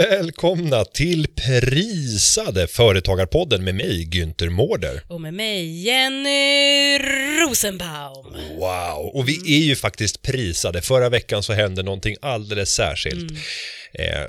Välkomna 0.00 0.84
till 0.84 1.26
prisade 1.26 2.66
Företagarpodden 2.66 3.64
med 3.64 3.74
mig, 3.74 4.08
Günther 4.12 4.48
Mårder. 4.48 5.02
Och 5.08 5.20
med 5.20 5.34
mig 5.34 5.82
Jenny 5.86 6.98
Rosenbaum. 6.98 8.26
Wow, 8.58 9.10
och 9.14 9.28
vi 9.28 9.34
är 9.58 9.64
ju 9.66 9.76
faktiskt 9.76 10.22
prisade. 10.22 10.82
Förra 10.82 11.08
veckan 11.08 11.42
så 11.42 11.52
hände 11.52 11.82
någonting 11.82 12.16
alldeles 12.22 12.74
särskilt. 12.74 13.30
Eh, 13.30 13.38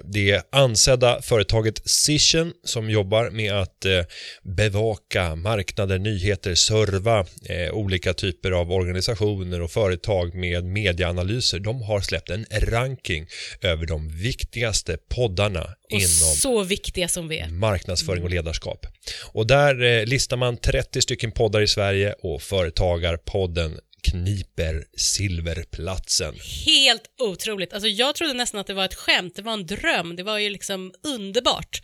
Det 0.04 0.32
är 0.32 0.42
ansedda 0.52 1.22
företaget 1.22 1.90
Cision 1.90 2.54
som 2.64 2.90
jobbar 2.90 3.30
med 3.30 3.54
att 3.54 3.86
eh, 3.86 4.02
bevaka 4.44 5.36
marknader, 5.36 6.00
nyheter, 6.00 6.56
serva 6.56 7.26
eh, 7.46 7.74
olika 7.74 8.14
typer 8.14 8.52
av 8.52 8.72
organisationer 8.72 9.62
och 9.62 9.72
företag 9.72 10.36
med 10.36 10.64
medieanalyser. 10.64 11.60
De 11.60 11.82
har 11.82 12.02
släppt 12.02 12.30
en 12.30 12.46
ranking 12.52 13.28
över 13.62 13.86
de 13.86 14.10
viktigaste 14.10 14.98
poddarna 15.10 15.62
Och 15.62 15.92
inom 15.92 16.36
så 16.36 16.64
viktiga 16.64 17.08
som 17.08 17.28
vi 17.28 17.40
är. 17.40 17.48
marknadsföring 17.48 18.23
och 18.23 18.30
ledarskap. 18.30 18.86
Och 19.34 19.48
där 19.48 19.84
eh, 19.84 20.06
listar 20.06 20.38
man 20.38 20.58
30 20.58 21.02
stycken 21.02 21.32
poddar 21.32 21.62
i 21.62 21.68
Sverige 21.68 22.14
och 22.14 22.42
Företagarpodden 22.42 23.80
kniper 24.03 24.83
silverplatsen. 24.97 26.35
Helt 26.66 27.03
otroligt. 27.21 27.73
Alltså 27.73 27.88
jag 27.88 28.16
trodde 28.16 28.33
nästan 28.33 28.59
att 28.59 28.67
det 28.67 28.73
var 28.73 28.85
ett 28.85 28.95
skämt, 28.95 29.35
det 29.35 29.41
var 29.41 29.53
en 29.53 29.66
dröm, 29.66 30.16
det 30.16 30.23
var 30.23 30.38
ju 30.38 30.49
liksom 30.49 30.94
underbart. 31.03 31.81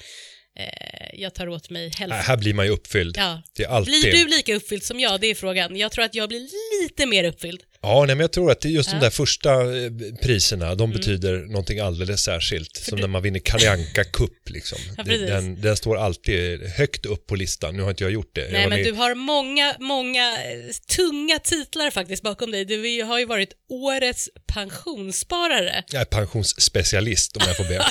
Eh, 0.59 1.19
jag 1.19 1.33
tar 1.33 1.49
åt 1.49 1.69
mig 1.69 1.85
Äh, 1.87 1.91
hälften. 1.99 2.21
här 2.21 2.37
blir 2.37 2.53
man 2.53 2.65
ju 2.65 2.71
uppfylld. 2.71 3.17
Ja. 3.17 3.41
Det 3.55 3.63
är 3.63 3.67
alltid... 3.69 4.01
Blir 4.01 4.11
du 4.13 4.27
lika 4.27 4.55
uppfylld 4.55 4.83
som 4.83 4.99
jag? 4.99 5.21
Det 5.21 5.27
är 5.27 5.35
frågan. 5.35 5.75
Jag 5.77 5.91
tror 5.91 6.05
att 6.05 6.15
jag 6.15 6.29
blir 6.29 6.49
lite 6.83 7.05
mer 7.05 7.23
uppfylld. 7.23 7.63
Ja, 7.87 8.05
nej, 8.07 8.15
men 8.15 8.19
jag 8.23 8.31
tror 8.31 8.51
att 8.51 8.61
det 8.61 8.67
är 8.67 8.71
just 8.71 8.89
de 8.89 8.95
Ja. 8.95 9.01
där 9.01 9.09
första 9.09 9.51
eh, 9.53 9.91
priserna, 10.21 10.75
de 10.75 10.91
betyder 10.91 11.37
någonting 11.37 11.79
alldeles 11.79 12.21
särskilt. 12.23 12.75
Som 12.75 12.95
du- 12.95 13.01
när 13.01 13.07
man 13.07 13.21
vinner 13.21 13.39
Kalle 13.39 13.71
Anka 13.71 14.03
Cup 14.03 14.49
liksom. 14.49 14.77
Ja, 14.97 15.03
Det- 15.03 15.17
den, 15.17 15.61
den 15.61 15.77
står 15.77 15.97
alltid 15.97 16.61
högt 16.63 17.05
upp 17.05 17.27
på 17.27 17.35
listan. 17.35 17.75
Nu 17.77 17.83
har 17.83 17.89
inte 17.89 18.03
jag 18.03 18.11
gjort 18.11 18.35
det. 18.35 18.47
Nej 18.51 18.69
men 18.69 18.79
med- 18.79 18.85
du 18.87 18.91
har 18.91 19.15
många, 19.15 19.75
många 19.79 20.33
eh, 20.33 20.95
tunga 20.95 21.39
titlar 21.39 21.91
faktiskt 21.91 22.23
bakom 22.23 22.51
dig. 22.51 22.65
Du 22.65 23.03
har 23.03 23.19
ju 23.19 23.25
varit 23.25 23.53
årets 23.69 24.29
pensionssparare. 24.53 25.83
Jag 25.91 26.01
är 26.01 26.05
pensionsspecialist 26.05 27.37
om 27.37 27.43
jag 27.47 27.57
får 27.57 27.63
be. 27.63 27.85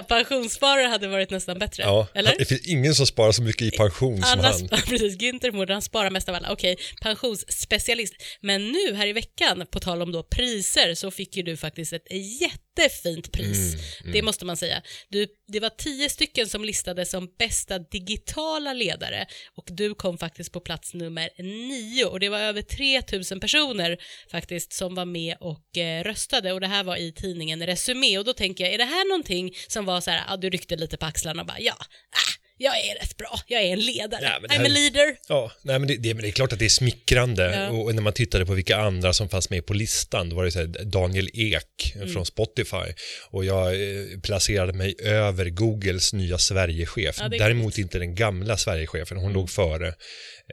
Pensionssparare 0.08 0.86
hade 0.86 1.08
varit 1.08 1.30
nästan 1.30 1.58
bättre. 1.58 1.82
Ja, 1.82 2.06
Eller? 2.14 2.34
det 2.38 2.44
finns 2.44 2.66
ingen 2.66 2.94
som 2.94 3.06
sparar 3.06 3.32
så 3.32 3.42
mycket 3.42 3.62
i 3.62 3.70
pension 3.70 4.22
som 4.22 4.38
Alla 4.40 4.52
han. 4.52 4.68
precis, 4.88 5.16
Günther 5.18 5.52
Mårder, 5.52 5.72
han 5.72 5.82
sparar 5.82 6.10
mest 6.10 6.28
av 6.28 6.34
alla. 6.34 6.52
Okej, 6.52 6.76
pensionsspecialist. 7.02 8.14
Men 8.40 8.68
nu 8.72 8.94
här 8.94 9.06
i 9.06 9.12
veckan, 9.14 9.66
på 9.70 9.80
tal 9.80 10.02
om 10.02 10.12
då 10.12 10.22
priser, 10.22 10.94
så 10.94 11.10
fick 11.10 11.36
ju 11.36 11.42
du 11.42 11.56
faktiskt 11.56 11.92
ett 11.92 12.06
jättefint 12.40 13.32
pris. 13.32 13.74
Mm, 14.00 14.12
Det 14.12 14.22
måste 14.22 14.44
man 14.44 14.56
säga. 14.56 14.82
Du, 15.08 15.26
det 15.48 15.60
var 15.60 15.70
tio 15.70 16.08
stycken 16.08 16.48
som 16.48 16.64
listades 16.64 17.10
som 17.10 17.28
bästa 17.38 17.78
digitala 17.78 18.72
ledare 18.72 19.26
och 19.56 19.68
du 19.70 19.94
kom 19.94 20.18
faktiskt 20.18 20.52
på 20.52 20.60
plats 20.60 20.94
nummer 20.94 21.30
nio 21.38 22.04
och 22.04 22.20
det 22.20 22.28
var 22.28 22.38
över 22.38 22.62
3000 22.62 23.40
personer 23.40 23.98
faktiskt 24.30 24.72
som 24.72 24.94
var 24.94 25.04
med 25.04 25.36
och 25.40 25.78
eh, 25.78 26.04
röstade 26.04 26.52
och 26.52 26.60
det 26.60 26.66
här 26.66 26.84
var 26.84 26.96
i 26.96 27.12
tidningen 27.12 27.66
Resumé 27.66 28.18
och 28.18 28.24
då 28.24 28.32
tänker 28.32 28.64
jag, 28.64 28.74
är 28.74 28.78
det 28.78 28.84
här 28.84 29.08
någonting 29.08 29.54
som 29.68 29.84
var 29.84 30.00
så 30.00 30.10
här, 30.10 30.24
ah, 30.28 30.36
du 30.36 30.50
ryckte 30.50 30.76
lite 30.76 30.96
på 30.96 31.06
axlarna 31.06 31.42
och 31.42 31.46
bara, 31.48 31.60
ja, 31.60 31.76
ah, 31.80 32.43
jag 32.56 32.78
är 32.80 32.94
rätt 33.00 33.16
bra, 33.16 33.40
jag 33.46 33.62
är 33.62 33.72
en 33.72 33.80
ledare, 33.80 34.20
Nej, 34.22 34.38
men 34.40 34.48
det 34.50 34.56
I'm 34.56 34.58
här- 34.58 34.64
a 34.64 34.68
leader. 34.68 35.16
Ja, 35.28 35.52
nej, 35.62 35.78
men 35.78 35.88
det, 35.88 35.96
det, 35.96 36.14
men 36.14 36.22
det 36.22 36.28
är 36.28 36.32
klart 36.32 36.52
att 36.52 36.58
det 36.58 36.64
är 36.64 36.68
smickrande 36.68 37.54
Ja. 37.54 37.68
och 37.70 37.94
när 37.94 38.02
man 38.02 38.12
tittade 38.12 38.46
på 38.46 38.54
vilka 38.54 38.76
andra 38.76 39.12
som 39.12 39.28
fanns 39.28 39.50
med 39.50 39.66
på 39.66 39.74
listan, 39.74 40.28
då 40.30 40.36
var 40.36 40.44
det 40.44 40.50
så 40.50 40.58
här, 40.58 40.66
Daniel 40.84 41.28
Ek 41.34 41.92
Mm. 41.96 42.08
från 42.12 42.26
Spotify 42.26 42.92
och 43.30 43.44
jag 43.44 43.66
eh, 43.74 44.20
placerade 44.22 44.72
mig 44.72 44.94
över 45.02 45.44
Googles 45.50 46.12
nya 46.12 46.38
Sverigechef. 46.38 47.16
Ja, 47.20 47.28
Däremot 47.28 47.78
inte 47.78 47.98
den 47.98 48.14
gamla 48.14 48.56
Sverigechefen, 48.56 49.16
hon 49.16 49.32
låg 49.32 49.50
före. 49.50 49.88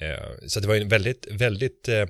Eh, 0.01 0.47
så 0.47 0.59
det 0.59 0.67
var 0.67 0.75
en 0.75 0.89
väldigt, 0.89 1.27
väldigt 1.31 1.87
eh, 1.87 2.05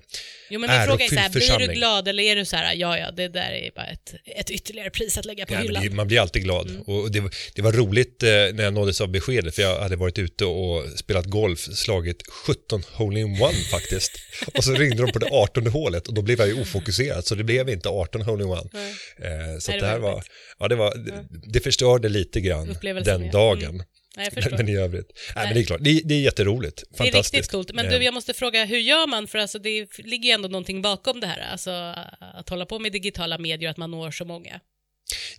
Jo 0.52 0.60
men 0.60 0.70
min 0.78 0.88
fråga 0.88 1.06
är 1.06 1.10
så 1.10 1.16
här, 1.16 1.26
ärofylld 1.30 1.58
blir 1.58 1.68
du 1.68 1.74
glad 1.74 2.08
eller 2.08 2.24
är 2.24 2.36
du 2.36 2.46
så 2.46 2.56
här, 2.56 2.74
ja 2.76 2.98
ja, 2.98 3.12
det 3.12 3.28
där 3.28 3.52
är 3.52 3.72
bara 3.76 3.86
ett, 3.86 4.14
ett 4.26 4.50
ytterligare 4.52 4.90
pris 4.90 5.18
att 5.18 5.26
lägga 5.26 5.46
på 5.46 5.54
Ja, 5.54 5.58
men 5.58 5.68
hyllan. 5.82 5.96
man 5.96 6.08
blir 6.08 6.20
alltid 6.20 6.44
glad. 6.44 6.70
Mm. 6.70 6.82
Och 6.82 7.12
det, 7.12 7.20
var- 7.20 7.32
det 7.56 7.62
var 7.62 7.72
roligt 7.72 8.24
eh, 8.24 8.30
när 8.30 8.64
jag 8.64 8.74
nåddes 8.74 9.02
av 9.02 9.08
beskedet, 9.08 9.56
för 9.56 9.62
jag 9.62 9.80
hade 9.80 9.96
varit 9.96 10.20
ute 10.20 10.46
och 10.46 10.86
spelat 11.00 11.26
golf, 11.26 11.60
slagit 11.60 12.24
17 12.46 12.84
hole-in-one 12.94 13.54
faktiskt. 13.72 14.12
Och 14.54 14.64
så 14.64 14.74
ringde 14.74 15.06
de 15.06 15.12
på 15.12 15.20
det 15.20 15.28
18 15.32 15.68
hålet 15.68 16.08
och 16.08 16.14
då 16.14 16.22
blev 16.22 16.40
jag 16.40 16.48
ju 16.48 16.62
ofokuserad, 16.62 17.26
så 17.26 17.36
det 17.36 17.44
blev 17.44 17.70
inte 17.70 17.90
18 17.90 18.22
hole-in-one. 18.22 18.70
Nej. 18.74 18.92
Eh, 18.92 19.60
så 19.60 19.72
Nej, 19.72 19.80
det 19.80 19.86
det 19.86 19.92
här 19.92 20.00
var 20.00 20.12
var, 20.12 20.24
ja 20.60 20.68
det 20.68 20.76
var, 20.76 20.96
det, 20.98 21.14
det 21.54 21.60
förstörde 21.60 22.10
lite 22.10 22.42
grann 22.42 22.78
den 22.82 23.26
ja. 23.26 23.32
dagen. 23.32 23.70
Mm. 23.70 23.86
Nej, 24.18 24.26
jag 24.26 24.34
förstår. 24.44 24.58
men 24.58 24.70
i 24.70 24.76
övrigt, 24.76 25.12
nej, 25.16 25.34
Nej. 25.36 25.46
men 25.46 25.54
det 25.54 25.60
är 25.62 25.66
klart, 25.66 25.80
det, 25.84 26.02
det 26.06 26.16
är 26.16 26.20
jätteroligt, 26.22 26.84
Det 26.90 26.96
är 26.96 26.98
fantastiskt. 26.98 27.34
riktigt 27.34 27.52
coolt. 27.52 27.72
Men 27.74 27.86
Eh, 27.86 27.92
du, 27.92 28.04
jag 28.04 28.14
måste 28.14 28.34
fråga, 28.34 28.66
hur 28.66 28.78
gör 28.80 29.08
man? 29.08 29.28
För 29.28 29.38
alltså, 29.40 29.60
det 29.60 29.98
ligger 29.98 30.30
ju 30.30 30.32
ändå 30.34 30.48
någonting 30.48 30.82
bakom 30.82 31.20
det 31.20 31.28
här. 31.28 31.40
Alltså 31.52 31.72
att 32.20 32.50
hålla 32.50 32.66
på 32.66 32.80
med 32.80 32.92
digitala 32.92 33.38
medier 33.38 33.70
och 33.70 33.72
att 33.72 33.78
man 33.78 33.92
når 33.92 34.12
så 34.12 34.26
många. 34.26 34.60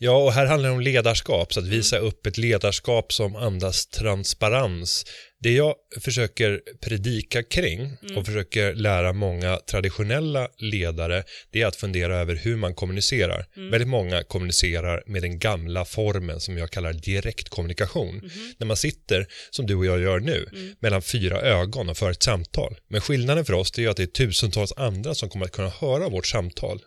Ja, 0.04 0.16
och 0.16 0.32
här 0.32 0.46
handlar 0.46 0.68
det 0.68 0.74
om 0.74 0.80
ledarskap, 0.80 1.52
så 1.54 1.60
att 1.60 1.66
visa 1.66 1.96
Mm. 1.96 2.08
upp 2.08 2.26
ett 2.26 2.38
ledarskap 2.38 3.12
som 3.12 3.36
andas 3.36 3.86
transparens. 3.86 5.04
Det 5.40 5.52
jag 5.52 5.74
försöker 6.00 6.60
predika 6.84 7.42
kring 7.42 7.80
Mm. 7.80 8.16
och 8.16 8.26
försöker 8.26 8.74
lära 8.74 9.12
många 9.12 9.56
traditionella 9.56 10.48
ledare, 10.58 11.24
det 11.52 11.62
är 11.62 11.66
att 11.66 11.76
fundera 11.76 12.16
över 12.18 12.34
hur 12.34 12.56
man 12.56 12.74
kommunicerar. 12.74 13.46
Mm. 13.56 13.70
Väldigt 13.70 13.88
många 13.88 14.22
kommunicerar 14.22 15.02
med 15.06 15.22
den 15.22 15.38
gamla 15.38 15.84
formen 15.84 16.41
som 16.41 16.58
jag 16.58 16.70
kallar 16.70 16.92
direktkommunikation. 16.92 18.14
Mhm. 18.16 18.54
När 18.58 18.66
man 18.66 18.76
sitter, 18.76 19.26
som 19.50 19.66
du 19.66 19.74
och 19.74 19.86
jag 19.86 20.00
gör 20.00 20.20
nu, 20.20 20.48
Mm. 20.52 20.74
mellan 20.80 21.02
fyra 21.02 21.41
ögon 21.41 21.88
och 21.88 21.96
för 21.96 22.10
ett 22.10 22.22
samtal. 22.22 22.76
Men 22.88 23.00
skillnaden 23.00 23.44
för 23.44 23.52
oss 23.52 23.78
är 23.78 23.88
att 23.88 23.96
det 23.96 24.02
är 24.02 24.06
tusentals 24.06 24.72
andra 24.76 25.14
som 25.14 25.28
kommer 25.28 25.44
att 25.46 25.52
kunna 25.52 25.68
höra 25.70 26.08
vårt 26.08 26.26
samtal. 26.26 26.80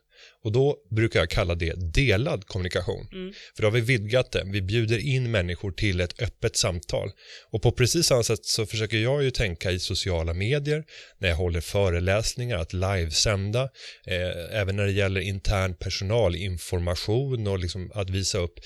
Och 0.45 0.51
då 0.51 0.77
brukar 0.89 1.19
jag 1.19 1.29
kalla 1.29 1.55
det 1.55 1.73
delad 1.93 2.47
kommunikation. 2.47 3.07
Mm. 3.11 3.33
För 3.55 3.61
då 3.61 3.67
har 3.67 3.71
vi 3.71 3.81
vidgat 3.81 4.31
det. 4.31 4.43
Vi 4.45 4.61
bjuder 4.61 4.97
in 4.97 5.31
människor 5.31 5.71
till 5.71 6.01
ett 6.01 6.21
öppet 6.21 6.57
samtal. 6.57 7.11
Och 7.51 7.61
på 7.61 7.71
precis 7.71 8.07
samma 8.07 8.23
sätt 8.23 8.45
så 8.45 8.65
försöker 8.65 8.97
jag 8.97 9.23
ju 9.23 9.31
tänka 9.31 9.71
i 9.71 9.79
sociala 9.79 10.33
medier, 10.33 10.83
när 11.19 11.29
jag 11.29 11.35
håller 11.35 11.61
föreläsningar, 11.61 12.57
att 12.57 12.73
livesända, 12.73 13.63
eh, 14.07 14.59
även 14.59 14.75
när 14.75 14.85
det 14.85 14.91
gäller 14.91 15.21
intern 15.21 15.75
personalinformation 15.75 17.47
och 17.47 17.59
liksom 17.59 17.91
att 17.95 18.09
visa 18.09 18.37
upp 18.37 18.59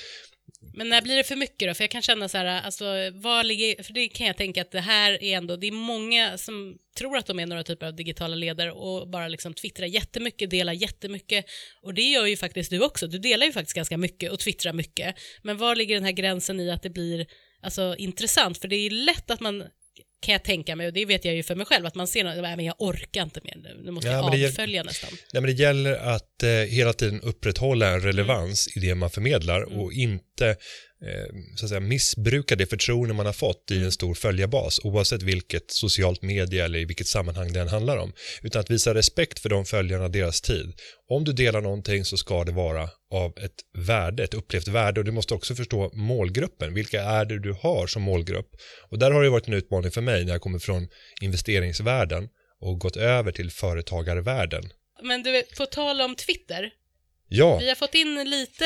Men 0.80 0.90
när 0.90 1.02
blir 1.02 1.16
det 1.16 1.24
för 1.24 1.36
mycket 1.36 1.68
då? 1.68 1.74
För 1.74 1.84
jag 1.84 1.92
kan 1.92 2.02
känna 2.02 2.30
så 2.30 2.38
här, 2.38 2.46
alltså, 2.46 2.86
vad 3.14 3.46
ligger, 3.46 3.84
för 3.84 3.94
det 3.94 4.08
kan 4.08 4.28
jag 4.28 4.38
tänka 4.38 4.62
att 4.62 4.72
det 4.72 4.80
här 4.82 5.24
är 5.24 5.38
ändå, 5.38 5.56
det 5.56 5.68
är 5.68 5.72
många 5.72 6.38
som 6.38 6.78
tror 6.98 7.18
att 7.18 7.26
de 7.26 7.40
är 7.40 7.46
några 7.46 7.64
typer 7.64 7.86
av 7.86 7.96
digitala 7.96 8.36
ledare 8.36 8.72
och 8.72 9.10
bara 9.10 9.28
liksom 9.28 9.54
twittrar 9.54 9.86
jättemycket, 9.86 10.50
delar 10.50 10.74
jättemycket 10.74 11.46
och 11.82 11.94
det 11.94 12.02
gör 12.02 12.26
ju 12.26 12.38
faktiskt 12.38 12.70
du 12.70 12.84
också, 12.84 13.08
du 13.08 13.20
delar 13.20 13.46
ju 13.46 13.52
faktiskt 13.52 13.76
ganska 13.76 13.98
mycket 13.98 14.32
och 14.32 14.40
twittrar 14.40 14.74
mycket. 14.74 15.16
Men 15.42 15.58
var 15.58 15.76
ligger 15.76 15.96
den 15.96 16.04
här 16.04 16.12
gränsen 16.12 16.60
i 16.60 16.72
att 16.72 16.84
det 16.84 16.90
blir 16.90 17.28
alltså, 17.62 17.96
intressant? 17.98 18.58
För 18.58 18.68
det 18.68 18.76
är 18.76 18.84
ju 18.84 18.90
lätt 18.90 19.32
att 19.32 19.40
man 19.40 19.64
kan 20.22 20.34
jag 20.34 20.44
tänka 20.44 20.76
mig, 20.76 20.88
och 20.88 20.94
det 20.94 21.06
vet 21.06 21.26
jag 21.26 21.36
ju 21.36 21.44
för 21.44 21.56
mig 21.56 21.66
själv, 21.66 21.86
att 21.86 21.96
man 21.96 22.08
ser 22.08 22.24
något, 22.24 22.42
"Nej, 22.42 22.56
men 22.56 22.66
jag 22.66 22.76
orkar 22.80 23.24
inte 23.24 23.40
mer 23.44 23.56
nu, 23.56 23.82
nu 23.84 23.92
måste 23.92 24.10
Ja, 24.10 24.38
jag 24.38 24.46
avfölja 24.50 24.84
nästan. 24.84 25.10
Nej, 25.34 25.42
men 25.42 25.56
det 25.56 25.62
gäller 25.64 25.94
att 25.94 26.44
eh, 26.44 26.50
hela 26.50 26.94
tiden 26.94 27.22
upprätthålla 27.22 27.88
en 27.90 28.02
relevans 28.02 28.78
i 28.78 28.80
det 28.80 28.96
man 28.96 29.10
förmedlar 29.10 29.62
och 29.80 29.94
inte 29.94 30.29
eh, 30.46 30.56
så 31.56 31.66
att 31.66 31.70
säga, 31.70 31.80
missbruka 31.80 32.56
det 32.56 32.66
förtroende 32.66 33.14
man 33.14 33.26
har 33.26 33.34
fått 33.34 33.72
i 33.72 33.84
en 33.84 33.92
stor 33.92 34.14
följarbas 34.14 34.80
oavsett 34.84 35.22
vilket 35.22 35.72
socialt 35.72 36.22
media 36.22 36.66
eller 36.66 36.80
i 36.80 36.86
vilket 36.86 37.08
sammanhang 37.08 37.54
den 37.54 37.68
handlar 37.68 37.98
om. 37.98 38.14
Utan 38.42 38.60
att 38.60 38.72
visa 38.72 38.94
respekt 38.94 39.40
för 39.40 39.50
de 39.50 39.66
följarna 39.66 40.04
och 40.04 40.12
deras 40.12 40.42
tid. 40.42 40.74
Om 41.10 41.24
du 41.24 41.34
delar 41.34 41.62
någonting 41.62 42.06
så 42.06 42.18
ska 42.18 42.44
det 42.44 42.52
vara 42.52 42.90
av 43.12 43.34
ett 43.38 43.86
värde, 43.88 44.24
ett 44.24 44.34
upplevt 44.34 44.68
värde 44.68 45.00
och 45.00 45.06
du 45.06 45.12
måste 45.12 45.34
också 45.34 45.56
förstå 45.56 45.92
målgruppen. 45.94 46.74
Vilka 46.74 47.02
är 47.02 47.26
det 47.26 47.40
du 47.40 47.54
har 47.62 47.88
som 47.88 48.02
målgrupp? 48.02 48.50
Och 48.90 49.00
där 49.00 49.12
har 49.12 49.24
det 49.24 49.30
varit 49.30 49.48
en 49.48 49.54
utmaning 49.54 49.92
för 49.92 50.02
mig 50.02 50.26
när 50.26 50.32
jag 50.32 50.42
kommer 50.42 50.60
från 50.60 50.88
investeringsvärlden 51.22 52.28
och 52.62 52.80
gått 52.80 52.98
över 52.98 53.32
till 53.32 53.52
företagarvärlden. 53.52 54.64
Men 55.02 55.24
du, 55.24 55.44
på 55.58 55.66
tal 55.66 56.02
om 56.02 56.16
Twitter, 56.16 56.72
Ja, 57.32 57.58
vi 57.58 57.68
har 57.68 57.76
fått 57.76 57.96
in 57.96 58.24
lite 58.30 58.66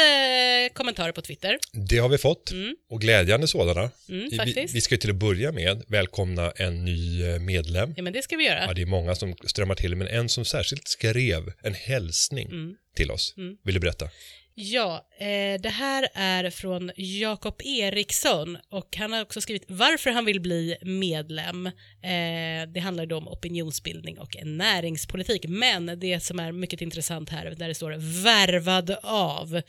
kommentarer 0.73 1.11
på 1.11 1.21
Twitter. 1.21 1.57
det 1.89 1.97
har 1.97 2.09
vi 2.09 2.17
fått 2.17 2.51
Mm. 2.51 2.75
och 2.89 3.01
glädjande 3.01 3.47
sådana. 3.47 3.89
Mm, 4.09 4.29
vi, 4.45 4.67
vi 4.73 4.81
ska 4.81 4.97
till 4.97 5.09
att 5.09 5.15
börja 5.15 5.51
med 5.51 5.83
välkomna 5.87 6.51
en 6.51 6.85
ny 6.85 7.23
eh, 7.23 7.39
medlem. 7.39 7.93
Ja, 7.97 8.03
men 8.03 8.13
det 8.13 8.21
ska 8.21 8.35
vi 8.37 8.45
göra. 8.45 8.65
Ja, 8.65 8.73
det 8.73 8.81
är 8.81 8.85
många 8.85 9.15
som 9.15 9.35
strömmar 9.45 9.75
till, 9.75 9.95
men 9.95 10.07
en 10.07 10.29
som 10.29 10.45
särskilt 10.45 10.87
skrev 10.87 11.51
en 11.63 11.73
hälsning 11.73 12.47
Mm. 12.47 12.75
till 12.95 13.11
oss. 13.11 13.33
Mm. 13.37 13.57
Vill 13.63 13.73
du 13.73 13.79
berätta? 13.79 14.09
Ja, 14.55 15.07
eh, 15.17 15.61
det 15.61 15.69
här 15.69 16.07
är 16.13 16.49
från 16.49 16.91
Jakob 16.95 17.61
Eriksson 17.63 18.57
och 18.69 18.97
han 18.97 19.13
har 19.13 19.21
också 19.21 19.41
skrivit 19.41 19.65
varför 19.67 20.11
han 20.11 20.25
vill 20.25 20.41
bli 20.41 20.75
medlem. 20.81 21.65
Eh, 21.65 22.67
det 22.73 22.79
handlar 22.83 23.05
då 23.05 23.17
om 23.17 23.27
opinionsbildning 23.27 24.19
och 24.19 24.35
näringspolitik, 24.43 25.45
men 25.47 25.99
det 25.99 26.19
som 26.19 26.39
är 26.39 26.51
mycket 26.51 26.81
intressant 26.81 27.29
här, 27.29 27.45
där 27.45 27.67
det 27.67 27.75
står 27.75 28.23
värvad 28.23 28.95
av 29.03 29.61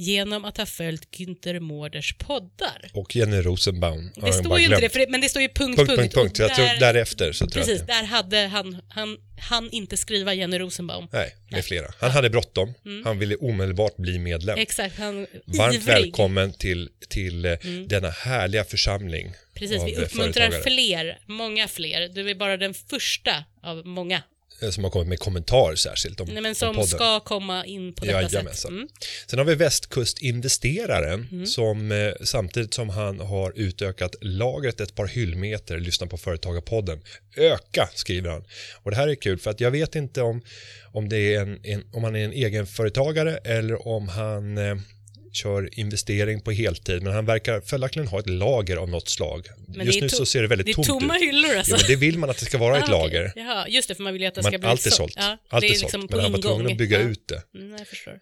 genom 0.00 0.44
att 0.44 0.56
ha 0.56 0.66
följt 0.66 1.10
Günther 1.16 1.60
Mårders 1.60 2.14
poddar. 2.18 2.90
Och 2.94 3.16
Jenny 3.16 3.36
Rosenbaum. 3.42 4.10
Det 4.16 4.32
står 4.32 4.58
ju 4.58 4.64
inte 4.64 4.80
det, 4.80 4.88
det, 4.94 5.06
men 5.10 5.20
det 5.20 5.28
står 5.28 5.42
ju 5.42 5.48
punkt, 5.48 5.76
Punkt, 5.76 5.90
punkt. 5.96 6.14
punkt, 6.14 6.38
och 6.38 6.44
Jag 6.44 6.54
tror 6.54 6.66
där- 6.66 6.80
därefter 6.80 7.32
så 7.32 7.46
tror 7.46 7.62
Precis, 7.62 7.78
jag 7.78 7.86
där 7.86 8.04
hade 8.04 8.38
han, 8.38 8.82
han, 8.88 9.16
han 9.40 9.70
inte 9.70 9.96
skriva 9.96 10.34
Jenny 10.34 10.58
Rosenbaum. 10.58 11.08
Nej, 11.12 11.34
med 11.50 11.64
flera. 11.64 11.86
Han 12.00 12.10
hade 12.10 12.30
bråttom. 12.30 12.74
Han 13.04 13.18
ville 13.18 13.36
omedelbart 13.36 13.96
bli 13.96 14.18
medlem. 14.18 14.58
Exakt, 14.58 14.98
han 14.98 15.26
Varmt 15.46 15.74
ivrig. 15.74 15.86
välkommen 15.86 16.52
till, 16.52 16.88
till 17.08 17.44
eh, 17.44 17.52
denna 17.86 18.10
härliga 18.10 18.64
församling 18.64 19.32
Precis, 19.54 19.82
vi 19.86 19.94
eh, 19.96 20.02
uppmuntrar 20.02 20.50
fler, 20.62 21.18
många 21.26 21.68
fler. 21.68 22.08
Du 22.08 22.30
är 22.30 22.34
bara 22.34 22.56
den 22.56 22.74
första 22.74 23.44
av 23.62 23.86
många 23.86 24.22
som 24.70 24.84
har 24.84 24.90
kommit 24.90 25.08
med 25.08 25.18
kommentar 25.18 25.74
särskilt 25.74 26.20
om, 26.20 26.28
Nej, 26.28 26.42
men 26.42 26.50
om 26.50 26.74
som 26.74 26.86
ska 26.86 27.20
komma 27.20 27.64
in 27.64 27.92
på 27.92 28.04
detta 28.04 28.28
sätt. 28.28 28.68
Mm. 28.68 28.88
Sen 29.26 29.38
har 29.38 29.46
vi 29.46 29.54
västkustinvesteraren 29.54 31.46
som 31.46 31.92
eh, 31.92 32.12
samtidigt 32.24 32.74
som 32.74 32.88
han 32.88 33.20
har 33.20 33.52
utökat 33.56 34.14
lagret 34.20 34.80
ett 34.80 34.94
par 34.94 35.06
hyllmeter 35.06 35.78
lyssnar 35.78 36.08
på 36.08 36.16
Företagarpodden. 36.16 37.00
Öka 37.36 37.88
skriver 37.94 38.30
han. 38.30 38.44
Och 38.82 38.90
det 38.90 38.96
här 38.96 39.08
är 39.08 39.14
kul 39.14 39.38
för 39.38 39.50
att 39.50 39.60
jag 39.60 39.70
vet 39.70 39.94
inte 39.94 40.22
om, 40.22 40.42
om, 40.92 41.08
det 41.08 41.34
är 41.34 41.40
en, 41.40 41.60
en, 41.62 41.84
om 41.92 42.04
han 42.04 42.16
är 42.16 42.24
en 42.24 42.32
egenföretagare 42.32 43.36
eller 43.36 43.88
om 43.88 44.08
han 44.08 44.58
eh, 44.58 44.76
kör 45.32 45.78
investering 45.78 46.40
på 46.40 46.50
heltid 46.52 47.02
men 47.02 47.12
han 47.12 47.26
verkar 47.26 47.60
följaktligen 47.60 48.08
ha 48.08 48.18
ett 48.20 48.28
lager 48.30 48.76
av 48.76 48.88
något 48.88 49.08
slag. 49.08 49.46
Men 49.68 49.86
Just 49.86 50.00
nu 50.00 50.08
så 50.08 50.26
ser 50.26 50.42
det 50.42 50.48
väldigt 50.48 50.66
Det 50.66 50.72
är 50.72 50.74
tomt 50.74 50.86
tomma 50.88 51.16
ut. 51.16 51.22
hyllor 51.22 51.56
alltså. 51.56 51.72
Ja, 51.72 51.78
men 51.80 51.88
det 51.88 51.96
vill 51.96 52.18
man 52.18 52.30
att 52.30 52.38
det 52.38 52.44
ska 52.46 52.58
vara 52.58 52.76
ett 52.78 52.82
Ah, 52.82 53.04
okej. 53.04 53.18
lager. 53.18 53.32
Jaha, 53.36 53.68
just 53.68 53.88
det, 53.88 53.94
för 53.94 54.02
man 54.02 54.12
vill 54.12 54.22
ju 54.22 54.28
att 54.28 54.34
det 54.34 54.42
ska 54.42 54.58
bli 54.58 54.68
allt 54.68 54.86
är 54.86 54.90
sålt. 54.90 55.14
Ja, 55.16 55.38
allt 55.48 55.64
är 55.64 55.68
är 55.68 55.72
sålt. 55.72 55.82
liksom 55.82 56.08
Men 56.10 56.20
han 56.20 56.32
var 56.32 56.38
tvungen 56.38 56.66
att 56.66 56.78
bygga 56.78 57.00
ja. 57.00 57.08
ut 57.08 57.28
det. 57.28 57.42
Mm, 57.58 57.76
jag 57.78 57.86
förstår. 57.88 58.18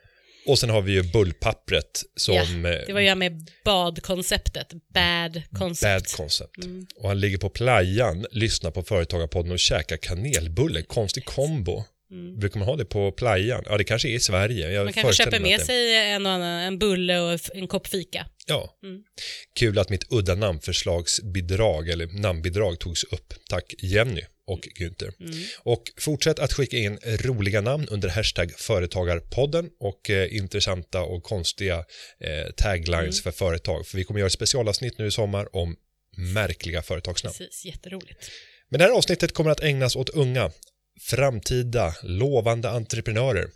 Och 0.46 0.58
sen 0.58 0.70
har 0.70 0.82
vi 0.82 0.92
ju 0.92 1.02
bullpappret 1.02 2.02
som 2.16 2.34
ja, 2.34 2.42
eh, 2.42 2.86
det 2.86 2.92
var 2.92 3.00
ju 3.00 3.14
med 3.14 3.50
badkonceptet. 3.64 4.72
Bad 4.94 5.42
concept. 5.58 6.02
Bad 6.02 6.16
concept. 6.16 6.64
Mm. 6.64 6.86
Och 6.96 7.08
han 7.08 7.20
ligger 7.20 7.38
på 7.38 7.48
playan, 7.48 8.26
lyssnar 8.32 8.70
på 8.70 8.82
Företagarpodden 8.82 9.52
och 9.52 9.58
käkar 9.58 9.96
kanelbulle. 9.96 10.82
Konstig 10.82 11.24
kombo. 11.24 11.84
Brukar 12.38 12.58
man 12.58 12.68
ha 12.68 12.76
det 12.76 12.84
på 12.84 13.12
playan? 13.12 13.62
Ja, 13.66 13.78
det 13.78 13.84
kanske 13.84 14.08
är 14.08 14.12
i 14.12 14.20
Sverige. 14.20 14.60
Jag 14.60 14.72
Mm. 14.72 14.84
Man 14.84 14.92
kanske 14.92 15.24
köper 15.24 15.40
med 15.40 15.60
det- 15.60 15.64
sig 15.64 15.96
en, 15.96 16.26
annan, 16.26 16.60
en 16.60 16.78
bulle 16.78 17.20
och 17.20 17.40
en 17.54 17.66
kopp 17.68 17.86
fika. 17.86 18.26
Ja. 18.46 18.78
Mm. 18.82 19.02
Kul 19.58 19.78
att 19.78 19.90
mitt 19.90 20.12
udda 20.12 20.34
namnförslagsbidrag 20.34 21.88
eller 21.88 22.06
namnbidrag 22.06 22.78
togs 22.78 23.04
upp. 23.04 23.34
Tack 23.48 23.74
Jenny 23.78 24.22
och 24.46 24.60
Günther. 24.80 25.12
Mm. 25.20 25.32
Och 25.62 25.82
fortsätt 25.98 26.38
att 26.38 26.52
skicka 26.52 26.76
in 26.76 26.98
roliga 27.04 27.60
namn 27.60 27.88
under 27.90 28.08
hashtag 28.08 28.52
företagarpodden 28.58 29.70
och 29.80 30.10
eh, 30.10 30.36
intressanta 30.36 31.02
och 31.02 31.22
konstiga 31.22 31.76
eh, 32.20 32.50
taglines 32.56 32.96
Mm. 33.20 33.22
för 33.22 33.30
företag. 33.30 33.86
För 33.86 33.96
vi 33.98 34.04
kommer 34.04 34.20
göra 34.20 34.26
ett 34.26 34.32
specialavsnitt 34.32 34.98
nu 34.98 35.06
i 35.06 35.10
sommar 35.10 35.56
om 35.56 35.76
märkliga 36.34 36.82
företagsnamn. 36.82 37.34
Precis, 37.38 37.64
jätteroligt. 37.64 38.30
Men 38.70 38.78
det 38.78 38.84
här 38.84 38.92
avsnittet 38.92 39.34
kommer 39.34 39.50
att 39.50 39.60
ägnas 39.60 39.96
åt 39.96 40.08
unga, 40.08 40.50
framtida, 41.00 41.94
lovande 42.02 42.70
entreprenörer. 42.70 43.48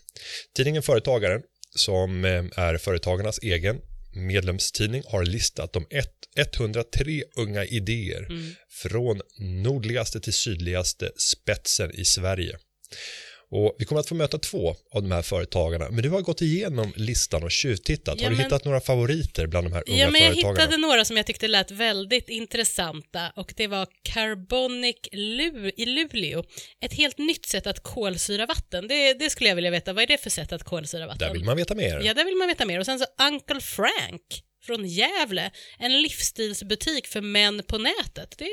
Tidningen 0.56 0.82
Företagaren, 0.82 1.42
som 1.74 2.24
eh, 2.24 2.44
är 2.56 2.78
företagarnas 2.78 3.38
egen 3.42 3.80
medlemstidning, 4.14 5.02
har 5.06 5.24
listat 5.24 5.72
de 5.72 5.86
ett- 5.90 6.08
103 6.36 7.22
unga 7.36 7.64
idéer 7.64 8.26
från 8.70 9.20
nordligaste 9.38 10.20
till 10.20 10.32
sydligaste 10.32 11.10
spetsen 11.16 11.90
i 11.94 12.04
Sverige. 12.04 12.58
Och 13.54 13.76
vi 13.78 13.84
kommer 13.84 14.00
att 14.00 14.08
få 14.08 14.14
möta 14.14 14.38
två 14.38 14.76
av 14.90 15.02
de 15.02 15.12
här 15.12 15.22
företagarna, 15.22 15.90
men 15.90 16.02
du 16.02 16.10
har 16.10 16.20
gått 16.20 16.42
igenom 16.42 16.92
listan 16.96 17.42
och 17.44 17.50
tjuvtittat. 17.50 18.20
Ja, 18.20 18.24
har 18.26 18.30
du 18.30 18.36
men- 18.36 18.44
hittat 18.44 18.64
några 18.64 18.80
favoriter 18.80 19.46
bland 19.46 19.66
de 19.66 19.72
här 19.72 19.82
unga 19.86 19.98
Ja, 19.98 20.10
men 20.10 20.20
jag 20.20 20.30
företagarna? 20.32 20.60
hittade 20.60 20.76
några 20.76 21.04
som 21.04 21.16
jag 21.16 21.26
tyckte 21.26 21.48
lät 21.48 21.70
väldigt 21.70 22.28
intressanta 22.28 23.32
och 23.36 23.54
det 23.56 23.66
var 23.66 23.86
Carbonic 24.02 24.96
Lu 25.12 25.72
i 25.76 25.86
Luleå. 25.86 26.44
Ett 26.80 26.92
helt 26.94 27.18
nytt 27.18 27.46
sätt 27.46 27.66
att 27.66 27.82
kolsyra 27.82 28.46
vatten. 28.46 28.88
Det, 28.88 29.14
det 29.14 29.30
skulle 29.30 29.48
jag 29.48 29.56
vilja 29.56 29.70
veta. 29.70 29.92
Vad 29.92 30.02
är 30.02 30.06
det 30.06 30.18
för 30.22 30.30
sätt 30.30 30.52
att 30.52 30.62
kolsyra 30.64 31.06
vatten? 31.06 31.28
Där 31.28 31.32
vill 31.32 31.44
man 31.44 31.56
veta 31.56 31.74
mer. 31.74 32.00
Ja, 32.04 32.14
där 32.14 32.24
vill 32.24 32.36
man 32.36 32.48
veta 32.48 32.64
mer. 32.66 32.78
Och 32.78 32.86
sen 32.86 32.98
så 32.98 33.06
Uncle 33.28 33.60
Frank 33.60 34.22
från 34.66 34.84
Gävle. 34.88 35.50
En 35.78 36.02
livsstilsbutik 36.02 37.06
för 37.06 37.20
män 37.20 37.62
på 37.66 37.78
nätet. 37.78 38.34
Det 38.38 38.46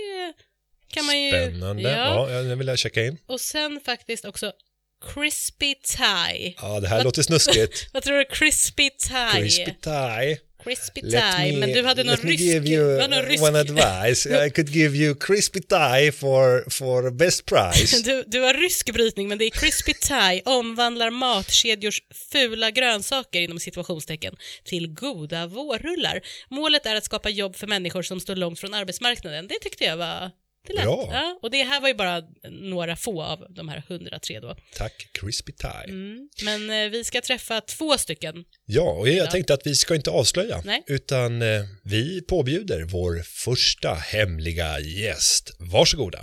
kan 0.93 1.05
man 1.05 1.21
ju... 1.23 1.31
Spännande. 1.31 1.81
Ja. 1.83 2.31
Ja, 2.31 2.41
det 2.41 2.55
vill 2.55 2.67
jag 2.67 2.79
checka 2.79 3.05
in. 3.05 3.17
Och 3.27 3.41
sen 3.41 3.81
faktiskt 3.85 4.25
också 4.25 4.51
Crispy 5.01 5.75
Tie. 5.75 6.53
Ja, 6.57 6.79
det 6.79 6.87
här 6.87 7.03
låter 7.03 7.21
snuskigt. 7.21 7.89
Vad 7.93 8.03
tror 8.03 8.17
du? 8.17 8.25
Crispy 8.25 8.89
Tie? 8.89 9.41
Crispy 9.41 9.73
tie. 9.81 10.37
Crispy 10.63 11.01
Tie. 11.01 11.51
me, 11.51 11.57
men 11.57 11.73
du 11.73 11.83
hade 11.83 12.03
någon 12.03 12.15
let 12.15 12.23
me 12.23 12.31
rysk... 12.31 12.43
give 12.43 12.67
you 12.67 13.07
någon 13.07 13.21
rysk... 13.21 13.43
one 13.43 13.59
advice. 13.59 14.25
I 14.45 14.49
could 14.49 14.69
give 14.69 14.97
you 14.97 15.15
crispy 15.15 15.59
tie 15.61 16.11
for, 16.11 16.69
for 16.69 17.11
best 17.11 17.45
price. 17.45 18.03
Du, 18.05 18.23
du 18.27 18.41
har 18.41 18.53
rysk 18.53 18.93
brytning, 18.93 19.27
men 19.27 19.37
det 19.37 19.45
är 19.45 19.49
Crispy 19.49 19.93
Thai 19.93 20.41
omvandlar 20.45 21.09
matkedjors 21.09 22.01
fula 22.31 22.71
grönsaker 22.71 23.41
inom 23.41 23.59
situationstecken 23.59 24.35
till 24.63 24.93
goda 24.93 25.47
vårrullar. 25.47 26.21
Målet 26.49 26.85
är 26.85 26.95
att 26.95 27.05
skapa 27.05 27.29
jobb 27.29 27.55
för 27.55 27.67
människor 27.67 28.01
som 28.01 28.19
står 28.19 28.35
långt 28.35 28.59
från 28.59 28.73
arbetsmarknaden. 28.73 29.47
Det 29.47 29.59
tyckte 29.61 29.83
jag 29.83 29.97
var... 29.97 30.31
Det 30.67 30.73
lät, 30.73 30.83
Bra. 30.83 31.09
Ja, 31.11 31.39
och 31.41 31.51
det 31.51 31.63
här 31.63 31.81
var 31.81 31.87
ju 31.87 31.93
bara 31.93 32.21
några 32.49 32.95
få 32.95 33.23
av 33.23 33.45
de 33.49 33.69
här 33.69 33.83
103 33.87 34.39
då. 34.39 34.55
Tack, 34.75 35.07
crispy 35.21 35.51
tie. 35.51 35.83
Mm. 35.93 36.29
Men 36.43 36.69
eh, 36.85 36.89
vi 36.89 37.03
ska 37.03 37.21
träffa 37.21 37.61
två 37.61 37.97
stycken. 37.97 38.35
Ja, 38.65 38.81
och 38.91 39.09
jag 39.09 39.15
Ja. 39.25 39.31
tänkte 39.31 39.53
att 39.53 39.61
vi 39.67 39.75
ska 39.75 39.95
inte 39.95 40.09
avslöja, 40.09 40.61
Nej. 40.65 40.83
utan 40.87 41.41
eh, 41.41 41.47
vi 41.83 42.21
påbjuder 42.21 42.83
vår 42.83 43.21
första 43.45 43.93
hemliga 43.93 44.79
gäst. 44.79 45.55
Varsågoda. 45.59 46.19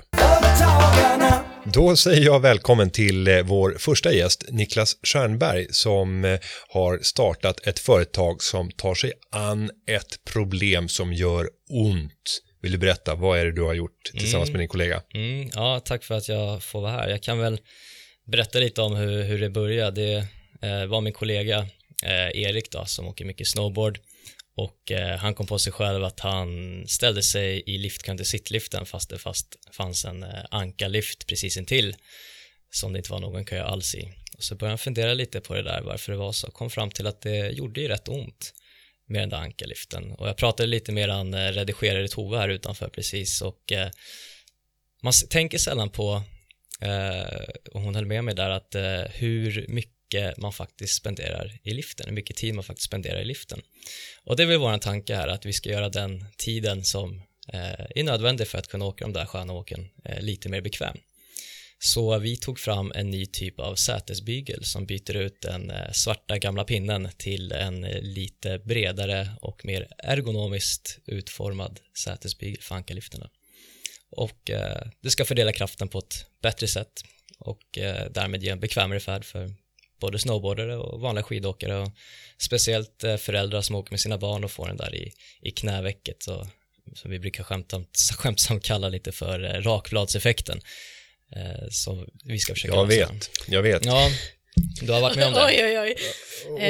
Då 1.72 1.96
säger 1.96 2.24
jag 2.24 2.40
välkommen 2.40 2.90
till 2.90 3.28
eh, 3.28 3.42
vår 3.42 3.76
första 3.78 4.12
gäst, 4.12 4.44
Niklas 4.50 4.96
Stjernberg, 5.02 5.66
som 5.70 6.24
eh, 6.24 6.38
har 6.68 6.98
startat 7.02 7.66
ett 7.66 7.78
företag 7.78 8.42
som 8.42 8.70
tar 8.70 8.94
sig 8.94 9.12
an 9.30 9.70
ett 9.88 10.24
problem 10.32 10.88
som 10.88 11.12
gör 11.12 11.48
ont. 11.70 12.40
Vill 12.66 12.72
du 12.72 12.78
berätta, 12.78 13.14
vad 13.14 13.38
är 13.38 13.44
det 13.44 13.52
du 13.52 13.62
har 13.62 13.74
gjort 13.74 14.02
tillsammans 14.18 14.50
med 14.50 14.60
din 14.60 14.68
kollega? 14.68 15.02
Mm, 15.14 15.50
ja, 15.54 15.80
tack 15.80 16.04
för 16.04 16.14
att 16.14 16.28
jag 16.28 16.62
får 16.62 16.80
vara 16.80 16.92
här. 16.92 17.08
Jag 17.08 17.22
kan 17.22 17.38
väl 17.38 17.60
berätta 18.24 18.58
lite 18.58 18.82
om 18.82 18.96
hur, 18.96 19.22
hur 19.22 19.40
det 19.40 19.50
började. 19.50 20.26
Det 20.60 20.68
eh, 20.68 20.86
var 20.86 21.00
min 21.00 21.12
kollega 21.12 21.58
eh, 22.04 22.42
Erik 22.42 22.70
då, 22.70 22.84
som 22.84 23.08
åker 23.08 23.24
mycket 23.24 23.48
snowboard 23.48 23.98
och 24.56 24.92
eh, 24.92 25.18
han 25.18 25.34
kom 25.34 25.46
på 25.46 25.58
sig 25.58 25.72
själv 25.72 26.04
att 26.04 26.20
han 26.20 26.48
ställde 26.88 27.22
sig 27.22 27.62
i 27.66 27.78
liftkön 27.78 28.16
till 28.16 28.26
sittliften 28.26 28.86
fast 28.86 29.10
det 29.10 29.18
fast 29.18 29.46
fanns 29.72 30.04
en 30.04 30.22
eh, 30.22 30.44
ankarlift 30.50 31.26
precis 31.26 31.56
intill 31.56 31.96
som 32.70 32.92
det 32.92 32.98
inte 32.98 33.12
var 33.12 33.20
någon 33.20 33.44
kö 33.44 33.62
alls 33.62 33.94
i. 33.94 34.08
Och 34.36 34.42
så 34.42 34.54
började 34.54 34.72
han 34.72 34.78
fundera 34.78 35.14
lite 35.14 35.40
på 35.40 35.54
det 35.54 35.62
där, 35.62 35.82
varför 35.82 36.12
det 36.12 36.18
var 36.18 36.32
så. 36.32 36.50
Kom 36.50 36.70
fram 36.70 36.90
till 36.90 37.06
att 37.06 37.20
det 37.20 37.50
gjorde 37.50 37.80
ju 37.80 37.88
rätt 37.88 38.08
ont 38.08 38.52
med 39.06 39.22
den 39.22 39.28
där 39.28 39.36
ankarliften. 39.36 40.12
Och 40.12 40.28
jag 40.28 40.36
pratade 40.36 40.66
lite 40.66 40.92
med 40.92 41.08
han 41.08 41.34
eh, 41.34 41.52
redigerade 41.52 42.08
Tove 42.08 42.38
här 42.38 42.48
utanför 42.48 42.88
precis 42.88 43.42
och 43.42 43.72
eh, 43.72 43.90
man 45.02 45.12
tänker 45.30 45.58
sällan 45.58 45.90
på, 45.90 46.22
eh, 46.80 47.44
och 47.72 47.80
hon 47.80 47.94
höll 47.94 48.06
med 48.06 48.24
mig 48.24 48.34
där, 48.34 48.50
att 48.50 48.74
eh, 48.74 49.02
hur 49.12 49.66
mycket 49.68 50.36
man 50.36 50.52
faktiskt 50.52 50.94
spenderar 50.94 51.58
i 51.62 51.70
liften, 51.70 52.06
hur 52.06 52.14
mycket 52.14 52.36
tid 52.36 52.54
man 52.54 52.64
faktiskt 52.64 52.86
spenderar 52.86 53.20
i 53.20 53.24
liften. 53.24 53.62
Och 54.24 54.36
det 54.36 54.42
är 54.42 54.46
väl 54.46 54.58
vår 54.58 54.78
tanke 54.78 55.14
här, 55.14 55.28
att 55.28 55.46
vi 55.46 55.52
ska 55.52 55.70
göra 55.70 55.88
den 55.88 56.24
tiden 56.38 56.84
som 56.84 57.22
eh, 57.52 57.86
är 57.94 58.02
nödvändig 58.02 58.48
för 58.48 58.58
att 58.58 58.68
kunna 58.68 58.84
åka 58.84 59.04
de 59.04 59.12
där 59.12 59.26
sköna 59.26 59.52
åken 59.52 59.88
eh, 60.04 60.20
lite 60.20 60.48
mer 60.48 60.60
bekväm. 60.60 60.96
Så 61.78 62.18
vi 62.18 62.36
tog 62.36 62.58
fram 62.58 62.92
en 62.94 63.10
ny 63.10 63.26
typ 63.26 63.60
av 63.60 63.74
sätesbygel 63.74 64.64
som 64.64 64.86
byter 64.86 65.16
ut 65.16 65.40
den 65.42 65.70
eh, 65.70 65.92
svarta 65.92 66.38
gamla 66.38 66.64
pinnen 66.64 67.08
till 67.16 67.52
en 67.52 67.84
eh, 67.84 68.02
lite 68.02 68.58
bredare 68.58 69.30
och 69.40 69.64
mer 69.64 69.88
ergonomiskt 69.98 70.98
utformad 71.06 71.80
sätesbygel 71.98 72.62
för 72.62 72.74
ankarlifterna. 72.74 73.30
Och 74.10 74.50
eh, 74.50 74.86
det 75.00 75.10
ska 75.10 75.24
fördela 75.24 75.52
kraften 75.52 75.88
på 75.88 75.98
ett 75.98 76.26
bättre 76.42 76.68
sätt 76.68 77.02
och 77.38 77.78
eh, 77.78 78.10
därmed 78.10 78.42
ge 78.42 78.50
en 78.50 78.60
bekvämare 78.60 79.00
färd 79.00 79.24
för 79.24 79.54
både 80.00 80.18
snowboardare 80.18 80.76
och 80.76 81.00
vanliga 81.00 81.22
skidåkare 81.22 81.76
och 81.76 81.92
speciellt 82.38 83.04
eh, 83.04 83.16
föräldrar 83.16 83.62
som 83.62 83.76
åker 83.76 83.92
med 83.92 84.00
sina 84.00 84.18
barn 84.18 84.44
och 84.44 84.50
får 84.50 84.66
den 84.66 84.76
där 84.76 84.94
i, 84.94 85.12
i 85.40 85.50
knävecket 85.50 86.22
så, 86.22 86.46
som 86.94 87.10
vi 87.10 87.18
brukar 87.18 87.44
skämtsamt, 87.44 87.98
skämtsamt 88.18 88.64
kalla 88.64 88.88
lite 88.88 89.12
för 89.12 89.44
eh, 89.44 89.62
rakbladseffekten. 89.62 90.60
Eh, 91.36 91.66
som 91.70 92.06
vi 92.24 92.38
ska 92.38 92.54
försöka 92.54 92.74
Jag 92.74 92.88
lösa. 92.88 93.12
vet, 93.12 93.30
jag 93.48 93.62
vet. 93.62 93.84
Ja, 93.84 94.10
Du 94.82 94.92
har 94.92 95.00
varit 95.00 95.16
med 95.16 95.26
om 95.26 95.32
det? 95.32 95.44
Oj, 95.46 95.60
oj, 95.64 95.78
oj. 95.78 95.96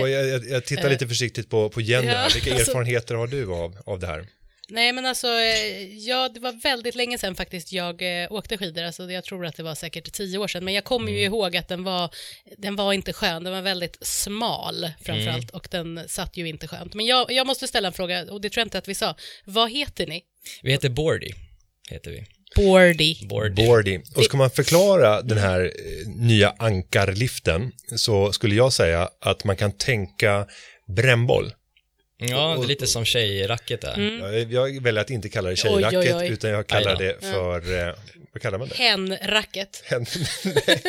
Och 0.00 0.08
jag, 0.10 0.26
jag, 0.28 0.48
jag 0.48 0.64
tittar 0.64 0.90
lite 0.90 1.08
försiktigt 1.08 1.50
på, 1.50 1.68
på 1.70 1.80
Jenny 1.80 2.06
ja. 2.06 2.28
Vilka 2.34 2.52
alltså- 2.54 2.70
erfarenheter 2.70 3.14
har 3.14 3.26
du 3.26 3.52
av, 3.52 3.78
av 3.86 3.98
det 3.98 4.06
här? 4.06 4.26
Nej 4.68 4.92
men 4.92 5.06
alltså, 5.06 5.26
eh, 5.26 5.96
ja 5.98 6.28
det 6.28 6.40
var 6.40 6.52
väldigt 6.62 6.94
länge 6.94 7.18
sedan 7.18 7.34
faktiskt 7.34 7.72
jag 7.72 8.22
eh, 8.22 8.32
åkte 8.32 8.58
skidor, 8.58 8.82
alltså 8.82 9.10
jag 9.10 9.24
tror 9.24 9.46
att 9.46 9.56
det 9.56 9.62
var 9.62 9.74
säkert 9.74 10.12
tio 10.12 10.38
år 10.38 10.48
sedan, 10.48 10.64
men 10.64 10.74
jag 10.74 10.84
kommer 10.84 11.12
ju 11.12 11.22
ihåg 11.22 11.56
att 11.56 11.68
den 11.68 11.84
var, 11.84 12.10
den 12.58 12.76
var 12.76 12.92
inte 12.92 13.12
skön, 13.12 13.44
den 13.44 13.52
var 13.52 13.62
väldigt 13.62 13.98
smal 14.06 14.90
framförallt 15.02 15.50
och 15.50 15.68
den 15.70 16.08
satt 16.08 16.36
ju 16.36 16.48
inte 16.48 16.68
skönt. 16.68 16.94
Men 16.94 17.06
jag, 17.06 17.32
jag 17.32 17.46
måste 17.46 17.68
ställa 17.68 17.88
en 17.88 17.94
fråga, 17.94 18.32
och 18.32 18.40
det 18.40 18.50
tror 18.50 18.60
jag 18.60 18.66
inte 18.66 18.78
att 18.78 18.88
vi 18.88 18.94
sa, 18.94 19.16
vad 19.44 19.70
heter 19.72 20.06
ni? 20.06 20.22
Vi 20.62 20.70
heter 20.72 20.88
Bordy, 20.88 21.32
heter 21.90 22.10
vi. 22.10 22.26
Boardy. 22.56 23.26
Bordy. 23.28 23.66
Boardy. 23.66 23.98
Och 24.16 24.24
ska 24.24 24.36
man 24.36 24.50
förklara 24.50 25.22
den 25.22 25.38
här 25.38 25.60
eh, 25.60 26.08
nya 26.08 26.54
ankarliften 26.58 27.72
så 27.96 28.32
skulle 28.32 28.54
jag 28.54 28.72
säga 28.72 29.08
att 29.20 29.44
man 29.44 29.56
kan 29.56 29.72
tänka 29.72 30.46
brännboll. 30.96 31.52
Ja, 32.18 32.56
det 32.58 32.64
är 32.64 32.68
lite 32.68 32.86
som 32.86 33.04
tjejracket 33.04 33.80
där. 33.80 34.18
Jag, 34.32 34.52
jag 34.52 34.82
väljer 34.82 35.00
att 35.02 35.10
inte 35.10 35.28
kalla 35.28 35.48
det 35.50 35.64
Oj, 35.64 35.70
oj, 35.70 35.82
tjejracket 35.82 36.14
oj. 36.16 36.28
utan 36.28 36.50
jag 36.50 36.66
kallar 36.66 36.96
det 36.96 37.16
för, 37.20 37.88
eh, 37.88 37.94
vad 38.32 38.42
kallar 38.42 38.58
man 38.58 38.68
det? 38.68 38.74
Hen-racket. 38.74 39.82
nej, 39.90 40.82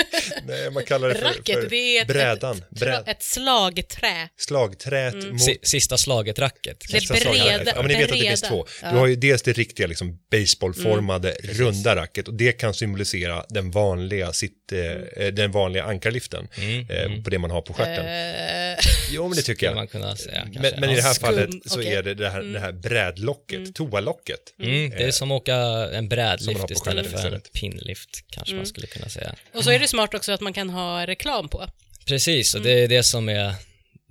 nej, 0.47 0.71
man 0.71 0.83
kallar 0.83 1.09
det 1.09 1.15
för, 1.15 1.25
Racket, 1.25 1.55
för 1.61 1.69
det 1.69 1.97
är 1.97 2.01
ett, 2.01 2.07
brädan. 2.07 2.57
ett, 2.57 2.69
Bräd, 2.69 3.03
ett 3.07 3.23
slagträ. 3.23 4.29
slagträet 4.37 5.13
mot 5.31 5.41
Si- 5.41 5.59
Sista 5.61 5.97
slaget-racket. 5.97 6.79
Det 6.91 6.99
Sista 6.99 7.15
slaget. 7.15 7.43
breda- 7.43 7.71
Ja, 7.75 7.81
men 7.81 7.87
ni 7.87 7.93
vet 7.93 8.03
att 8.11 8.17
det 8.19 8.27
finns 8.27 8.41
breda. 8.41 8.49
två. 8.55 8.65
Ja. 8.83 8.91
Du 8.91 8.97
har 8.97 9.07
ju 9.07 9.15
dels 9.15 9.41
det 9.41 9.53
riktiga 9.53 9.87
liksom 9.87 10.19
baseballformade 10.31 11.31
Mm. 11.31 11.55
runda 11.55 11.95
racket 11.95 12.27
och 12.27 12.33
det 12.33 12.51
kan 12.51 12.73
symbolisera 12.73 13.45
den 13.49 13.71
vanliga, 13.71 14.33
sitt, 14.33 14.71
Mm. 14.71 15.03
eh, 15.17 15.27
den 15.27 15.51
vanliga 15.51 15.83
ankarliften 15.83 16.47
eh, 16.89 17.23
på 17.23 17.29
det 17.29 17.39
man 17.39 17.51
har 17.51 17.61
på 17.61 17.73
stjärten. 17.73 18.05
Eh, 18.05 18.77
Jo, 19.11 19.27
men 19.27 19.35
det 19.37 19.41
tycker 19.41 19.65
jag. 19.65 19.75
man 19.75 19.87
kunna 19.87 20.15
säga. 20.15 20.47
Men, 20.53 20.73
men 20.79 20.89
i 20.89 20.95
det 20.95 21.01
här 21.01 21.13
fallet 21.17 21.49
så 21.65 21.79
okej. 21.79 21.93
är 21.93 22.03
det 22.03 22.13
det 22.13 22.29
här, 22.29 22.41
det 22.41 22.59
här 22.59 22.71
brädlocket, 22.71 23.75
toalocket. 23.75 24.39
Mm, 24.59 24.89
det 24.89 25.03
är 25.03 25.11
som 25.11 25.31
att 25.31 25.41
åka 25.41 25.55
en 25.55 25.89
Som 25.89 25.95
man 25.95 26.09
brädlift 26.09 26.59
har 26.59 26.67
på 26.67 26.73
istället 26.73 27.07
för 27.07 27.31
en 27.31 27.41
pinlift, 27.53 28.09
kanske 28.29 28.55
man 28.55 28.65
skulle 28.65 28.87
kunna 28.87 29.09
säga. 29.09 29.35
och 29.53 29.63
så 29.63 29.71
är 29.71 29.79
det 29.79 29.87
smart 29.87 30.13
också 30.13 30.31
att 30.31 30.41
man 30.41 30.53
kan 30.53 30.69
ha 30.69 31.07
reklam 31.07 31.49
på. 31.49 31.65
Precis, 32.05 32.55
och 32.55 32.61
det 32.61 32.71
är 32.83 32.87
det 32.87 33.03
som 33.03 33.29
är 33.29 33.53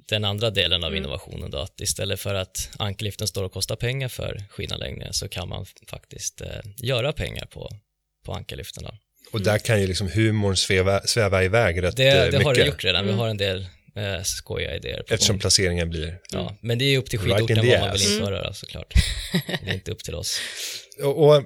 den 0.09 0.25
andra 0.25 0.51
delen 0.51 0.85
av 0.85 0.97
innovationen 0.97 1.51
då, 1.51 1.59
att 1.59 1.81
istället 1.81 2.21
för 2.21 2.35
att 2.35 2.71
ankerliften 2.79 3.29
står 3.29 3.45
och 3.45 3.53
kostar 3.53 3.77
pengar 3.77 4.09
för 4.09 4.45
skidanläggningen 4.51 5.13
så 5.13 5.29
kan 5.29 5.49
man 5.49 5.67
faktiskt 5.89 6.41
eh, 6.41 6.49
göra 6.77 7.13
pengar 7.13 7.47
på, 7.47 7.71
på 8.27 8.33
ankerliften 8.33 8.83
då. 8.85 8.95
Och 9.33 9.41
där 9.41 9.59
kan 9.59 9.81
ju 9.81 9.87
liksom 9.87 10.09
humorn 10.09 10.57
sväva, 10.57 11.01
sväva 11.01 11.45
iväg 11.45 11.83
rätt 11.83 11.97
Det, 11.97 12.09
eh, 12.09 12.15
det 12.17 12.27
mycket. 12.27 12.45
har 12.45 12.55
det 12.55 12.67
gjort 12.67 12.85
redan, 12.85 13.07
vi 13.07 13.13
har 13.13 13.29
en 13.29 13.37
del 13.37 13.67
eh, 13.97 14.23
skojiga 14.23 14.77
idéer 14.77 15.05
Eftersom 15.09 15.39
placeringen 15.39 15.91
blir 15.91 16.19
Ja, 16.31 16.57
men 16.61 16.79
det 16.79 16.85
är 16.85 16.99
upp 16.99 17.11
till 17.11 17.19
skidorten 17.19 17.57
vad 17.57 17.81
man 17.81 17.93
vill 17.93 18.13
införa 18.13 18.43
då, 18.43 18.53
såklart. 18.53 18.95
Det 19.65 19.71
är 19.71 19.75
inte 19.75 19.91
upp 19.91 20.05
till 20.05 20.15
oss. 20.15 20.41
Och, 21.03 21.27
och 21.27 21.43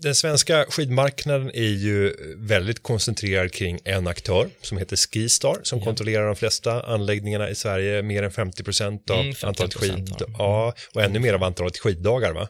den 0.00 0.14
svenska 0.14 0.66
skidmarknaden 0.68 1.50
är 1.54 1.62
ju 1.62 2.14
väldigt 2.36 2.82
koncentrerad 2.82 3.52
kring 3.52 3.78
en 3.84 4.06
aktör 4.06 4.48
som 4.62 4.78
heter 4.78 4.96
Skistar 4.96 5.60
som 5.62 5.80
kontrollerar 5.80 6.26
de 6.26 6.36
flesta 6.36 6.82
anläggningarna 6.82 7.50
i 7.50 7.54
Sverige, 7.54 8.02
mer 8.02 8.22
än 8.22 8.30
50 8.30 8.64
procent 8.64 9.10
av 9.10 9.20
Mm, 9.20 9.32
50% 9.32 9.46
antalet 9.46 9.74
skid, 9.74 10.14
ja, 10.38 10.74
och 10.94 11.02
ännu 11.02 11.18
mer 11.18 11.34
av 11.34 11.42
antalet 11.42 11.78
skiddagar 11.78 12.32
va? 12.32 12.48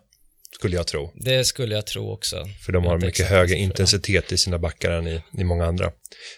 Skulle 0.54 0.76
jag 0.76 0.86
tro. 0.86 1.12
Det 1.14 1.44
skulle 1.44 1.74
jag 1.74 1.86
tro 1.86 2.12
också. 2.12 2.44
För 2.66 2.72
de 2.72 2.84
har 2.84 2.96
mycket 2.96 3.08
exakt 3.10 3.30
högre 3.30 3.54
intensitet 3.54 4.32
i 4.32 4.38
sina 4.38 4.58
backar 4.58 4.90
än 4.90 5.08
i, 5.08 5.22
i 5.38 5.44
många 5.44 5.66
andra. 5.66 5.92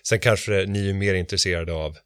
Sen 0.09 0.19
kanske 0.19 0.53
ni 0.67 0.89
är 0.89 0.95
mer 0.95 1.15
intresserade 1.15 1.73
av 1.73 1.97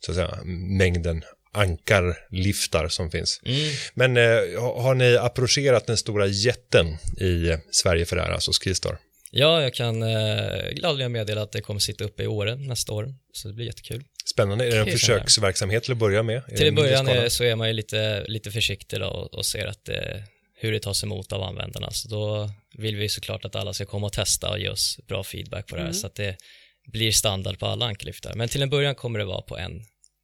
så 0.00 0.12
att 0.12 0.16
säga, 0.16 0.38
mängden 0.78 1.24
ankarliftar 1.52 2.88
som 2.88 3.10
finns. 3.10 3.40
Mm. 3.44 3.72
Men 3.94 4.16
eh, 4.16 4.62
har 4.62 4.94
ni 4.94 5.16
approcherat 5.16 5.86
den 5.86 5.96
stora 5.96 6.26
jätten 6.26 6.86
i 7.20 7.48
eh, 7.48 7.58
Sverige 7.70 8.04
för 8.04 8.16
det 8.16 8.22
här, 8.22 8.30
alltså 8.30 8.52
Skistar? 8.52 8.98
Ja, 9.30 9.62
jag 9.62 9.74
kan 9.74 10.02
eh, 10.02 10.70
gladeligen 10.72 11.12
meddela 11.12 11.42
att 11.42 11.52
det 11.52 11.60
kommer 11.60 11.80
sitta 11.80 12.04
uppe 12.04 12.22
i 12.22 12.26
Åre 12.26 12.56
nästa 12.56 12.92
år, 12.92 13.14
så 13.32 13.48
det 13.48 13.54
blir 13.54 13.66
jättekul. 13.66 14.04
Spännande. 14.24 14.66
Är 14.66 14.70
det 14.70 14.78
en 14.78 14.98
försöksverksamhet 14.98 15.82
till 15.82 15.92
att 15.92 15.98
börja 15.98 16.22
med? 16.22 16.42
Är 16.48 16.56
Till 16.56 16.66
en 16.66 16.74
början 16.74 17.08
är, 17.08 17.28
så 17.28 17.44
är 17.44 17.56
man 17.56 17.68
ju 17.68 17.72
lite, 17.72 18.24
lite 18.26 18.50
försiktig 18.50 19.00
då 19.00 19.06
och, 19.06 19.34
och 19.34 19.46
ser 19.46 19.66
att 19.66 19.84
det, 19.84 20.24
hur 20.54 20.72
det 20.72 20.80
tas 20.80 21.04
emot 21.04 21.32
av 21.32 21.42
användarna. 21.42 21.90
Så 21.90 22.08
då 22.08 22.50
vill 22.78 22.96
vi 22.96 23.08
såklart 23.08 23.44
att 23.44 23.56
alla 23.56 23.72
ska 23.72 23.86
komma 23.86 24.06
och 24.06 24.12
testa 24.12 24.50
och 24.50 24.58
ge 24.58 24.68
oss 24.68 24.98
bra 25.08 25.24
feedback 25.24 25.66
på 25.66 25.76
det 25.76 25.82
här 25.82 25.92
så 25.92 26.06
att 26.06 26.14
det 26.14 26.36
blir 26.86 27.12
standard 27.12 27.58
på 27.58 27.66
alla 27.66 27.86
ankerliftar. 27.86 28.34
Men 28.34 28.48
till 28.48 28.62
en 28.62 28.70
början 28.70 28.94
kommer 28.94 29.18
det 29.18 29.24
vara 29.24 29.42
på 29.42 29.58
en 29.58 29.82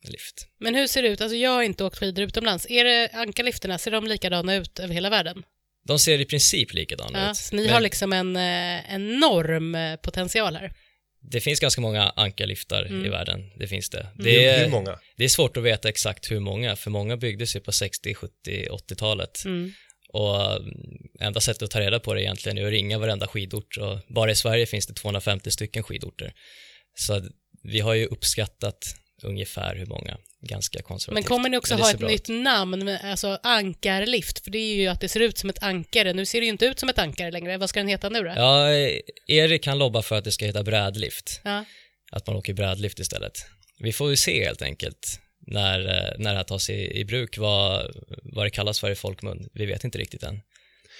lift. 0.09 0.47
Men 0.61 0.75
hur 0.75 0.87
ser 0.87 1.03
det 1.03 1.09
ut? 1.09 1.21
Alltså 1.21 1.37
jag 1.37 1.51
har 1.51 1.63
inte 1.63 1.85
åkt 1.85 1.99
skidor 1.99 2.25
utomlands. 2.25 2.67
Är 2.71 2.85
det 2.85 3.09
ankarlifterna, 3.13 3.79
ser 3.79 3.91
de 3.91 4.07
likadana 4.07 4.55
ut 4.55 4.79
över 4.79 4.95
hela 4.95 5.11
världen? 5.11 5.43
De 5.89 5.99
ser 5.99 6.21
i 6.21 6.25
princip 6.25 6.75
likadana 6.75 7.19
Ja, 7.25 7.31
ut. 7.31 7.37
så 7.37 7.57
ni 7.57 7.63
Men 7.65 7.73
har 7.75 7.81
liksom 7.81 8.13
en 8.13 8.37
eh, 8.37 8.95
enorm 8.95 9.75
eh, 9.75 9.97
potential 9.97 10.57
här. 10.57 10.73
Det 11.31 11.41
finns 11.41 11.61
ganska 11.61 11.81
många 11.81 12.03
ankarliftar 12.17 12.83
Mm. 12.85 13.07
i 13.07 13.09
världen, 13.09 13.51
det 13.59 13.67
finns 13.67 13.91
det. 13.91 14.07
Hur, 14.17 14.25
Det 14.25 14.45
är, 14.45 14.65
hur 14.65 14.71
många? 14.71 14.99
det 15.17 15.25
är 15.25 15.29
svårt 15.29 15.57
att 15.57 15.63
veta 15.63 15.89
exakt 15.89 16.31
hur 16.31 16.41
många, 16.41 16.77
för 16.77 16.91
många 16.91 17.17
byggdes 17.17 17.57
ju 17.57 17.61
på 17.61 17.73
60, 17.73 18.15
70, 18.15 18.67
80-talet. 18.71 19.45
Mm. 19.45 19.73
Och 20.13 20.57
mm, 20.57 20.75
enda 21.21 21.41
sättet 21.41 21.63
att 21.63 21.71
ta 21.71 21.81
reda 21.81 22.01
på 22.01 22.15
det 22.15 22.23
egentligen 22.23 22.59
är 22.59 22.65
att 22.65 22.71
ringa 22.71 22.99
varenda 22.99 23.27
skidort 23.27 23.77
och 23.77 23.99
bara 24.09 24.31
i 24.31 24.35
Sverige 24.35 24.67
finns 24.67 24.87
det 24.87 24.95
250 24.95 25.51
stycken 25.51 25.83
skidorter. 25.83 26.33
Så 26.95 27.23
vi 27.63 27.81
har 27.81 27.95
ju 27.95 28.07
uppskattat 28.07 28.95
ungefär 29.23 29.77
hur 29.77 29.87
många, 29.87 30.19
ganska 30.41 30.83
konservativt. 30.83 31.15
Men 31.15 31.37
kommer 31.37 31.49
ni 31.49 31.57
också 31.57 31.75
ha 31.75 31.91
ett 31.91 31.99
bra 31.99 32.09
nytt 32.09 32.29
namn, 32.29 32.89
alltså 32.89 33.39
ankarlift? 33.43 34.45
För 34.45 34.51
det 34.51 34.59
är 34.59 34.75
ju 34.75 34.89
att 34.89 35.01
det 35.01 35.09
ser 35.09 35.21
ut 35.21 35.39
som 35.39 35.51
ett 35.51 35.63
ankare. 35.63 36.13
Nu 36.13 36.27
ser 36.27 36.41
det 36.41 36.45
ju 36.45 36.53
inte 36.53 36.67
ut 36.67 36.79
som 36.79 36.89
ett 36.89 36.99
ankare 36.99 37.31
längre. 37.31 37.59
Vad 37.59 37.69
ska 37.69 37.81
den 37.81 37.89
heta 37.89 38.09
nu 38.09 38.23
då? 38.23 38.33
Ja, 38.37 38.71
Erik 39.27 39.65
kan 39.65 39.79
lobba 39.79 40.03
för 40.03 40.19
att 40.19 40.25
det 40.25 40.33
ska 40.33 40.45
heta 40.45 40.63
brädlift. 40.63 41.41
Ja. 41.45 41.65
Att 42.13 42.27
man 42.27 42.37
åker 42.37 42.55
brädlift 42.55 42.99
istället. 42.99 43.33
Vi 43.79 43.93
får 43.93 44.11
ju 44.11 44.17
se 44.17 44.45
helt 44.45 44.63
enkelt 44.63 45.21
när, 45.47 45.81
eh, 45.81 46.19
när 46.19 46.31
det 46.31 46.37
här 46.37 46.45
tas 46.45 46.71
i, 46.71 46.99
i 47.01 47.05
bruk, 47.05 47.39
vad, 47.39 47.91
vad 48.23 48.47
det 48.47 48.51
kallas 48.51 48.81
för 48.81 48.91
i 48.91 48.95
folkmun. 48.95 49.49
Vi 49.53 49.67
vet 49.67 49.85
inte 49.85 49.99
riktigt 49.99 50.23
än. 50.23 50.41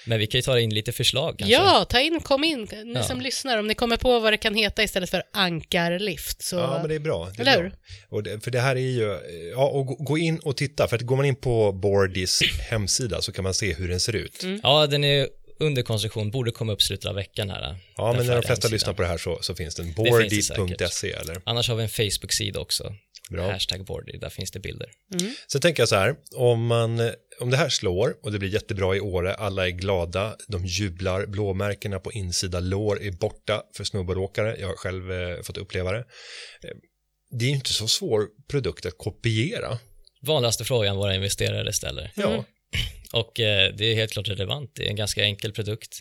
Men 0.05 0.19
vi 0.19 0.27
kan 0.27 0.37
ju 0.37 0.41
ta 0.41 0.59
in 0.59 0.73
lite 0.73 0.91
förslag 0.91 1.35
kanske. 1.37 1.53
Ja, 1.53 1.85
ta 1.89 1.99
in, 2.01 2.19
kom 2.19 2.43
in, 2.43 2.67
ni 2.85 2.93
Ja. 2.95 3.03
som 3.03 3.21
lyssnar, 3.21 3.57
om 3.57 3.67
ni 3.67 3.75
kommer 3.75 3.97
på 3.97 4.19
vad 4.19 4.33
det 4.33 4.37
kan 4.37 4.55
heta 4.55 4.83
istället 4.83 5.09
för 5.09 5.23
ankarlift. 5.33 6.41
Så... 6.43 6.55
Ja, 6.55 6.77
men 6.79 6.89
det 6.89 6.95
är 6.95 6.99
bra. 6.99 7.29
Det 7.37 7.41
är 7.43 7.47
Eller 7.47 7.53
bra. 7.57 7.63
hur? 7.63 7.73
Och 8.09 8.23
det, 8.23 8.43
för 8.43 8.51
det 8.51 8.59
här 8.59 8.75
är 8.75 8.79
ju, 8.79 9.17
ja, 9.55 9.65
och 9.69 9.85
gå- 9.87 10.17
in 10.17 10.39
och 10.39 10.57
titta, 10.57 10.87
för 10.87 10.95
att 10.95 11.01
går 11.01 11.15
man 11.15 11.25
in 11.25 11.35
på 11.35 11.71
Bordis 11.71 12.39
hemsida 12.69 13.21
så 13.21 13.31
kan 13.31 13.43
man 13.43 13.53
se 13.53 13.73
hur 13.73 13.87
den 13.89 13.99
ser 13.99 14.15
ut. 14.15 14.43
Mm. 14.43 14.59
Ja, 14.63 14.87
den 14.87 15.03
är 15.03 15.27
under 15.59 15.81
konstruktion, 15.81 16.31
borde 16.31 16.51
komma 16.51 16.73
upp 16.73 16.81
slutet 16.81 17.05
av 17.05 17.15
veckan 17.15 17.49
här. 17.49 17.75
Ja, 17.97 18.07
Den 18.07 18.15
men 18.17 18.25
när 18.27 18.35
de 18.35 18.41
flesta 18.41 18.51
hemsidan. 18.51 18.71
lyssnar 18.71 18.93
på 18.93 19.01
det 19.01 19.07
här 19.07 19.17
så, 19.17 19.37
så 19.41 19.55
finns 19.55 19.75
den. 19.75 19.93
Bordy.se 19.93 21.11
eller? 21.11 21.41
Annars 21.43 21.69
har 21.69 21.75
vi 21.75 21.83
en 21.83 21.89
Facebook-sida 21.89 22.59
också. 22.59 22.95
Bra. 23.31 23.51
Hashtag 23.51 23.85
Bordy, 23.85 24.17
där 24.17 24.29
finns 24.29 24.51
det 24.51 24.59
bilder. 24.59 24.89
Sen 25.47 25.61
tänker 25.61 25.81
jag 25.81 25.89
så 25.89 25.95
här, 25.95 26.15
om, 26.35 26.65
man, 26.65 27.11
om 27.39 27.49
det 27.49 27.57
här 27.57 27.69
slår 27.69 28.15
och 28.23 28.31
det 28.31 28.39
blir 28.39 28.49
jättebra 28.49 28.95
i 28.95 28.99
Åre, 28.99 29.33
alla 29.33 29.67
är 29.67 29.71
glada, 29.71 30.35
de 30.47 30.65
jublar, 30.65 31.25
blåmärkena 31.25 31.99
på 31.99 32.11
insida 32.11 32.59
lår 32.59 33.01
är 33.03 33.11
borta 33.11 33.63
för 33.77 33.83
snowboardåkare, 33.83 34.55
jag 34.59 34.67
har 34.67 34.75
själv 34.75 35.11
eh, 35.11 35.41
fått 35.41 35.57
uppleva 35.57 35.91
det. 35.91 35.99
Eh, 35.99 36.69
Det 37.31 37.45
är 37.45 37.49
ju 37.49 37.55
inte 37.55 37.73
så 37.73 37.87
svår 37.87 38.27
produkt 38.49 38.85
att 38.85 38.97
kopiera. 38.97 39.77
Vanligaste 40.21 40.63
frågan 40.65 40.97
våra 40.97 41.15
investerare 41.15 41.73
ställer. 41.73 42.11
Ja, 42.15 42.45
Och 43.13 43.39
eh, 43.39 43.73
det 43.75 43.85
är 43.85 43.95
helt 43.95 44.11
klart 44.11 44.27
relevant, 44.27 44.71
det 44.75 44.85
är 44.85 44.89
en 44.89 44.95
ganska 44.95 45.23
enkel 45.23 45.51
produkt. 45.53 45.99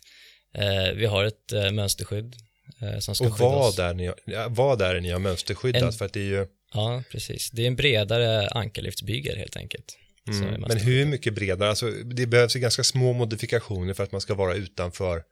Eh, 0.55 0.93
vi 0.95 1.07
har 1.07 1.25
ett 1.25 1.52
eh, 1.52 1.71
mönsterskydd 1.71 2.35
eh, 2.83 2.99
som 2.99 3.14
ska 3.14 3.25
och 3.26 3.38
vad 3.38 3.79
är, 3.79 3.95
ni, 3.95 4.12
ja, 4.26 4.47
vad 4.50 4.83
är 4.83 4.95
det 4.95 5.00
ni 5.00 5.11
har 5.11 5.19
mönsterskyddat? 5.19 5.83
En- 5.83 5.93
För 5.93 6.05
att 6.05 6.12
det 6.12 6.21
är 6.21 6.25
ju, 6.25 6.47
Ja, 6.75 7.02
precis. 7.11 7.50
Det 7.50 7.62
är 7.62 7.67
en 7.67 7.76
bredare 7.76 8.49
ankarlyftsbygel 8.49 9.37
helt 9.37 9.57
enkelt. 9.57 9.99
mm, 10.29 10.61
men 10.61 10.79
hur 10.79 11.07
mycket 11.07 11.35
bredare? 11.35 11.69
Alltså, 11.69 11.91
det 11.91 12.26
behövs 12.26 12.57
ju 12.57 12.61
ganska 12.61 12.85
små 12.85 13.12
modifikationer 13.12 13.95
för 13.95 14.05
att 14.05 14.12
man 14.12 14.21
ska 14.21 14.35
vara 14.35 14.55
utanför 14.55 15.23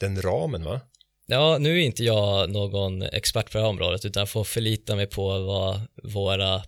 den 0.00 0.22
ramen 0.22 0.64
va? 0.64 0.80
Ja, 1.26 1.58
nu 1.58 1.72
är 1.80 1.84
inte 1.84 2.04
jag 2.04 2.50
någon 2.50 3.02
expert 3.02 3.50
på 3.52 3.58
det 3.58 3.64
här 3.64 3.68
området 3.70 4.04
utan 4.04 4.26
får 4.26 4.44
förlita 4.44 4.96
mig 4.96 5.06
på 5.06 5.38
vad 5.38 5.80
våra 6.02 6.62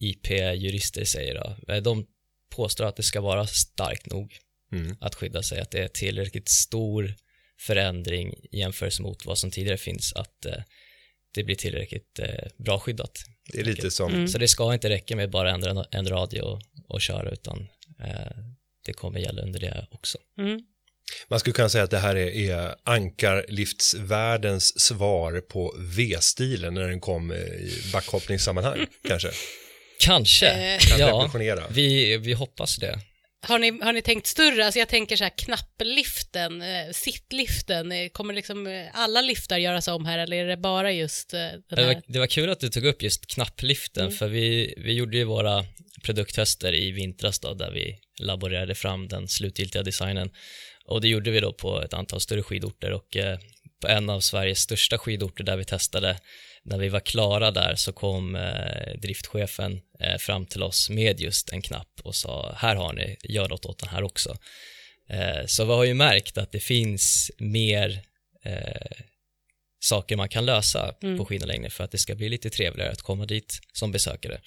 IP-jurister 0.00 1.04
säger. 1.04 1.34
Då. 1.34 1.72
Eh, 1.72 1.82
De 1.82 2.06
påstår 2.50 2.84
att 2.84 2.96
det 2.96 3.02
ska 3.02 3.20
vara 3.20 3.46
starkt 3.46 4.06
nog 4.06 4.38
Mm. 4.72 4.96
att 5.00 5.14
skydda 5.14 5.42
sig, 5.42 5.60
att 5.60 5.70
det 5.70 5.78
är 5.78 5.88
tillräckligt 5.88 6.48
stor 6.48 7.14
förändring 7.60 8.34
i 8.50 8.58
jämförelse 8.58 9.02
mot 9.02 9.26
vad 9.26 9.38
som 9.38 9.50
tidigare 9.50 9.76
finns, 9.76 10.12
att 10.12 10.44
eh, 10.46 10.62
det 11.34 11.44
blir 11.44 11.54
tillräckligt 11.56 12.18
eh, 12.18 12.48
bra 12.56 12.78
skyddat. 12.78 13.18
Det 13.52 13.60
är 13.60 13.64
lite 13.64 13.90
som, 13.90 14.14
Mm. 14.14 14.28
Så 14.28 14.38
det 14.38 14.48
ska 14.48 14.74
inte 14.74 14.88
räcka 14.88 15.16
med 15.16 15.30
bara 15.30 15.50
ändra 15.50 15.84
en, 15.90 16.08
radio 16.08 16.40
och, 16.42 16.62
och 16.88 17.00
köra, 17.00 17.30
utan 17.30 17.68
eh, 18.00 18.36
det 18.86 18.92
kommer 18.92 19.20
gälla 19.20 19.42
under 19.42 19.60
det 19.60 19.86
också. 19.90 20.18
Mm. 20.38 20.60
Man 21.28 21.40
skulle 21.40 21.54
kunna 21.54 21.68
säga 21.68 21.84
att 21.84 21.90
det 21.90 21.98
här 21.98 22.16
är, 22.16 22.50
är 22.50 22.74
ankarliftsvärldens 22.84 24.80
svar 24.80 25.40
på 25.40 25.74
V-stilen 25.78 26.74
när 26.74 26.88
den 26.88 27.00
kom 27.00 27.30
eh, 27.30 27.38
i 27.38 27.82
backhoppningssammanhang, 27.92 28.86
kanske. 29.08 29.30
Kanske, 30.00 30.48
Eh, 30.48 30.78
Kan 30.78 30.98
ja. 30.98 31.30
Vi, 31.70 32.16
vi 32.16 32.32
hoppas 32.32 32.76
det. 32.76 33.00
Har 33.48 33.58
ni, 33.58 33.80
har 33.82 33.92
ni 33.92 34.02
tänkt 34.02 34.26
större? 34.26 34.64
Alltså 34.64 34.78
jag 34.78 34.88
tänker 34.88 35.16
så 35.16 35.24
här 35.24 35.32
knappliften, 35.38 36.62
eh, 36.62 36.90
sittliften, 36.92 37.92
eh, 37.92 38.08
kommer 38.08 38.34
liksom 38.34 38.66
eh, 38.66 38.86
alla 38.92 39.20
liftar 39.20 39.58
göras 39.58 39.88
om 39.88 40.06
här 40.06 40.18
eller 40.18 40.36
är 40.36 40.46
det 40.46 40.56
bara 40.56 40.92
just 40.92 41.34
eh, 41.34 41.40
Det 41.68 41.86
var, 41.86 42.02
det 42.06 42.18
var 42.18 42.26
kul 42.26 42.50
att 42.50 42.60
du 42.60 42.68
tog 42.68 42.84
upp 42.84 43.02
just 43.02 43.26
knappliften, 43.26 44.10
för 44.12 44.28
vi, 44.28 44.74
vi 44.76 44.92
gjorde 44.92 45.16
ju 45.16 45.24
våra 45.24 45.64
produkttester 46.02 46.74
i 46.74 46.90
vintras 46.90 47.38
då, 47.40 47.54
där 47.54 47.70
vi 47.70 47.98
laborerade 48.20 48.74
fram 48.74 49.08
den 49.08 49.28
slutgiltiga 49.28 49.82
designen. 49.82 50.30
Och 50.86 51.00
det 51.00 51.08
gjorde 51.08 51.30
vi 51.30 51.40
då 51.40 51.52
på 51.52 51.82
ett 51.82 51.94
antal 51.94 52.20
större 52.20 52.42
skidorter 52.42 52.92
och 52.92 53.16
eh, 53.16 53.38
på 53.80 53.88
en 53.88 54.10
av 54.10 54.20
Sveriges 54.20 54.58
största 54.58 54.98
skidorter 54.98 55.44
där 55.44 55.56
vi 55.56 55.64
testade, 55.64 56.18
när 56.64 56.78
vi 56.78 56.88
var 56.88 57.00
klara 57.00 57.50
där 57.50 57.74
så 57.74 57.92
kom 57.92 58.36
eh, 58.36 59.00
driftchefen 59.02 59.80
eh, 60.00 60.16
fram 60.18 60.46
till 60.46 60.62
oss 60.62 60.90
med 60.90 61.20
just 61.20 61.52
en 61.52 61.62
knapp 61.62 62.00
och 62.02 62.14
sa 62.14 62.54
här 62.56 62.76
har 62.76 62.92
ni, 62.92 63.16
gör 63.22 63.48
något 63.48 63.66
åt 63.66 63.78
den 63.78 63.88
här 63.88 64.02
också. 64.02 64.36
Eh, 65.10 65.46
så 65.46 65.64
vi 65.64 65.72
har 65.72 65.84
ju 65.84 65.94
märkt 65.94 66.38
att 66.38 66.52
det 66.52 66.60
finns 66.60 67.30
mer 67.38 68.02
eh, 68.44 68.96
saker 69.80 70.16
man 70.16 70.28
kan 70.28 70.46
lösa 70.46 70.94
på 71.18 71.24
skidanläggningen 71.24 71.70
för 71.70 71.84
att 71.84 71.90
det 71.90 71.98
ska 71.98 72.14
bli 72.14 72.28
lite 72.28 72.50
trevligare 72.50 72.90
att 72.90 73.02
komma 73.02 73.26
dit 73.26 73.60
som 73.72 73.92
besökare. 73.92 74.40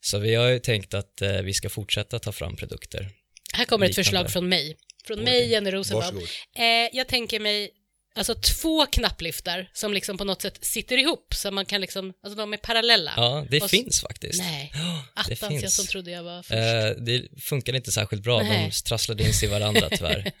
Så 0.00 0.18
vi 0.18 0.34
har 0.34 0.48
ju 0.48 0.58
tänkt 0.58 0.94
att 0.94 1.22
eh, 1.22 1.42
vi 1.42 1.54
ska 1.54 1.68
fortsätta 1.68 2.18
ta 2.18 2.32
fram 2.32 2.56
produkter. 2.56 3.10
Här 3.52 3.64
kommer 3.64 3.86
ett 3.86 3.94
förslag 3.94 4.30
från 4.30 4.48
mig. 4.48 4.76
Från 5.06 5.20
mig, 5.20 5.48
Jenny 5.48 5.70
Rosenbaum. 5.70 6.18
Eh, 6.56 6.64
jag 6.92 7.08
tänker 7.08 7.40
mig 7.40 7.70
alltså 8.16 8.34
två 8.34 8.86
knappliftar 8.86 9.70
som 9.72 9.92
liksom 9.92 10.18
på 10.18 10.24
något 10.24 10.42
sätt 10.42 10.58
sitter 10.64 10.96
ihop 10.98 11.34
så 11.34 11.50
man 11.50 11.66
kan 11.66 11.80
liksom, 11.80 12.12
alltså 12.24 12.38
de 12.38 12.52
är 12.52 12.56
parallella. 12.56 13.12
Ja, 13.16 13.46
det 13.50 13.62
Och 13.62 13.70
finns 13.70 14.00
faktiskt. 14.00 14.38
Nej, 14.38 14.72
det 15.14 15.20
attans 15.20 15.40
jag 15.40 15.60
finns. 15.60 15.76
som 15.76 15.86
trodde 15.86 16.10
jag 16.10 16.22
var 16.22 16.42
först. 16.42 16.52
Eh, 16.98 17.04
det 17.04 17.22
funkade 17.42 17.78
inte 17.78 17.92
särskilt 17.92 18.22
bra, 18.22 18.42
Nej. 18.42 18.70
de 18.70 18.88
trasslade 18.88 19.22
in 19.22 19.34
sig 19.34 19.48
i 19.48 19.52
varandra 19.52 19.88
tyvärr. 19.90 20.18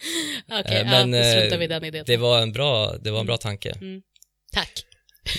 Okej, 0.48 0.62
Eh, 0.66 0.78
ja, 0.78 0.84
men 0.84 1.10
då 1.10 1.18
struntar 1.22 1.56
eh, 1.56 1.58
vi 1.58 1.66
den 1.66 1.84
idén. 1.84 2.04
det 2.06 2.16
var 2.16 2.42
en 2.42 2.52
bra, 2.52 2.96
det 2.96 3.10
var 3.10 3.20
en 3.20 3.26
bra 3.26 3.36
tanke. 3.36 3.74
Tack. 4.52 4.72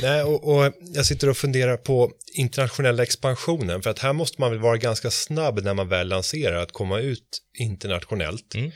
Nej, 0.02 0.24
och, 0.24 0.56
och 0.56 0.74
jag 0.94 1.06
sitter 1.06 1.30
och 1.30 1.38
funderar 1.38 1.78
på 1.78 2.12
internationella 2.36 3.04
expansionen, 3.04 3.82
för 3.82 3.90
att 3.90 4.00
här 4.00 4.14
måste 4.14 4.42
man 4.42 4.52
väl 4.52 4.60
vara 4.60 4.78
ganska 4.78 5.12
snabb 5.12 5.64
när 5.64 5.74
man 5.74 5.90
väl 5.90 6.08
lanserar 6.08 6.56
att 6.56 6.72
komma 6.72 7.00
ut 7.00 7.42
internationellt. 7.60 8.56
Mm. 8.56 8.72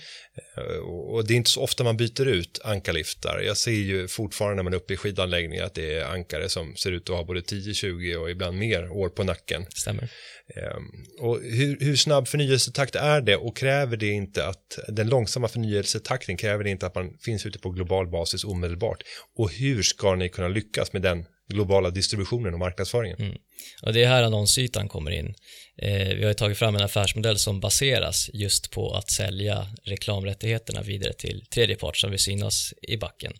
Eh, 0.57 0.77
Och 0.79 1.27
det 1.27 1.33
är 1.33 1.35
inte 1.35 1.49
så 1.49 1.61
ofta 1.61 1.83
man 1.83 1.97
byter 1.97 2.27
ut 2.27 2.59
ankarliftar. 2.63 3.39
Jag 3.39 3.57
ser 3.57 3.71
ju 3.71 4.07
fortfarande 4.07 4.55
när 4.55 4.63
man 4.63 4.73
är 4.73 4.77
uppe 4.77 4.93
i 4.93 4.97
skidanläggningar 4.97 5.63
att 5.63 5.73
det 5.73 5.93
är 5.93 6.05
ankare 6.05 6.49
som 6.49 6.75
ser 6.75 6.91
ut 6.91 7.09
att 7.09 7.15
ha 7.15 7.23
både 7.23 7.41
10, 7.41 7.73
20 7.73 8.15
och 8.15 8.29
ibland 8.31 8.57
mer 8.57 8.89
år 8.91 9.09
på 9.09 9.23
nacken. 9.23 9.65
Stämmer. 9.69 10.09
Ehm, 10.55 10.83
Och 11.19 11.39
hur, 11.41 11.77
hur 11.79 11.95
snabb 11.95 12.27
förnyelsetakt 12.27 12.95
är 12.95 13.21
det 13.21 13.35
och 13.35 13.57
kräver 13.57 13.97
det 13.97 14.09
inte 14.09 14.45
att 14.45 14.79
den 14.87 15.09
långsamma 15.09 15.47
förnyelsetakten 15.47 16.37
kräver 16.37 16.63
det 16.63 16.69
inte 16.69 16.85
att 16.85 16.95
man 16.95 17.17
finns 17.21 17.45
ute 17.45 17.59
på 17.59 17.69
global 17.69 18.07
basis 18.07 18.43
omedelbart? 18.43 19.03
Och 19.37 19.51
hur 19.51 19.83
ska 19.83 20.15
ni 20.15 20.29
kunna 20.29 20.47
lyckas 20.47 20.93
med 20.93 21.01
den 21.01 21.25
globala 21.49 21.89
distributionen 21.89 22.53
och 22.53 22.59
marknadsföringen? 22.59 23.37
Och 23.81 23.93
det 23.93 24.03
är 24.03 24.07
här 24.07 24.23
annonsytan 24.23 24.89
kommer 24.89 25.11
in. 25.11 25.35
Eh, 25.77 26.07
vi 26.07 26.21
har 26.21 26.29
ju 26.29 26.33
tagit 26.33 26.57
fram 26.57 26.75
en 26.75 26.81
affärsmodell 26.81 27.37
som 27.37 27.59
baseras 27.59 28.29
just 28.33 28.71
på 28.71 28.93
att 28.93 29.11
sälja 29.11 29.67
reklamrättigheterna 29.83 30.81
vidare 30.81 31.13
till 31.13 31.45
tredje 31.45 31.75
part 31.75 31.97
som 31.97 32.11
vill 32.11 32.19
synas 32.19 32.73
i 32.81 32.97
backen. 32.97 33.33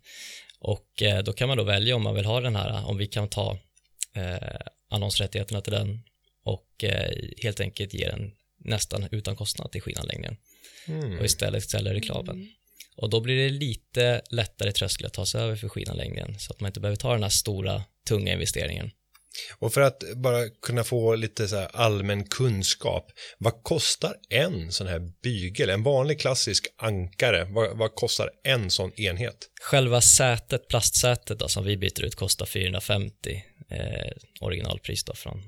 Och 0.60 1.02
eh, 1.02 1.24
då 1.24 1.34
kan 1.34 1.48
man 1.48 1.58
då 1.58 1.64
välja 1.64 1.96
om 1.96 2.04
man 2.04 2.16
vill 2.16 2.26
ha 2.26 2.42
den 2.42 2.56
här, 2.56 2.86
om 2.86 2.98
vi 2.98 3.08
kan 3.08 3.30
ta 3.30 3.58
eh, 4.16 4.60
annonsrättigheterna 4.90 5.62
till 5.62 5.74
den 5.74 6.00
och 6.44 6.84
eh, 6.84 7.12
helt 7.44 7.60
enkelt 7.60 7.94
ge 7.94 8.10
den 8.10 8.32
nästan 8.66 9.08
utan 9.12 9.36
kostnad 9.36 9.72
till 9.72 9.82
skidanläggningen 9.82 10.38
och 11.20 11.26
istället 11.26 11.70
sälja 11.70 11.94
reklamen. 11.94 12.48
Och 13.02 13.10
då 13.10 13.22
blir 13.22 13.44
det 13.44 13.50
lite 13.50 14.22
lättare 14.30 14.72
tröskel 14.72 15.08
att 15.08 15.14
ta 15.14 15.26
sig 15.26 15.42
över 15.42 15.56
för 15.56 15.70
skidanläggningen 15.70 16.40
så 16.40 16.54
att 16.54 16.60
man 16.60 16.68
inte 16.68 16.80
behöver 16.80 16.98
ta 16.98 17.14
den 17.14 17.24
här 17.24 17.30
stora, 17.30 17.84
tunga 18.08 18.34
investeringen. 18.34 18.92
Och 19.60 19.74
för 19.74 19.82
att 19.82 20.04
bara 20.16 20.50
kunna 20.62 20.84
få 20.84 21.16
lite 21.16 21.48
så 21.48 21.56
här 21.56 21.70
allmän 21.74 22.24
kunskap, 22.24 23.12
vad 23.38 23.64
kostar 23.64 24.16
en 24.30 24.72
sån 24.72 24.88
här 24.88 25.00
bygel, 25.24 25.70
en 25.70 25.84
vanlig 25.84 26.20
klassisk 26.20 26.68
ankare, 26.78 27.48
vad, 27.50 27.78
vad 27.78 27.96
kostar 27.96 28.30
en 28.44 28.72
sån 28.72 28.94
enhet? 28.94 29.50
Själva 29.62 30.02
sätet, 30.02 30.68
plastsätet 30.68 31.40
då, 31.40 31.48
som 31.48 31.66
vi 31.66 31.78
byter 31.78 32.04
ut 32.04 32.16
kostar 32.16 32.46
450 32.46 33.44
eh, 33.72 34.12
originalpris 34.42 35.04
då 35.04 35.14
från 35.14 35.42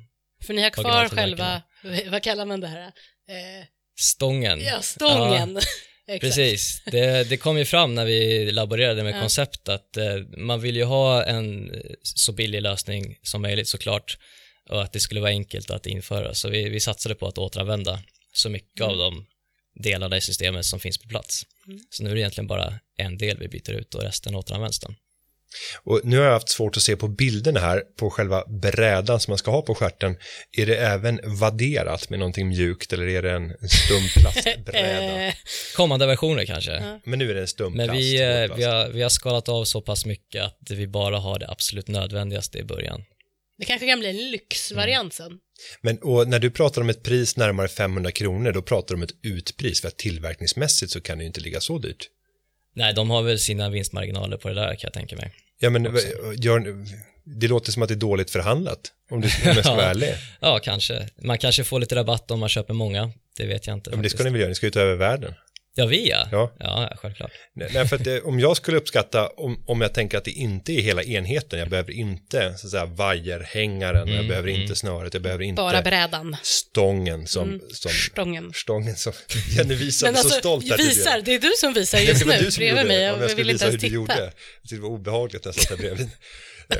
För 0.45 0.53
ni 0.53 0.61
har 0.61 0.69
kvar 0.69 1.09
själva, 1.09 1.61
vad 2.11 2.23
kallar 2.23 2.45
man 2.45 2.59
det 2.59 2.67
här? 2.67 2.87
Eh, 2.87 3.65
stången. 3.99 4.61
ja, 4.61 4.81
stången. 4.81 5.59
Exakt. 6.11 6.35
Precis, 6.35 6.81
det, 6.85 7.29
det 7.29 7.37
kom 7.37 7.57
ju 7.57 7.65
fram 7.65 7.95
när 7.95 8.05
vi 8.05 8.51
laborerade 8.51 9.03
med 9.03 9.21
koncept 9.21 9.69
att 9.69 9.97
eh, 9.97 10.15
man 10.37 10.61
vill 10.61 10.75
ju 10.75 10.83
ha 10.83 11.23
en 11.23 11.71
så 12.03 12.31
billig 12.31 12.61
lösning 12.61 13.17
som 13.21 13.41
möjligt 13.41 13.67
såklart 13.67 14.17
och 14.69 14.81
att 14.81 14.93
det 14.93 14.99
skulle 14.99 15.21
vara 15.21 15.29
enkelt 15.29 15.71
att 15.71 15.85
införa. 15.85 16.33
Så 16.33 16.49
vi, 16.49 16.69
vi 16.69 16.79
satsade 16.79 17.15
på 17.15 17.27
att 17.27 17.37
återanvända 17.37 17.99
så 18.33 18.49
mycket 18.49 18.81
av 18.81 18.97
de 18.97 19.25
delarna 19.75 20.17
i 20.17 20.21
systemet 20.21 20.65
som 20.65 20.79
finns 20.79 20.97
på 20.97 21.07
plats. 21.07 21.45
Så 21.89 22.03
nu 22.03 22.09
är 22.09 22.15
det 22.15 22.21
egentligen 22.21 22.47
bara 22.47 22.79
en 22.97 23.17
del 23.17 23.37
vi 23.37 23.47
byter 23.47 23.71
ut 23.71 23.95
och 23.95 24.01
resten 24.01 24.35
återanvänds 24.35 24.79
den. 24.79 24.95
Och 25.83 26.01
nu 26.03 26.17
har 26.17 26.25
jag 26.25 26.33
haft 26.33 26.49
svårt 26.49 26.77
att 26.77 26.83
se 26.83 26.95
på 26.95 27.07
bilderna 27.07 27.59
här 27.59 27.83
på 27.99 28.09
själva 28.09 28.43
brädan 28.47 29.19
som 29.19 29.31
man 29.31 29.37
ska 29.37 29.51
ha 29.51 29.61
på 29.61 29.75
stjärten. 29.75 30.17
Är 30.57 30.65
det 30.65 30.75
även 30.75 31.19
vadderat 31.23 32.09
med 32.09 32.19
någonting 32.19 32.47
mjukt 32.47 32.93
eller 32.93 33.07
är 33.07 33.21
det 33.21 33.31
en 33.31 33.49
stum 33.49 34.21
plastbräda? 34.21 35.33
Kommande 35.75 36.05
versioner 36.05 36.45
kanske. 36.45 36.99
Men 37.03 37.19
nu 37.19 37.29
är 37.29 37.33
det 37.35 37.41
en 37.41 37.47
stum 37.47 37.73
Men 37.73 37.87
plast. 37.87 37.99
vi, 37.99 38.21
eh, 38.21 38.41
våtplast. 38.41 38.59
vi, 38.59 38.63
har, 38.63 38.89
vi 38.89 39.01
har 39.01 39.09
skalat 39.09 39.49
av 39.49 39.65
så 39.65 39.81
pass 39.81 40.05
mycket 40.05 40.43
att 40.43 40.71
vi 40.71 40.87
bara 40.87 41.17
har 41.17 41.39
det 41.39 41.49
absolut 41.49 41.87
nödvändigaste 41.87 42.57
i 42.57 42.63
början. 42.63 43.03
det 43.59 43.65
kanske 43.65 43.87
kan 43.87 43.99
bli 43.99 44.09
en 44.09 44.31
lyxvariant 44.31 45.13
sen. 45.13 45.31
Men 45.81 45.97
och 45.97 46.27
när 46.27 46.39
du 46.39 46.51
pratar 46.51 46.81
om 46.81 46.89
ett 46.89 47.03
pris 47.03 47.37
närmare 47.37 47.67
500 47.67 48.11
kronor, 48.11 48.51
då 48.51 48.61
pratar 48.61 48.87
du 48.87 48.93
om 48.95 49.03
ett 49.03 49.15
utpris, 49.23 49.81
för 49.81 49.87
att 49.87 49.97
tillverkningsmässigt 49.97 50.91
så 50.91 51.01
kan 51.01 51.17
det 51.17 51.23
ju 51.23 51.27
inte 51.27 51.41
ligga 51.41 51.61
så 51.61 51.77
dyrt. 51.77 52.09
Nej, 52.73 52.93
de 52.93 53.09
har 53.09 53.21
väl 53.21 53.39
sina 53.39 53.69
vinstmarginaler 53.69 54.37
på 54.37 54.47
det 54.47 54.55
där 54.55 54.67
kan 54.67 54.79
jag 54.81 54.93
tänka 54.93 55.15
mig. 55.15 55.31
Ja, 55.59 55.69
men 55.69 55.83
gör, 56.37 56.85
det 57.23 57.47
låter 57.47 57.71
som 57.71 57.83
att 57.83 57.89
det 57.89 57.93
är 57.93 57.95
dåligt 57.95 58.31
förhandlat, 58.31 58.79
om, 59.09 59.21
du, 59.21 59.27
om 59.27 59.31
jag 59.43 59.65
ska 59.65 59.75
vara 59.75 59.85
ärlig. 59.89 60.13
Ja, 60.39 60.59
kanske. 60.63 61.07
Man 61.21 61.37
kanske 61.37 61.63
får 61.63 61.79
lite 61.79 61.95
rabatt 61.95 62.31
om 62.31 62.39
man 62.39 62.49
köper 62.49 62.73
många. 62.73 63.11
Det 63.37 63.45
vet 63.45 63.67
jag 63.67 63.73
inte. 63.73 63.89
Ja, 63.89 63.95
men 63.95 64.03
det 64.03 64.09
ska 64.09 64.23
ni 64.23 64.29
väl 64.29 64.39
göra, 64.39 64.49
ni 64.49 64.55
ska 64.55 64.65
ju 64.65 64.71
ta 64.71 64.79
över 64.79 64.95
världen. 64.95 65.33
Ja, 65.75 65.85
vi 65.85 66.09
ja. 66.09 66.27
Ja. 66.31 66.51
Ja, 66.59 66.93
självklart. 66.97 67.31
Nej, 67.55 67.87
för 67.87 67.95
att 67.95 68.03
det, 68.03 68.21
om 68.21 68.39
jag 68.39 68.57
skulle 68.57 68.77
uppskatta, 68.77 69.27
om, 69.27 69.63
om 69.67 69.81
jag 69.81 69.93
tänker 69.93 70.17
att 70.17 70.23
det 70.25 70.31
inte 70.31 70.71
är 70.73 70.81
hela 70.81 71.03
enheten, 71.03 71.59
jag 71.59 71.69
behöver 71.69 71.91
inte 71.91 72.53
så 72.57 72.67
att 72.67 72.71
säga 72.71 72.85
vajerhängaren, 72.85 74.07
jag 74.07 74.27
behöver 74.27 74.49
inte 74.49 74.75
snöret, 74.75 75.13
jag 75.13 75.23
behöver 75.23 75.43
inte 75.43 75.61
Bara 75.61 75.81
brädan. 75.81 76.35
stången 76.43 77.27
som, 77.27 77.59
som 77.73 77.91
Stången. 77.91 78.51
stången 78.55 78.95
som 78.95 79.13
Jenny 79.57 79.75
visade 79.75 80.11
Men 80.11 80.19
alltså, 80.19 80.33
så 80.33 80.39
stolt 80.39 80.69
här 80.69 80.77
tidigare. 80.77 80.95
visar, 80.95 81.21
det 81.21 81.33
är 81.35 81.39
du 81.39 81.51
som 81.57 81.73
visar 81.73 81.99
just 81.99 82.25
nu 82.25 82.33
du 82.39 82.51
som 82.51 82.61
bredvid 82.61 82.85
mig. 82.87 83.01
Jag, 83.01 83.13
Om 83.15 83.21
jag 83.21 83.27
vill 83.27 83.35
skulle 83.35 83.51
inte 83.51 83.65
visa 83.65 83.71
ens 83.71 83.83
hur 83.83 83.89
du 83.99 84.07
titta. 84.07 84.31
det 84.69 84.77
var 84.81 84.89
obehagligt 84.89 85.45
när 85.45 85.49
jag 85.49 85.55
satt 85.55 85.69
där 85.69 85.77
bredvid. 85.77 86.09
Eh, 86.71 86.77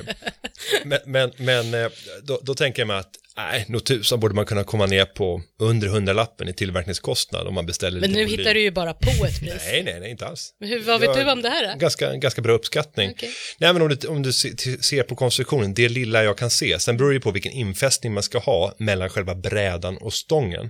men 0.85 0.99
men, 1.05 1.31
men 1.37 1.73
eh, 1.73 1.91
då, 2.23 2.39
då 2.43 2.55
tänker 2.55 2.81
jag 2.81 2.87
mig 2.87 2.97
att 2.97 3.09
nej, 3.37 3.65
nog 3.69 3.85
tusan 3.85 4.19
borde 4.19 4.35
man 4.35 4.45
kunna 4.45 4.63
komma 4.63 4.85
ner 4.85 5.05
på 5.05 5.41
under 5.59 5.87
hundralappen 5.87 6.47
i 6.49 6.53
tillverkningskostnad 6.53 7.47
om 7.47 7.53
man 7.53 7.65
beställer 7.65 7.99
Men 7.99 8.09
lite 8.11 8.21
nu 8.23 8.27
hittar 8.37 8.53
du 8.53 8.61
ju 8.61 8.71
bara 8.71 8.93
på 8.93 9.09
ett 9.25 9.39
pris. 9.39 9.53
Nej, 9.65 9.83
nej, 9.83 9.99
nej, 9.99 10.11
inte 10.11 10.25
alls. 10.27 10.53
Men 10.59 10.69
hur, 10.69 10.79
vad 10.83 11.01
vet 11.01 11.13
du 11.13 11.31
om 11.31 11.41
det 11.41 11.49
här 11.49 11.73
då? 11.73 11.79
Ganska, 11.79 12.15
ganska 12.15 12.41
bra 12.41 12.53
uppskattning. 12.53 13.11
Okej. 13.11 13.29
Nej, 13.59 13.73
men 13.73 13.81
om 13.81 13.89
du, 13.89 14.07
om 14.07 14.21
du 14.23 14.33
se- 14.33 14.83
ser 14.83 15.03
på 15.03 15.15
konstruktionen, 15.15 15.73
det 15.73 15.89
lilla 15.89 16.23
jag 16.23 16.37
kan 16.37 16.49
se, 16.49 16.79
sen 16.79 16.97
beror 16.97 17.09
det 17.09 17.13
ju 17.15 17.19
på 17.21 17.31
vilken 17.31 17.51
infästning 17.51 18.13
man 18.13 18.23
ska 18.23 18.37
ha 18.39 18.75
mellan 18.77 19.09
själva 19.09 19.35
brädan 19.35 19.97
och 19.97 20.13
stången. 20.13 20.69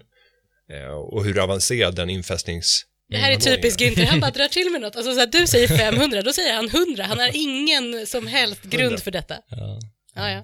Eh, 0.73 0.91
Och 0.93 1.25
hur 1.25 1.39
avancerad 1.43 1.95
den 1.95 2.09
infästnings... 2.09 2.81
Det 3.11 3.17
här 3.17 3.31
är 3.31 3.35
typiskt 3.37 3.81
Günther, 3.81 4.05
han 4.05 4.19
bara 4.19 4.31
drar 4.39 4.47
till 4.47 4.69
med 4.71 4.81
något. 4.81 4.95
Alltså 4.95 5.13
så 5.13 5.19
här, 5.19 5.27
du 5.27 5.47
säger 5.47 5.67
500, 5.67 6.21
då 6.21 6.33
säger 6.33 6.53
han 6.53 6.69
100. 6.69 7.03
Han 7.03 7.19
har 7.19 7.31
ingen 7.33 8.07
som 8.07 8.27
helst 8.27 8.63
grund 8.63 8.83
100. 8.83 8.97
för 8.97 9.11
detta. 9.11 9.35
Ja. 9.49 9.79
Ja, 10.15 10.29
ja. 10.31 10.43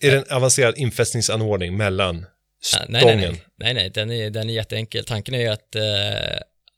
Är 0.00 0.10
det 0.10 0.16
en 0.16 0.36
avancerad 0.36 0.78
infästningsanordning 0.78 1.76
mellan 1.76 2.26
Ja, 2.72 2.78
stången? 2.78 2.88
nej, 2.88 3.16
nej, 3.16 3.30
nej, 3.30 3.42
nej, 3.58 3.74
nej 3.74 3.90
den, 3.90 4.10
är, 4.10 4.30
den 4.30 4.50
är 4.50 4.54
jätteenkel. 4.54 5.04
Tanken 5.04 5.34
är 5.34 5.38
ju 5.40 5.48
att 5.48 5.74
eh, 5.74 5.82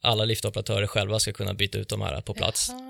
alla 0.03 0.25
liftoperatörer 0.25 0.87
själva 0.87 1.19
ska 1.19 1.33
kunna 1.33 1.53
byta 1.53 1.77
ut 1.77 1.89
de 1.89 2.01
här 2.01 2.21
på 2.21 2.33
plats. 2.33 2.69
Ah, 2.69 2.83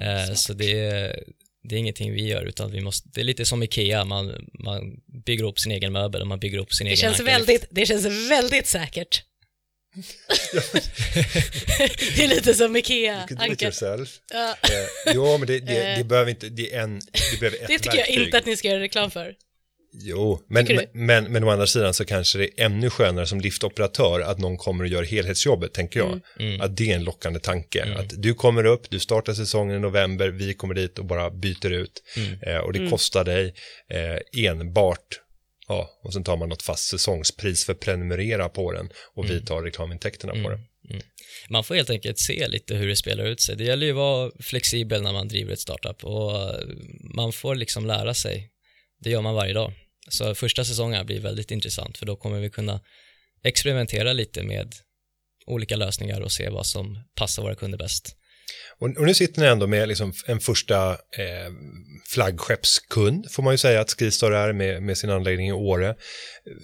Eh, 0.00 0.34
så 0.34 0.52
det 0.52 0.72
är, 0.86 1.22
det 1.68 1.74
är 1.74 1.78
ingenting 1.78 2.12
vi 2.12 2.26
gör, 2.28 2.42
utan 2.44 2.70
vi 2.70 2.80
måste, 2.80 3.08
det 3.14 3.20
är 3.20 3.24
lite 3.24 3.44
som 3.44 3.62
Ikea, 3.62 4.04
man, 4.04 4.48
man 4.64 4.80
bygger 5.26 5.44
upp 5.44 5.58
sin 5.58 5.72
egen 5.72 5.92
möbel 5.92 6.20
och 6.20 6.26
man 6.26 6.40
bygger 6.40 6.58
upp 6.58 6.72
sin 6.72 6.84
Det 6.84 6.90
egen 6.90 6.96
känns, 7.00 7.20
väldigt, 7.20 7.66
det 7.70 7.86
känns 7.86 8.30
väldigt 8.30 8.66
säkert. 8.66 9.22
Det 12.16 12.24
är 12.24 12.28
lite 12.28 12.54
som 12.54 12.76
Ikea. 12.76 13.26
Ja, 14.32 14.56
Eh, 14.62 15.14
jo, 15.14 15.38
men 15.38 15.46
det, 15.46 15.58
det, 15.58 15.66
det 15.74 15.92
Eh. 16.00 16.06
behöver 16.06 16.30
inte, 16.30 16.48
det 16.48 16.74
är 16.74 16.80
en, 16.80 17.00
det 17.32 17.40
behöver 17.40 17.58
ett 17.62 17.68
det 17.68 17.78
tycker 17.78 17.96
jag 17.98 18.06
verktyg. 18.06 18.24
inte 18.24 18.38
att 18.38 18.46
ni 18.46 18.56
ska 18.56 18.68
göra 18.68 18.80
reklam 18.80 19.10
för. 19.10 19.34
Jo, 19.94 20.40
men, 20.48 20.66
men, 20.66 20.86
men, 20.92 21.24
men 21.32 21.44
å 21.44 21.50
andra 21.50 21.66
sidan 21.66 21.94
så 21.94 22.04
kanske 22.04 22.38
det 22.38 22.44
är 22.44 22.64
ännu 22.64 22.90
skönare 22.90 23.26
som 23.26 23.40
liftoperatör 23.40 24.20
att 24.20 24.38
någon 24.38 24.56
kommer 24.56 24.84
och 24.84 24.90
gör 24.90 25.02
helhetsjobbet, 25.02 25.72
tänker 25.72 26.00
jag. 26.00 26.20
Mm. 26.40 26.60
Att 26.60 26.76
det 26.76 26.90
är 26.90 26.94
en 26.94 27.04
lockande 27.04 27.40
tanke. 27.40 27.94
Att 27.98 28.22
du 28.22 28.34
kommer 28.34 28.64
upp, 28.66 28.90
du 28.90 28.98
startar 29.00 29.34
säsongen 29.34 29.76
i 29.76 29.80
november, 29.80 30.28
vi 30.28 30.54
kommer 30.54 30.74
dit 30.74 30.98
och 30.98 31.04
bara 31.04 31.30
byter 31.30 31.70
ut. 31.72 32.02
Eh, 32.42 32.56
och 32.56 32.72
det 32.72 32.78
Mm. 32.78 32.90
kostar 32.90 33.24
dig 33.24 33.54
eh, 33.90 34.46
enbart, 34.50 35.20
ja, 35.68 35.90
och 36.02 36.12
sen 36.12 36.24
tar 36.24 36.36
man 36.36 36.48
något 36.48 36.62
fast 36.62 36.88
säsongspris 36.88 37.64
för 37.64 37.72
att 37.72 37.80
prenumerera 37.80 38.48
på 38.48 38.72
den 38.72 38.90
och 39.14 39.24
Mm. 39.24 39.36
vi 39.36 39.46
tar 39.46 39.62
reklamintäkterna 39.62 40.32
på 40.32 40.50
den. 40.50 40.60
Man 41.48 41.64
får 41.64 41.74
helt 41.74 41.90
enkelt 41.90 42.18
se 42.18 42.48
lite 42.48 42.74
hur 42.74 42.88
det 42.88 42.96
spelar 42.96 43.24
ut 43.24 43.40
sig. 43.40 43.56
Det 43.56 43.64
gäller 43.64 43.86
ju 43.86 43.92
att 43.92 43.96
vara 43.96 44.30
flexibel 44.40 45.02
när 45.02 45.12
man 45.12 45.28
driver 45.28 45.52
ett 45.52 45.60
startup 45.60 46.04
och 46.04 46.40
eh, 46.40 46.66
man 47.14 47.32
får 47.32 47.54
liksom 47.54 47.86
lära 47.86 48.14
sig. 48.14 48.50
Det 49.00 49.10
gör 49.10 49.20
man 49.20 49.34
varje 49.34 49.52
dag. 49.52 49.72
Så 50.08 50.34
första 50.34 50.64
säsongen 50.64 51.06
blir 51.06 51.20
väldigt 51.20 51.50
intressant 51.50 51.98
för 51.98 52.06
då 52.06 52.16
kommer 52.16 52.40
vi 52.40 52.50
kunna 52.50 52.80
experimentera 53.44 54.12
lite 54.12 54.42
med 54.42 54.74
olika 55.46 55.76
lösningar 55.76 56.20
och 56.20 56.32
se 56.32 56.48
vad 56.48 56.66
som 56.66 56.98
passar 57.14 57.42
våra 57.42 57.54
kunder 57.54 57.78
bäst. 57.78 58.16
Och, 58.78 58.88
och 58.98 59.06
nu 59.06 59.14
sitter 59.14 59.40
ni 59.40 59.46
ändå 59.46 59.66
med 59.66 59.88
liksom 59.88 60.12
en 60.26 60.40
första 60.40 60.90
eh, 60.92 61.52
flaggskeppskund, 62.08 63.30
får 63.30 63.42
man 63.42 63.54
ju 63.54 63.58
säga 63.58 63.80
att 63.80 63.90
Skistar 63.90 64.32
är 64.32 64.52
med, 64.52 64.82
med 64.82 64.98
sin 64.98 65.10
anläggning 65.10 65.48
i 65.48 65.52
Åre. 65.52 65.94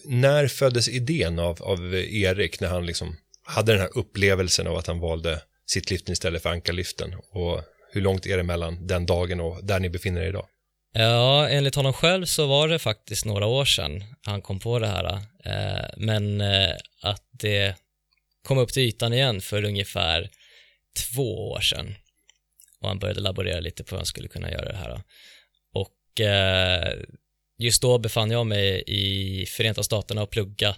När 0.05 0.49
föddes 0.49 0.89
idén 0.89 1.39
av, 1.39 1.63
av 1.63 1.95
Erik 1.95 2.61
när 2.61 2.69
han 2.69 2.87
liksom 2.87 3.17
hade 3.43 3.73
den 3.73 3.81
här 3.81 3.99
upplevelsen 3.99 4.67
av 4.67 4.77
att 4.77 4.87
han 4.87 5.01
valde 5.01 5.43
sittliften 5.67 6.13
istället 6.13 6.43
för 6.43 6.51
ankarliften? 6.51 7.15
Och 7.15 7.63
hur 7.93 8.01
långt 8.01 8.27
är 8.27 8.37
det 8.37 8.43
mellan 8.43 8.87
den 8.87 9.07
dagen 9.07 9.41
och 9.41 9.65
där 9.65 9.81
ni 9.81 9.91
befinner 9.91 10.21
er 10.21 10.29
idag? 10.29 10.47
Ja, 10.93 11.49
enligt 11.49 11.75
honom 11.75 11.93
själv 11.93 12.25
så 12.25 12.47
var 12.47 12.69
det 12.69 12.79
faktiskt 12.79 13.25
några 13.25 13.47
år 13.47 13.65
sedan 13.65 14.05
han 14.23 14.43
kom 14.43 14.61
på 14.61 14.79
det 14.79 14.87
här. 14.87 15.05
Eh, 15.45 15.91
men 15.97 16.41
eh, 16.41 16.77
att 17.03 17.23
det 17.31 17.75
kom 18.47 18.59
upp 18.59 18.73
till 18.73 18.83
ytan 18.83 19.13
igen 19.13 19.41
för 19.41 19.65
ungefär 19.65 20.31
två 20.97 21.51
år 21.51 21.61
sedan. 21.61 21.95
Och 22.81 22.89
han 22.89 22.99
började 22.99 23.21
laborera 23.21 23.61
lite 23.61 23.85
på 23.85 23.91
hur 23.91 23.99
han 23.99 24.07
skulle 24.07 24.29
kunna 24.29 24.51
göra 24.51 24.73
det 24.73 24.77
här. 24.77 25.03
Och 25.73 26.21
eh, 26.21 26.95
just 27.59 27.83
då 27.83 27.99
befann 27.99 28.31
jag 28.31 28.47
mig 28.47 28.85
i 28.87 29.47
Förenta 29.47 29.83
Staterna 29.83 30.23
och 30.23 30.31
plugga 30.31 30.77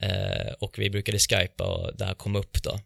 eh, 0.00 0.52
och 0.60 0.78
vi 0.78 0.90
brukade 0.90 1.18
skypa 1.18 1.64
och 1.64 1.96
det 1.96 2.04
här 2.04 2.14
kom 2.14 2.36
upp 2.36 2.62
då. 2.62 2.80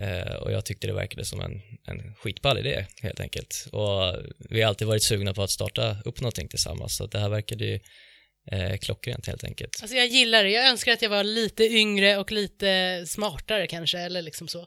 Eh, 0.00 0.34
och 0.34 0.52
jag 0.52 0.64
tyckte 0.64 0.86
det 0.86 0.92
verkade 0.92 1.24
som 1.24 1.40
en, 1.40 1.62
en 1.84 2.14
skitball 2.14 2.58
idé 2.58 2.86
helt 3.02 3.20
enkelt. 3.20 3.68
Och 3.72 4.16
vi 4.38 4.62
har 4.62 4.68
alltid 4.68 4.88
varit 4.88 5.02
sugna 5.02 5.34
på 5.34 5.42
att 5.42 5.50
starta 5.50 5.96
upp 6.04 6.20
någonting 6.20 6.48
tillsammans 6.48 6.96
så 6.96 7.06
det 7.06 7.18
här 7.18 7.28
verkade 7.28 7.64
ju 7.64 7.80
eh, 8.50 8.76
klockrent 8.76 9.26
helt 9.26 9.44
enkelt. 9.44 9.78
Alltså 9.82 9.96
jag 9.96 10.06
gillar 10.06 10.44
det. 10.44 10.50
Jag 10.50 10.68
önskar 10.68 10.92
att 10.92 11.02
jag 11.02 11.10
var 11.10 11.24
lite 11.24 11.64
yngre 11.64 12.16
och 12.16 12.32
lite 12.32 13.04
smartare 13.06 13.66
kanske, 13.66 13.98
eller 13.98 14.22
liksom 14.22 14.48
så. 14.48 14.66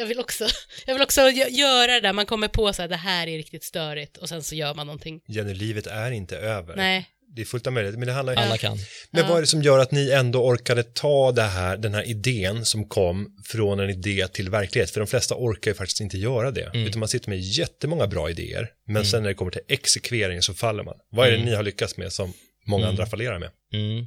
Jag 0.00 0.06
vill 0.06 0.20
också, 0.20 0.48
jag 0.86 0.94
vill 0.94 1.02
också 1.02 1.20
gö- 1.20 1.48
göra 1.50 1.92
det 1.92 2.00
där 2.00 2.12
man 2.12 2.26
kommer 2.26 2.48
på 2.48 2.72
så 2.72 2.82
här, 2.82 2.88
det 2.88 2.96
här 2.96 3.26
är 3.26 3.36
riktigt 3.36 3.64
störigt 3.64 4.16
och 4.16 4.28
sen 4.28 4.42
så 4.42 4.54
gör 4.54 4.74
man 4.74 4.86
någonting. 4.86 5.20
Jenny, 5.28 5.54
livet 5.54 5.86
är 5.86 6.10
inte 6.10 6.36
över. 6.36 6.76
Nej, 6.76 7.06
Det 7.36 7.42
är 7.42 7.46
fullt 7.46 7.66
av 7.66 7.72
möjligheter, 7.72 7.98
men 7.98 8.08
det 8.08 8.14
handlar 8.14 8.32
ju 8.32 8.38
Alla 8.40 8.56
kan. 8.58 8.78
Men 9.10 9.22
Ja. 9.22 9.28
vad 9.28 9.36
är 9.36 9.40
det 9.40 9.46
som 9.46 9.62
gör 9.62 9.78
att 9.78 9.90
ni 9.90 10.10
ändå 10.10 10.44
orkade 10.46 10.82
ta 10.82 11.32
det 11.32 11.42
här, 11.42 11.76
den 11.76 11.94
här 11.94 12.08
idén 12.10 12.64
som 12.64 12.88
kom 12.88 13.36
från 13.46 13.80
en 13.80 13.90
idé 13.90 14.28
till 14.28 14.50
verklighet? 14.50 14.90
För 14.90 15.00
de 15.00 15.06
flesta 15.06 15.34
orkar 15.34 15.70
ju 15.70 15.74
faktiskt 15.74 16.00
inte 16.00 16.18
göra 16.18 16.50
det. 16.50 16.62
Mm. 16.74 16.86
Utan 16.86 17.00
man 17.00 17.08
sitter 17.08 17.28
med 17.30 17.40
jättemånga 17.40 18.06
bra 18.06 18.30
idéer. 18.30 18.68
Men 18.86 19.04
sen 19.04 19.22
när 19.22 19.28
det 19.28 19.34
kommer 19.34 19.50
till 19.50 19.62
exekvering 19.68 20.42
så 20.42 20.54
faller 20.54 20.82
man. 20.82 20.96
Vad 21.10 21.26
är 21.26 21.30
det 21.30 21.36
Mm. 21.36 21.48
ni 21.48 21.54
har 21.54 21.62
lyckats 21.62 21.96
med 21.96 22.12
som 22.12 22.32
många 22.66 22.86
andra 22.88 23.06
fallerar 23.06 23.38
med? 23.38 23.50
Mm. 23.74 24.06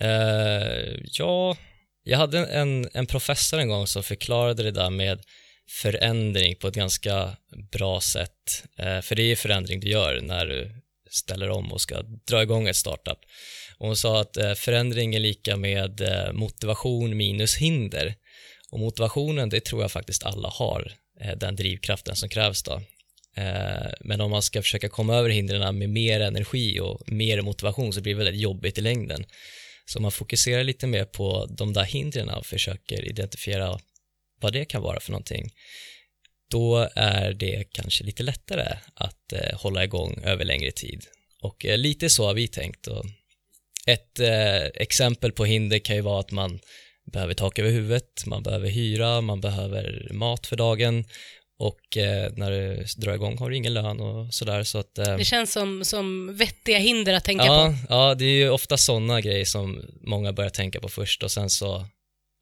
Eh, 0.00 1.00
ja, 1.04 1.56
jag 2.02 2.18
hade 2.18 2.38
en, 2.38 2.88
en 2.92 3.06
professor 3.06 3.58
en 3.58 3.68
gång 3.68 3.86
som 3.86 4.02
förklarade 4.02 4.62
det 4.62 4.70
där 4.70 4.90
med 4.90 5.20
förändring 5.70 6.56
på 6.56 6.68
ett 6.68 6.74
ganska 6.74 7.36
bra 7.72 8.00
sätt. 8.00 8.64
Eh, 8.78 9.00
för 9.00 9.14
det 9.14 9.22
är 9.22 9.36
förändring 9.36 9.80
du 9.80 9.88
gör 9.88 10.20
när 10.20 10.46
du 10.46 10.70
ställer 11.10 11.50
om 11.50 11.72
och 11.72 11.80
ska 11.80 12.02
dra 12.02 12.42
igång 12.42 12.68
ett 12.68 12.76
startup. 12.76 13.18
Och 13.78 13.86
hon 13.86 13.96
sa 13.96 14.20
att 14.20 14.36
eh, 14.36 14.54
förändring 14.54 15.14
är 15.14 15.20
lika 15.20 15.56
med 15.56 16.00
eh, 16.00 16.32
motivation 16.32 17.16
minus 17.16 17.56
hinder. 17.56 18.14
Och 18.70 18.78
motivationen, 18.78 19.48
det 19.48 19.64
tror 19.64 19.82
jag 19.82 19.92
faktiskt 19.92 20.24
alla 20.24 20.48
har, 20.48 20.92
eh, 21.20 21.36
den 21.36 21.56
drivkraften 21.56 22.16
som 22.16 22.28
krävs 22.28 22.62
då. 22.62 22.82
Eh, 23.36 23.92
Men 24.00 24.20
om 24.20 24.30
man 24.30 24.42
ska 24.42 24.62
försöka 24.62 24.88
komma 24.88 25.14
över 25.16 25.30
hindren 25.30 25.78
med 25.78 25.90
mer 25.90 26.20
energi 26.20 26.80
och 26.80 27.12
mer 27.12 27.42
motivation 27.42 27.92
så 27.92 28.00
blir 28.00 28.14
det 28.14 28.24
väldigt 28.24 28.42
jobbigt 28.42 28.78
i 28.78 28.80
längden. 28.80 29.24
Så 29.84 29.98
om 29.98 30.02
man 30.02 30.12
fokuserar 30.12 30.64
lite 30.64 30.86
mer 30.86 31.04
på 31.04 31.46
de 31.50 31.72
där 31.72 31.84
hindren 31.84 32.28
och 32.28 32.46
försöker 32.46 33.08
identifiera 33.08 33.78
vad 34.40 34.52
det 34.52 34.64
kan 34.64 34.82
vara 34.82 35.00
för 35.00 35.12
någonting, 35.12 35.50
då 36.50 36.88
är 36.94 37.32
det 37.32 37.64
kanske 37.72 38.04
lite 38.04 38.22
lättare 38.22 38.76
att 38.94 39.32
eh, 39.32 39.60
hålla 39.60 39.84
igång 39.84 40.22
över 40.24 40.44
längre 40.44 40.70
tid. 40.70 41.04
Och 41.42 41.66
eh, 41.66 41.78
lite 41.78 42.10
så 42.10 42.26
har 42.26 42.34
vi 42.34 42.48
tänkt. 42.48 42.86
Och 42.86 43.04
ett 43.86 44.20
eh, 44.20 44.62
exempel 44.62 45.32
på 45.32 45.44
hinder 45.44 45.78
kan 45.78 45.96
ju 45.96 46.02
vara 46.02 46.20
att 46.20 46.30
man 46.30 46.60
behöver 47.12 47.34
tak 47.34 47.58
över 47.58 47.70
huvudet, 47.70 48.26
man 48.26 48.42
behöver 48.42 48.68
hyra, 48.68 49.20
man 49.20 49.40
behöver 49.40 50.08
mat 50.12 50.46
för 50.46 50.56
dagen 50.56 51.04
och 51.58 51.96
eh, 51.96 52.32
när 52.36 52.50
du 52.50 52.84
drar 52.96 53.14
igång 53.14 53.38
har 53.38 53.50
du 53.50 53.56
ingen 53.56 53.74
lön 53.74 54.00
och 54.00 54.34
sådär. 54.34 54.64
Så 54.64 54.78
att, 54.78 54.98
eh, 54.98 55.16
det 55.16 55.24
känns 55.24 55.52
som, 55.52 55.84
som 55.84 56.36
vettiga 56.36 56.78
hinder 56.78 57.14
att 57.14 57.24
tänka 57.24 57.44
ja, 57.44 57.74
på. 57.88 57.94
ja, 57.94 58.14
det 58.14 58.24
är 58.24 58.36
ju 58.36 58.50
ofta 58.50 58.76
sådana 58.76 59.20
grejer 59.20 59.44
som 59.44 59.84
många 60.00 60.32
börjar 60.32 60.50
tänka 60.50 60.80
på 60.80 60.88
först 60.88 61.22
och 61.22 61.30
sen 61.30 61.50
så 61.50 61.86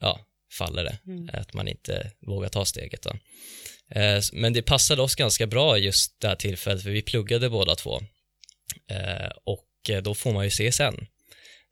ja, 0.01 0.21
faller 0.59 0.85
det. 0.85 0.99
Mm. 1.07 1.31
Att 1.33 1.55
man 1.55 1.69
inte 1.69 2.11
vågar 2.27 2.49
ta 2.49 2.65
steget. 2.65 3.03
Då. 3.03 3.11
Eh, 4.01 4.21
Men 4.33 4.53
det 4.53 4.63
passade 4.63 5.03
oss 5.03 5.15
ganska 5.15 5.47
bra 5.47 5.79
just 5.79 6.21
det 6.21 6.29
här 6.29 6.37
tillfället 6.37 6.83
för 6.83 6.91
vi 6.91 7.03
pluggade 7.03 7.51
båda 7.51 7.75
två. 7.75 8.01
Eh, 8.91 9.31
Och 9.45 9.67
eh, 9.91 10.03
då 10.03 10.15
får 10.15 10.33
man 10.33 10.45
ju 10.45 10.51
CSN. 10.51 11.07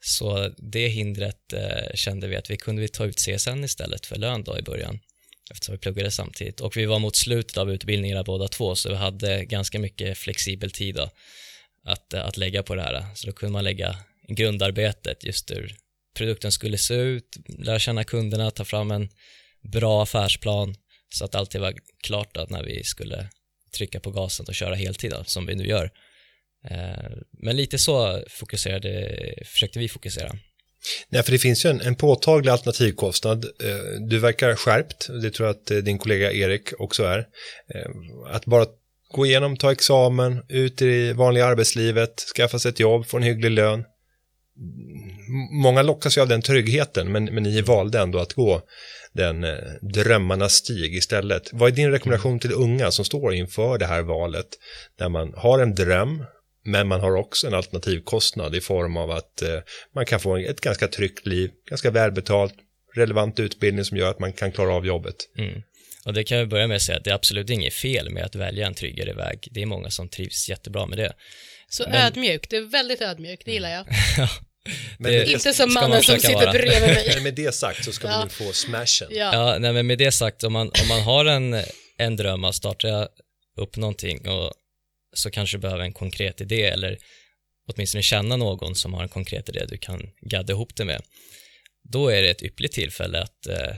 Så 0.00 0.48
det 0.58 0.88
hindret 0.88 1.52
eh, 1.52 1.94
kände 1.94 2.28
vi 2.28 2.36
att 2.36 2.50
vi 2.50 2.56
kunde 2.56 2.82
vi 2.82 2.88
ta 2.88 3.04
ut 3.04 3.16
CSN 3.16 3.64
istället 3.64 4.06
för 4.06 4.16
lön 4.16 4.44
då 4.44 4.58
i 4.58 4.62
början 4.62 5.00
eftersom 5.50 5.72
vi 5.72 5.78
pluggade 5.78 6.10
samtidigt. 6.10 6.60
Och 6.60 6.76
vi 6.76 6.86
var 6.86 6.98
mot 6.98 7.16
slutet 7.16 7.56
av 7.58 7.72
utbildningarna 7.72 8.22
båda 8.24 8.48
två 8.48 8.74
så 8.74 8.88
vi 8.88 8.94
hade 8.94 9.44
ganska 9.44 9.78
mycket 9.78 10.18
flexibel 10.18 10.70
tid 10.70 10.94
då 10.94 11.10
att, 11.84 12.14
att 12.14 12.36
lägga 12.36 12.62
på 12.62 12.74
det 12.74 12.82
här. 12.82 13.06
Så 13.14 13.26
då 13.26 13.32
kunde 13.32 13.52
man 13.52 13.64
lägga 13.64 13.96
grundarbetet 14.28 15.24
just 15.24 15.50
hur 15.50 15.76
produkten 16.16 16.52
skulle 16.52 16.78
se 16.78 16.94
ut, 16.94 17.36
lära 17.58 17.78
känna 17.78 18.04
kunderna, 18.04 18.50
ta 18.50 18.64
fram 18.64 18.90
en 18.90 19.08
bra 19.60 20.02
affärsplan 20.02 20.74
så 21.14 21.24
att 21.24 21.34
alltid 21.34 21.60
var 21.60 21.74
klart 22.02 22.36
att 22.36 22.50
när 22.50 22.62
vi 22.62 22.84
skulle 22.84 23.28
trycka 23.76 24.00
på 24.00 24.10
gasen 24.10 24.46
och 24.48 24.54
köra 24.54 24.74
heltid 24.74 25.10
då, 25.10 25.24
som 25.24 25.46
vi 25.46 25.54
nu 25.54 25.66
gör. 25.66 25.90
Eh, 26.70 27.10
men 27.32 27.56
lite 27.56 27.78
så 27.78 28.24
fokuserade, 28.28 29.18
försökte 29.44 29.78
vi 29.78 29.88
fokusera. 29.88 30.38
Nej, 31.08 31.22
för 31.22 31.32
det 31.32 31.38
finns 31.38 31.64
ju 31.64 31.70
en, 31.70 31.80
en 31.80 31.94
påtaglig 31.94 32.50
alternativkostnad. 32.50 33.44
Eh, 33.44 34.00
du 34.08 34.18
verkar 34.18 34.54
skärpt, 34.54 35.08
det 35.22 35.30
tror 35.30 35.48
jag 35.48 35.56
att 35.56 35.70
eh, 35.70 35.76
din 35.76 35.98
kollega 35.98 36.32
Erik 36.32 36.72
också 36.78 37.04
är. 37.04 37.18
Eh, 37.74 37.90
att 38.34 38.44
bara 38.44 38.66
gå 39.14 39.26
igenom, 39.26 39.56
ta 39.56 39.72
examen, 39.72 40.42
ut 40.48 40.82
i 40.82 41.12
vanliga 41.12 41.46
arbetslivet, 41.46 42.20
skaffa 42.36 42.58
sig 42.58 42.68
ett 42.68 42.80
jobb, 42.80 43.06
få 43.06 43.16
en 43.16 43.22
hygglig 43.22 43.50
lön. 43.50 43.84
Många 45.62 45.82
lockas 45.82 46.16
ju 46.16 46.20
av 46.20 46.28
den 46.28 46.42
tryggheten, 46.42 47.12
men, 47.12 47.24
men 47.24 47.42
ni 47.42 47.60
valde 47.60 47.98
ändå 48.00 48.18
att 48.18 48.32
gå 48.32 48.62
den 49.12 49.46
drömmarnas 49.80 50.52
stig 50.52 50.94
istället. 50.94 51.50
Vad 51.52 51.72
är 51.72 51.76
din 51.76 51.90
rekommendation 51.90 52.38
till 52.38 52.52
unga 52.52 52.90
som 52.90 53.04
står 53.04 53.34
inför 53.34 53.78
det 53.78 53.86
här 53.86 54.02
valet? 54.02 54.46
Där 54.98 55.08
man 55.08 55.34
har 55.36 55.58
en 55.58 55.74
dröm, 55.74 56.24
men 56.64 56.88
man 56.88 57.00
har 57.00 57.16
också 57.16 57.46
en 57.46 57.54
alternativkostnad 57.54 58.54
i 58.54 58.60
form 58.60 58.96
av 58.96 59.10
att 59.10 59.42
eh, 59.42 59.58
man 59.94 60.06
kan 60.06 60.20
få 60.20 60.36
ett 60.36 60.60
ganska 60.60 60.88
tryggt 60.88 61.26
liv, 61.26 61.50
ganska 61.70 61.90
välbetalt, 61.90 62.54
relevant 62.94 63.40
utbildning 63.40 63.84
som 63.84 63.96
gör 63.96 64.10
att 64.10 64.18
man 64.18 64.32
kan 64.32 64.52
klara 64.52 64.74
av 64.74 64.86
jobbet. 64.86 65.16
Mm. 65.38 65.62
Och 66.04 66.12
det 66.14 66.24
kan 66.24 66.38
jag 66.38 66.48
börja 66.48 66.66
med 66.66 66.76
att 66.76 66.82
säga 66.82 66.98
att 66.98 67.04
det 67.04 67.10
är 67.10 67.14
absolut 67.14 67.50
inget 67.50 67.74
fel 67.74 68.10
med 68.10 68.24
att 68.24 68.34
välja 68.34 68.66
en 68.66 68.74
tryggare 68.74 69.12
väg. 69.12 69.48
Det 69.50 69.62
är 69.62 69.66
många 69.66 69.90
som 69.90 70.08
trivs 70.08 70.48
jättebra 70.48 70.86
med 70.86 70.98
det. 70.98 71.12
Så 71.68 71.84
Men- 71.88 71.94
ödmjuk, 72.06 72.50
det 72.50 72.56
är 72.56 72.60
väldigt 72.62 73.00
ödmjuk, 73.02 73.42
det 73.44 73.52
gillar 73.52 73.70
jag. 73.70 73.86
Men 74.98 75.12
Det- 75.12 75.30
Inte 75.32 75.52
som 75.54 75.72
man 75.74 75.82
mannen 75.90 76.02
som 76.02 76.18
sitter 76.18 76.34
vara. 76.34 76.52
bredvid 76.52 76.80
mig. 76.94 77.10
men 77.14 77.22
med 77.22 77.34
det 77.34 77.54
sagt 77.54 77.84
så 77.84 77.92
ska 77.92 78.08
Ja. 78.08 78.18
vi 78.18 78.24
nu 78.24 78.30
få 78.46 78.52
smashen. 78.52 79.08
Ja. 79.10 79.30
Ja, 79.32 79.58
nej, 79.58 79.72
men 79.72 79.86
med 79.86 79.98
det 79.98 80.12
sagt, 80.12 80.44
om 80.44 80.52
man, 80.52 80.66
om 80.82 80.88
man 80.88 81.00
har 81.00 81.24
en, 81.24 81.56
en 81.98 82.16
dröm 82.16 82.44
att 82.44 82.54
starta 82.54 83.08
upp 83.56 83.76
någonting 83.76 84.28
och 84.28 84.52
så 85.12 85.30
kanske 85.30 85.56
du 85.56 85.60
behöver 85.60 85.84
en 85.84 85.92
konkret 85.92 86.40
idé 86.40 86.62
eller 86.62 86.98
åtminstone 87.68 88.02
känna 88.02 88.36
någon 88.36 88.74
som 88.74 88.94
har 88.94 89.02
en 89.02 89.08
konkret 89.08 89.48
idé 89.48 89.64
du 89.68 89.78
kan 89.78 90.10
gadda 90.20 90.52
ihop 90.52 90.76
det 90.76 90.84
med. 90.84 91.02
Då 91.82 92.08
är 92.08 92.22
det 92.22 92.30
ett 92.30 92.42
ypperligt 92.42 92.74
tillfälle 92.74 93.20
att 93.20 93.46
eh, 93.46 93.76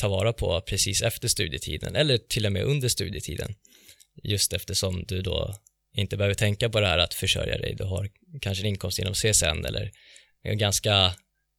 ta 0.00 0.08
vara 0.08 0.32
på 0.32 0.60
precis 0.60 1.02
efter 1.02 1.28
studietiden 1.28 1.96
eller 1.96 2.18
till 2.18 2.46
och 2.46 2.52
med 2.52 2.62
under 2.62 2.88
studietiden. 2.88 3.54
Just 4.22 4.52
eftersom 4.52 5.04
du 5.08 5.22
då 5.22 5.54
inte 5.96 6.16
behöver 6.16 6.34
tänka 6.34 6.68
på 6.68 6.80
det 6.80 6.86
här 6.86 6.98
att 6.98 7.14
försörja 7.14 7.58
dig. 7.58 7.74
Du 7.74 7.84
har 7.84 8.08
kanske 8.40 8.62
en 8.62 8.68
inkomst 8.68 8.98
genom 8.98 9.14
CSN 9.14 9.64
eller 9.64 9.90
en 10.42 10.58
ganska 10.58 11.14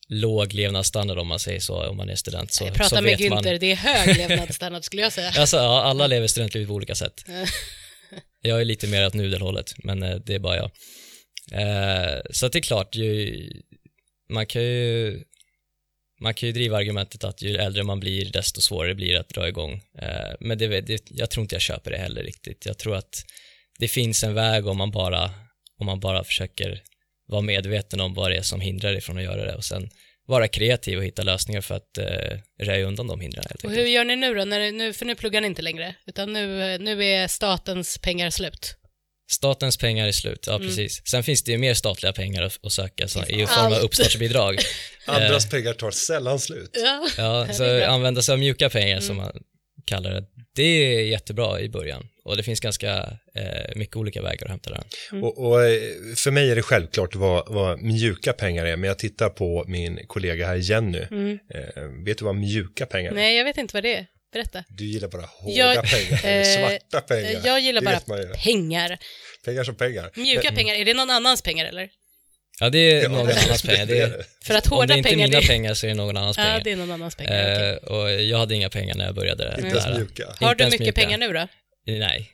låg 0.10 0.54
levnadsstandard 0.54 1.18
om 1.18 1.28
man 1.28 1.40
säger 1.40 1.60
så, 1.60 1.88
om 1.88 1.98
man 1.98 2.10
är 2.10 2.16
student. 2.16 2.54
Så, 2.54 2.66
Jag 2.66 2.74
pratar 2.74 2.98
så 2.98 3.04
med 3.04 3.20
Günther, 3.20 3.30
man, 3.30 3.44
det 3.44 3.72
är 3.72 3.76
hög 3.76 4.18
levnadsstandard 4.18 4.84
skulle 4.84 5.02
jag 5.02 5.14
säga. 5.14 5.34
Alltså, 5.38 5.58
ja, 5.58 5.82
alla 5.82 6.08
lever 6.08 6.28
studentlivet 6.28 6.68
på 6.68 6.74
olika 6.74 6.96
sätt. 6.96 7.26
Jag 8.42 8.62
är 8.62 8.66
lite 8.66 8.88
mer 8.88 9.08
åt 9.08 9.14
nudelhållet, 9.14 9.74
men 9.78 10.04
eh, 10.04 10.16
det 10.16 10.36
är 10.36 10.40
bara 10.40 10.58
jag. 10.58 10.72
Eh, 11.52 12.22
så 12.32 12.46
att 12.46 12.52
det 12.52 12.60
är 12.60 12.62
klart, 12.62 12.96
ju, 12.96 13.50
man 14.30 14.46
kan 14.46 14.64
ju 14.64 15.24
man 16.22 16.34
kan 16.34 16.48
ju 16.48 16.54
driva 16.54 16.78
argumentet 16.78 17.24
att 17.24 17.42
ju 17.42 17.56
äldre 17.56 17.84
man 17.84 18.00
blir 18.00 18.32
desto 18.32 18.62
svårare 18.62 18.96
blir 18.96 19.14
det 19.14 19.20
att 19.20 19.30
dra 19.30 19.48
igång. 19.48 19.74
Eh, 20.02 20.36
men 20.40 20.58
det, 20.58 20.82
det, 20.82 21.04
jag 21.10 21.30
tror 21.30 21.42
inte 21.42 21.56
jag 21.56 21.62
köper 21.62 21.92
det 21.92 21.98
heller 21.98 22.24
riktigt. 22.24 22.66
Jag 22.66 22.78
tror 22.78 22.96
att 22.96 23.26
det 23.80 23.88
finns 23.88 24.24
en 24.24 24.34
väg 24.34 24.68
om 24.68 24.78
man 24.78 24.92
bara, 24.92 25.32
om 25.80 25.86
man 25.86 26.00
bara 26.00 26.24
försöker 26.24 26.82
vara 27.28 27.42
medveten 27.42 28.02
om 28.02 28.14
vad 28.14 28.32
det 28.32 28.38
är 28.38 28.42
som 28.42 28.62
hindrar 28.62 28.92
dig 28.92 29.02
från 29.02 29.18
att 29.18 29.24
göra 29.24 29.46
det 29.46 29.56
och 29.56 29.66
sen 29.66 29.90
vara 30.30 30.48
kreativ 30.48 30.98
och 30.98 31.04
hitta 31.04 31.24
lösningar 31.24 31.62
för 31.62 31.76
att 31.76 31.98
eh, 31.98 32.38
röja 32.64 32.86
undan 32.86 33.08
de 33.08 33.20
hindren 33.20 33.44
helt 33.50 33.64
Och 33.64 33.72
hur 33.72 33.86
gör 33.86 34.04
ni 34.06 34.16
nu 34.16 34.34
då? 34.36 34.46
När, 34.46 34.72
nu 34.72 34.94
för 34.94 35.06
nu 35.06 35.16
pluggar 35.16 35.42
ni 35.42 35.48
inte 35.48 35.62
längre, 35.62 35.96
utan 36.08 36.34
nu, 36.34 36.78
nu 36.78 37.04
är 37.06 37.28
statens 37.28 37.98
pengar 37.98 38.30
slut. 38.30 38.76
Statens 39.32 39.78
pengar 39.78 40.08
är 40.08 40.12
slut, 40.12 40.44
ja 40.48 40.56
Mm. 40.56 40.68
precis. 40.68 41.02
Sen 41.12 41.24
finns 41.24 41.44
det 41.44 41.52
ju 41.52 41.58
mer 41.58 41.74
statliga 41.74 42.14
pengar 42.14 42.42
att, 42.44 42.66
att 42.66 42.72
söka 42.72 43.08
så, 43.08 43.26
i 43.26 43.48
form 43.48 43.66
av 43.74 43.80
uppstartsbidrag. 43.80 44.60
Andras 45.06 45.50
pengar 45.50 45.74
tar 45.74 45.92
sällan 45.92 46.40
slut. 46.40 46.72
Ja. 46.74 47.08
Ja, 47.18 47.54
så 47.54 47.86
använda 47.86 48.22
sig 48.22 48.34
av 48.34 48.40
mjuka 48.40 48.70
pengar 48.70 48.92
Mm. 48.98 49.02
som 49.02 49.18
man 49.18 49.32
kallar 49.86 50.12
det. 50.12 50.24
Det 50.56 50.64
är 50.64 51.02
jättebra 51.04 51.62
i 51.62 51.70
början 51.70 52.08
och 52.24 52.38
det 52.38 52.44
finns 52.44 52.60
ganska 52.60 53.18
eh, 53.40 53.76
mycket 53.76 53.96
olika 53.96 54.22
vägar 54.22 54.46
att 54.46 54.50
hämta 54.52 54.70
det 54.70 54.76
här. 55.12 55.24
Och, 55.24 55.46
och 55.46 55.66
eh, 55.66 55.80
för 56.16 56.32
mig 56.32 56.52
är 56.52 56.56
det 56.56 56.62
självklart 56.62 57.16
vad, 57.16 57.54
vad 57.54 57.82
mjuka 57.82 58.34
pengar 58.34 58.66
är, 58.66 58.76
men 58.78 58.88
jag 58.88 59.00
tittar 59.00 59.30
på 59.30 59.66
min 59.68 60.00
kollega 60.08 60.48
här 60.48 60.56
Jenny. 60.56 61.02
Mm. 61.12 61.40
Eh, 61.54 61.84
vet 62.06 62.18
du 62.18 62.26
vad 62.26 62.36
mjuka 62.36 62.86
pengar 62.86 63.12
är? 63.12 63.16
Nej, 63.16 63.38
jag 63.38 63.46
vet 63.46 63.58
inte 63.58 63.74
vad 63.76 63.84
det 63.84 63.96
är. 63.96 64.06
Berätta. 64.34 64.64
Du 64.70 64.86
gillar 64.86 65.08
bara 65.08 65.26
hårda 65.26 65.56
Jag- 65.58 65.84
pengar, 65.86 66.26
eller 66.26 66.66
eh, 66.66 66.70
svarta 66.80 67.02
pengar. 67.02 67.42
Jag 67.46 67.60
gillar 67.60 67.82
Det 67.82 67.86
bara 67.86 68.00
pengar. 68.36 68.98
Pengar 69.46 69.64
som 69.64 69.76
pengar. 69.76 70.12
Mjuka 70.16 70.52
pengar, 70.52 70.76
är 70.76 70.86
det 70.86 70.94
någon 70.94 71.10
annans 71.10 71.42
pengar 71.42 71.66
eller? 71.66 71.90
Ja, 72.60 72.70
det 72.70 72.78
är 72.80 73.04
Ja, 73.04 73.10
någon 73.10 73.20
annans 73.30 73.62
pengar. 73.64 73.86
Det 73.86 74.00
är. 74.00 74.26
För 74.44 74.54
att 74.56 74.72
om 74.72 74.78
hårda 74.78 74.88
det 74.94 74.98
inte 74.98 75.10
är 75.10 75.12
pengar, 75.12 75.28
mina 75.28 75.40
det... 75.42 75.48
pengar 75.48 75.74
så 75.74 75.86
är 75.86 75.90
det 75.90 75.96
någon 75.96 76.18
annans 76.18 76.38
Ja, 76.38 76.44
pengar. 76.44 76.62
det 76.64 76.72
är 76.72 76.76
någon 76.76 76.92
annans 76.92 77.16
pengar. 77.16 77.72
Eh, 77.72 77.76
och 77.78 78.12
jag 78.12 78.38
hade 78.38 78.56
inga 78.56 78.70
pengar 78.70 78.96
när 78.96 79.06
jag 79.06 79.16
började. 79.16 79.46
Inte 79.50 79.62
det 79.62 79.68
ens 79.68 79.86
här. 79.86 79.96
mjuka. 79.98 80.26
Har 80.40 80.52
inte 80.52 80.56
du 80.56 80.64
ens 80.64 80.72
mycket 80.80 80.96
mjuka. 80.96 81.02
pengar 81.02 81.18
nu 81.18 81.34
då? 81.34 81.48
Nej. 81.86 82.32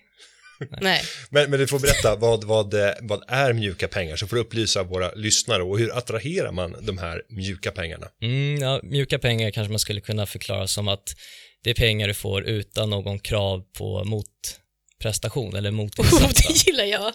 Nej. 0.81 1.01
Men, 1.29 1.49
men 1.49 1.59
du 1.59 1.67
får 1.67 1.79
berätta, 1.79 2.15
vad, 2.15 2.43
vad, 2.43 2.73
eh, 2.73 2.91
vad 3.01 3.23
är 3.27 3.53
mjuka 3.53 3.87
pengar? 3.87 4.15
Så 4.15 4.27
får 4.27 4.35
du 4.35 4.41
upplysa 4.41 4.83
våra 4.83 5.11
lyssnare 5.13 5.63
och 5.63 5.79
hur 5.79 5.97
attraherar 5.97 6.51
man 6.51 6.75
de 6.81 6.97
här 6.97 7.21
mjuka 7.29 7.71
pengarna? 7.71 8.07
Mm, 8.21 8.57
ja, 8.61 8.79
mjuka 8.83 9.19
pengar 9.19 9.51
kanske 9.51 9.71
man 9.71 9.79
skulle 9.79 10.01
kunna 10.01 10.25
förklara 10.25 10.67
som 10.67 10.87
att 10.87 11.15
det 11.63 11.69
är 11.69 11.73
pengar 11.73 12.07
du 12.07 12.13
får 12.13 12.43
utan 12.43 12.89
någon 12.89 13.19
krav 13.19 13.63
på 13.77 14.03
motprestation 14.03 15.55
eller 15.55 15.69
Oh, 15.69 15.73
motinsats. 15.73 16.21
då. 16.47 16.53
det 16.53 16.67
gillar 16.67 16.83
jag. 16.85 17.13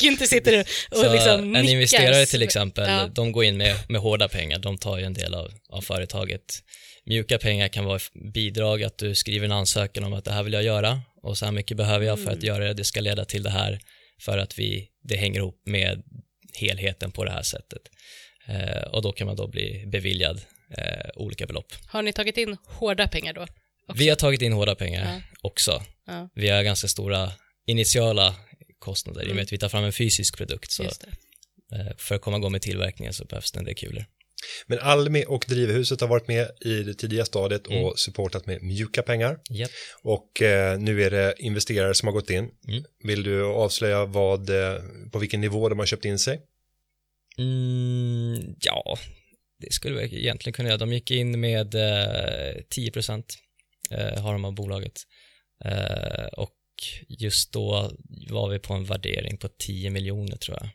Günther 0.00 0.26
sitter 0.26 0.60
och 0.90 0.96
Så 0.96 1.12
liksom 1.12 1.40
en 1.40 1.52
nickar. 1.52 1.72
investerare 1.72 2.26
till 2.26 2.42
exempel, 2.42 2.88
Ja. 2.88 3.06
de 3.14 3.32
går 3.32 3.44
in 3.44 3.56
med, 3.56 3.76
med 3.88 4.00
hårda 4.00 4.28
pengar, 4.28 4.58
de 4.58 4.78
tar 4.78 4.98
ju 4.98 5.04
en 5.04 5.14
del 5.14 5.34
av, 5.34 5.50
av 5.70 5.80
företaget. 5.80 6.42
Mjuka 7.06 7.38
pengar 7.38 7.68
kan 7.68 7.84
vara 7.84 8.00
bidrag, 8.34 8.82
att 8.82 8.98
du 8.98 9.14
skriver 9.14 9.44
en 9.44 9.52
ansökan 9.52 10.04
om 10.04 10.12
att 10.12 10.24
det 10.24 10.32
här 10.32 10.42
vill 10.42 10.52
jag 10.52 10.62
göra 10.62 11.00
och 11.26 11.38
så 11.38 11.44
här 11.44 11.52
mycket 11.52 11.76
behöver 11.76 12.06
jag 12.06 12.18
för 12.18 12.26
Mm. 12.26 12.38
att 12.38 12.42
göra 12.42 12.64
det, 12.64 12.74
det 12.74 12.84
ska 12.84 13.00
leda 13.00 13.24
till 13.24 13.42
det 13.42 13.50
här 13.50 13.80
för 14.20 14.38
att 14.38 14.58
vi, 14.58 14.88
det 15.02 15.16
hänger 15.16 15.38
ihop 15.40 15.62
med 15.66 16.02
helheten 16.54 17.10
på 17.10 17.24
det 17.24 17.30
här 17.30 17.42
sättet. 17.42 17.82
Eh, 18.48 18.82
och 18.82 19.02
då 19.02 19.12
kan 19.12 19.26
man 19.26 19.36
då 19.36 19.46
bli 19.48 19.84
beviljad 19.86 20.40
eh, 20.78 21.10
olika 21.14 21.46
belopp. 21.46 21.72
Har 21.88 22.02
ni 22.02 22.12
tagit 22.12 22.36
in 22.38 22.56
hårda 22.66 23.08
pengar 23.08 23.32
då? 23.32 23.42
Också? 23.42 23.52
Vi 23.98 24.08
har 24.08 24.16
tagit 24.16 24.42
in 24.42 24.52
hårda 24.52 24.74
pengar 24.74 25.04
Ja. 25.14 25.20
också. 25.42 25.82
Ja, 26.06 26.28
Vi 26.34 26.48
har 26.48 26.62
ganska 26.62 26.88
stora 26.88 27.32
initiala 27.66 28.34
kostnader 28.78 29.20
i 29.20 29.22
och 29.22 29.26
Mm. 29.26 29.36
med 29.36 29.42
att 29.42 29.52
vi 29.52 29.58
tar 29.58 29.68
fram 29.68 29.84
en 29.84 29.92
fysisk 29.92 30.36
produkt. 30.36 30.70
Så 30.72 30.82
eh, 30.82 30.90
för 31.98 32.14
att 32.14 32.20
komma 32.20 32.36
igång 32.36 32.52
med 32.52 32.62
tillverkningen 32.62 33.12
så 33.12 33.24
behövs 33.24 33.52
det 33.52 33.58
en 33.58 33.64
del 33.64 33.74
kulor. 33.74 34.04
Men 34.66 34.78
Almi 34.78 35.24
och 35.28 35.44
Drivhuset 35.48 36.00
har 36.00 36.08
varit 36.08 36.28
med 36.28 36.50
i 36.60 36.82
det 36.82 36.94
tidiga 36.94 37.24
stadiet 37.24 37.66
Mm. 37.66 37.84
och 37.84 37.98
supportat 37.98 38.46
med 38.46 38.62
mjuka 38.62 39.02
pengar. 39.02 39.38
Japp. 39.50 39.70
Och 40.02 40.42
eh, 40.42 40.78
nu 40.78 41.02
är 41.02 41.10
det 41.10 41.34
investerare 41.38 41.94
som 41.94 42.06
har 42.06 42.12
gått 42.12 42.30
in. 42.30 42.50
Mm. 42.68 42.84
Vill 43.04 43.22
du 43.22 43.44
avslöja 43.44 44.04
vad, 44.04 44.50
eh, 44.50 44.80
på 45.12 45.18
vilken 45.18 45.40
nivå 45.40 45.68
de 45.68 45.78
har 45.78 45.86
köpt 45.86 46.04
in 46.04 46.18
sig? 46.18 46.40
Mm, 47.38 48.54
ja, 48.60 48.98
det 49.60 49.72
skulle 49.72 49.96
vi 50.00 50.18
egentligen 50.20 50.52
kunna 50.54 50.68
göra. 50.68 50.78
De 50.78 50.92
gick 50.92 51.10
in 51.10 51.40
med 51.40 51.74
eh, 51.74 52.62
10 52.70 52.90
procent 52.90 53.34
eh, 53.90 54.22
har 54.22 54.32
de 54.32 54.44
av 54.44 54.54
bolaget. 54.54 55.00
Eh, 55.64 56.26
och 56.36 56.52
just 57.08 57.52
då 57.52 57.92
var 58.30 58.48
vi 58.48 58.58
på 58.58 58.74
en 58.74 58.84
värdering 58.84 59.38
på 59.38 59.48
10 59.58 59.90
miljoner 59.90 60.36
tror 60.36 60.58
jag. 60.60 60.68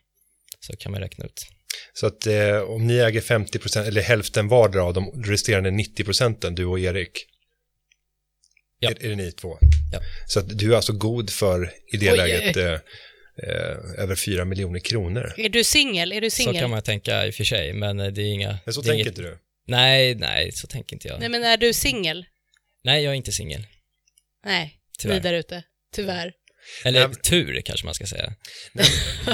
Så 0.60 0.76
kan 0.76 0.92
man 0.92 1.00
räkna 1.00 1.24
ut. 1.24 1.46
Så 1.92 2.06
att 2.06 2.26
eh, 2.26 2.58
om 2.60 2.86
ni 2.86 2.96
äger 2.98 3.20
50 3.20 3.58
procent, 3.58 3.88
eller 3.88 4.02
hälften 4.02 4.48
vardera 4.48 4.84
av 4.84 4.94
de 4.94 5.22
resterande 5.24 5.70
90 5.70 6.04
procenten, 6.04 6.54
du 6.54 6.64
och 6.64 6.80
Erik. 6.80 7.26
Ja. 8.78 8.90
Är, 8.90 9.04
är 9.04 9.08
det 9.08 9.16
ni 9.16 9.32
två? 9.32 9.58
Ja. 9.92 10.00
Så 10.26 10.40
att 10.40 10.58
du 10.58 10.72
är 10.72 10.76
alltså 10.76 10.92
god 10.92 11.30
för, 11.30 11.72
i 11.92 11.96
det 11.96 12.10
Oj, 12.12 12.16
läget, 12.16 12.56
eh, 12.56 12.72
eh, 12.72 13.76
över 13.98 14.14
4 14.14 14.44
miljoner 14.44 14.80
kronor. 14.80 15.34
Är 15.36 15.48
du 15.48 15.64
singel? 15.64 16.12
Är 16.12 16.20
du 16.20 16.30
Så 16.30 16.36
singel? 16.36 16.58
kan 16.58 16.70
man 16.70 16.82
tänka 16.82 17.26
i 17.26 17.30
och 17.30 17.34
för 17.34 17.44
sig, 17.44 17.72
men 17.72 18.00
eh, 18.00 18.06
det 18.06 18.22
är 18.22 18.32
inga... 18.32 18.58
Men 18.64 18.74
så 18.74 18.80
det 18.80 18.86
är 18.86 18.88
tänker 18.88 19.04
inget, 19.04 19.18
inte 19.18 19.22
du? 19.22 19.38
Nej, 19.66 20.14
nej, 20.14 20.52
så 20.52 20.66
tänker 20.66 20.96
inte 20.96 21.08
jag. 21.08 21.20
Nej, 21.20 21.28
Nej, 21.28 21.40
men 21.40 21.50
är 21.50 21.56
du 21.56 21.72
singel? 21.72 22.26
jag 22.82 22.96
är 23.04 23.12
inte 23.12 23.32
singel. 23.32 23.66
Nej, 24.44 24.78
Tyvärr. 24.98 25.14
ni 25.14 25.20
där 25.20 25.34
ute. 25.34 25.62
Tyvärr. 25.94 26.32
Eller 26.84 27.08
Nej. 27.08 27.16
tur 27.16 27.60
kanske 27.64 27.86
man 27.86 27.94
ska 27.94 28.06
säga. 28.06 28.32
Nej, 28.72 28.86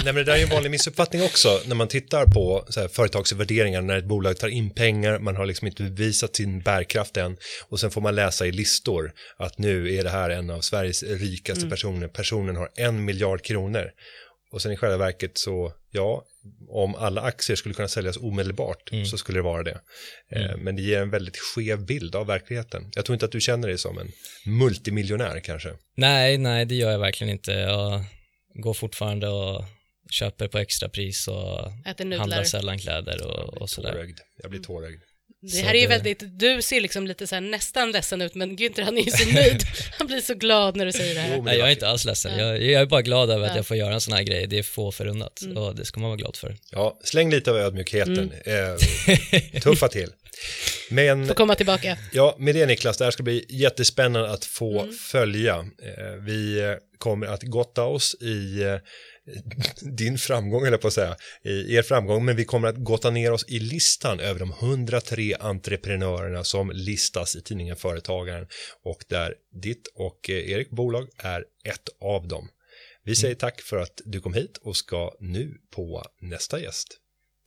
men 0.04 0.14
det 0.14 0.24
där 0.24 0.36
är 0.38 0.42
en 0.42 0.48
vanlig 0.48 0.70
missuppfattning 0.70 1.22
också 1.22 1.60
när 1.66 1.74
man 1.74 1.88
tittar 1.88 2.24
på 2.26 2.64
så 2.68 2.80
här, 2.80 2.88
företagsvärderingar 2.88 3.80
när 3.82 3.98
ett 3.98 4.04
bolag 4.04 4.38
tar 4.38 4.48
in 4.48 4.70
pengar, 4.70 5.18
man 5.18 5.36
har 5.36 5.46
liksom 5.46 5.66
inte 5.66 5.82
bevisat 5.82 6.36
sin 6.36 6.60
bärkraft 6.60 7.16
än 7.16 7.36
och 7.68 7.80
sen 7.80 7.90
får 7.90 8.00
man 8.00 8.14
läsa 8.14 8.46
i 8.46 8.52
listor 8.52 9.12
att 9.38 9.58
nu 9.58 9.94
är 9.94 10.04
det 10.04 10.10
här 10.10 10.30
en 10.30 10.50
av 10.50 10.60
Sveriges 10.60 11.02
rikaste 11.02 11.60
Mm. 11.60 11.70
personer, 11.70 12.08
personen 12.08 12.56
har 12.56 12.68
en 12.76 13.04
miljard 13.04 13.42
kronor 13.42 13.90
och 14.52 14.62
sen 14.62 14.72
i 14.72 14.76
själva 14.76 14.96
verket 14.96 15.38
så, 15.38 15.72
ja, 15.90 16.24
om 16.68 16.94
alla 16.94 17.20
aktier 17.20 17.56
skulle 17.56 17.74
kunna 17.74 17.88
säljas 17.88 18.16
omedelbart 18.16 18.92
Mm. 18.92 19.06
så 19.06 19.18
skulle 19.18 19.38
det 19.38 19.42
vara 19.42 19.62
det. 19.62 19.80
Eh, 20.30 20.56
Men 20.56 20.76
det 20.76 20.82
ger 20.82 21.02
en 21.02 21.10
väldigt 21.10 21.36
skev 21.36 21.86
bild 21.86 22.14
av 22.16 22.26
verkligheten. 22.26 22.90
Jag 22.94 23.04
tror 23.04 23.14
inte 23.14 23.26
att 23.26 23.32
du 23.32 23.40
känner 23.40 23.68
dig 23.68 23.78
som 23.78 23.98
en 23.98 24.12
multimiljonär 24.46 25.40
kanske. 25.40 25.72
Nej, 25.96 26.38
nej, 26.38 26.64
det 26.64 26.74
gör 26.74 26.90
jag 26.90 26.98
verkligen 26.98 27.32
inte. 27.32 27.52
Jag 27.52 28.04
går 28.54 28.74
fortfarande 28.74 29.28
och 29.28 29.64
köper 30.10 30.48
på 30.48 30.58
extrapris 30.58 31.28
och 31.28 31.70
handlar 32.18 32.44
sällan 32.44 32.78
kläder 32.78 33.26
och, 33.26 33.62
och 33.62 33.70
sådär. 33.70 33.92
Tårögd. 33.92 34.18
Jag 34.42 34.50
blir 34.50 34.60
tårögd. 34.60 35.02
Det 35.40 35.60
här 35.60 35.74
är 35.74 35.80
ju 35.80 35.86
väldigt, 35.86 36.22
du 36.38 36.62
ser 36.62 36.80
liksom 36.80 37.06
lite 37.06 37.26
så 37.26 37.34
här 37.34 37.40
nästan 37.42 37.92
ledsen 37.92 38.22
ut, 38.22 38.34
men 38.34 38.56
Günther 38.58 38.82
han 38.82 38.98
är 38.98 39.02
ju 39.02 39.10
så 39.10 39.28
nöjd. 39.34 39.62
Han 39.98 40.06
blir 40.06 40.20
så 40.20 40.34
glad 40.34 40.76
när 40.76 40.86
du 40.86 40.92
säger 40.92 41.14
det 41.14 41.20
Jo, 41.20 41.28
här. 41.30 41.36
men 41.36 41.44
Nej, 41.44 41.58
jag 41.58 41.68
är 41.68 41.72
inte 41.72 41.88
alls 41.88 42.04
ledsen. 42.04 42.38
Ja. 42.38 42.44
Jag, 42.46 42.62
jag 42.62 42.82
är 42.82 42.86
bara 42.86 43.02
glad 43.02 43.30
över 43.30 43.44
att 43.44 43.50
Ja. 43.50 43.56
jag 43.56 43.66
får 43.66 43.76
göra 43.76 43.94
en 43.94 44.00
sån 44.00 44.12
här 44.14 44.22
grej. 44.22 44.46
Det 44.46 44.58
är 44.58 44.62
få 44.62 44.92
förunnat 44.92 45.42
Mm. 45.42 45.56
och 45.56 45.74
det 45.74 45.84
ska 45.84 46.00
man 46.00 46.10
vara 46.10 46.16
glad 46.18 46.36
för. 46.36 46.56
Ja, 46.70 46.98
släng 47.04 47.30
lite 47.30 47.50
av 47.50 47.56
ödmjukheten. 47.56 48.32
Mm. 48.46 48.72
Eh, 49.54 49.60
tuffa 49.62 49.88
till. 49.88 50.10
Men 50.90 51.26
Får 51.28 51.34
komma 51.34 51.54
tillbaka. 51.54 51.96
ja, 52.12 52.36
med 52.38 52.54
det 52.54 52.66
Niklas, 52.66 52.96
det 52.98 53.04
här 53.04 53.10
ska 53.10 53.22
bli 53.22 53.44
jättespännande 53.48 54.30
att 54.30 54.44
få 54.44 54.80
Mm. 54.82 54.94
följa. 54.94 55.54
Eh, 55.56 56.14
vi 56.26 56.74
kommer 56.98 57.26
att 57.26 57.42
gotta 57.42 57.84
oss 57.84 58.14
i 58.20 58.62
eh, 58.62 58.76
din 59.80 60.18
framgång, 60.18 60.66
eller 60.66 60.78
på 60.78 60.86
att 60.86 60.92
säga, 60.92 61.16
er 61.44 61.82
framgång, 61.82 62.24
men 62.24 62.36
vi 62.36 62.44
kommer 62.44 62.68
att 62.68 62.84
gotta 62.84 63.10
ner 63.10 63.32
oss 63.32 63.44
i 63.48 63.58
listan 63.58 64.20
över 64.20 64.40
de 64.40 64.50
103 64.50 65.34
entreprenörerna 65.40 66.44
som 66.44 66.70
listas 66.70 67.36
i 67.36 67.42
tidningen 67.42 67.76
Företagaren 67.76 68.46
och 68.84 69.04
där 69.08 69.34
ditt 69.62 69.86
och 69.94 70.30
eh, 70.30 70.50
Erik 70.50 70.70
bolag 70.70 71.08
är 71.18 71.44
ett 71.64 71.88
av 72.00 72.28
dem. 72.28 72.48
Vi 73.04 73.16
säger 73.16 73.34
tack 73.34 73.60
för 73.60 73.76
att 73.76 74.00
du 74.04 74.20
kom 74.20 74.34
hit 74.34 74.56
och 74.62 74.76
ska 74.76 75.12
nu 75.20 75.54
på 75.74 76.04
nästa 76.20 76.60
gäst. 76.60 76.88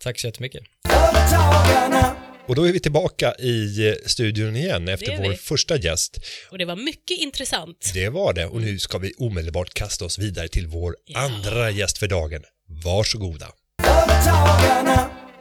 Tack 0.04 0.20
så 0.20 0.28
jättemycket. 0.28 0.63
Företagarna. 0.88 2.20
Och 2.51 2.55
då 2.55 2.67
är 2.67 2.73
vi 2.73 2.79
tillbaka 2.79 3.35
i 3.39 3.87
eh, 3.87 3.93
studion 4.05 4.55
igen 4.55 4.87
efter 4.87 5.17
vår 5.17 5.29
vi. 5.29 5.35
första 5.35 5.77
gäst. 5.77 6.17
Och 6.49 6.57
det 6.57 6.65
var 6.65 6.75
mycket 6.75 7.17
intressant. 7.17 7.91
Det 7.93 8.09
var 8.09 8.33
det 8.33 8.45
och 8.45 8.61
nu 8.61 8.79
ska 8.79 8.97
vi 8.97 9.13
omedelbart 9.17 9.73
kasta 9.73 10.05
oss 10.05 10.19
vidare 10.19 10.47
till 10.47 10.67
vår 10.67 10.95
andra 11.15 11.71
gäst 11.71 11.97
för 11.97 12.07
dagen. 12.07 12.43
Varsågoda. 12.83 13.47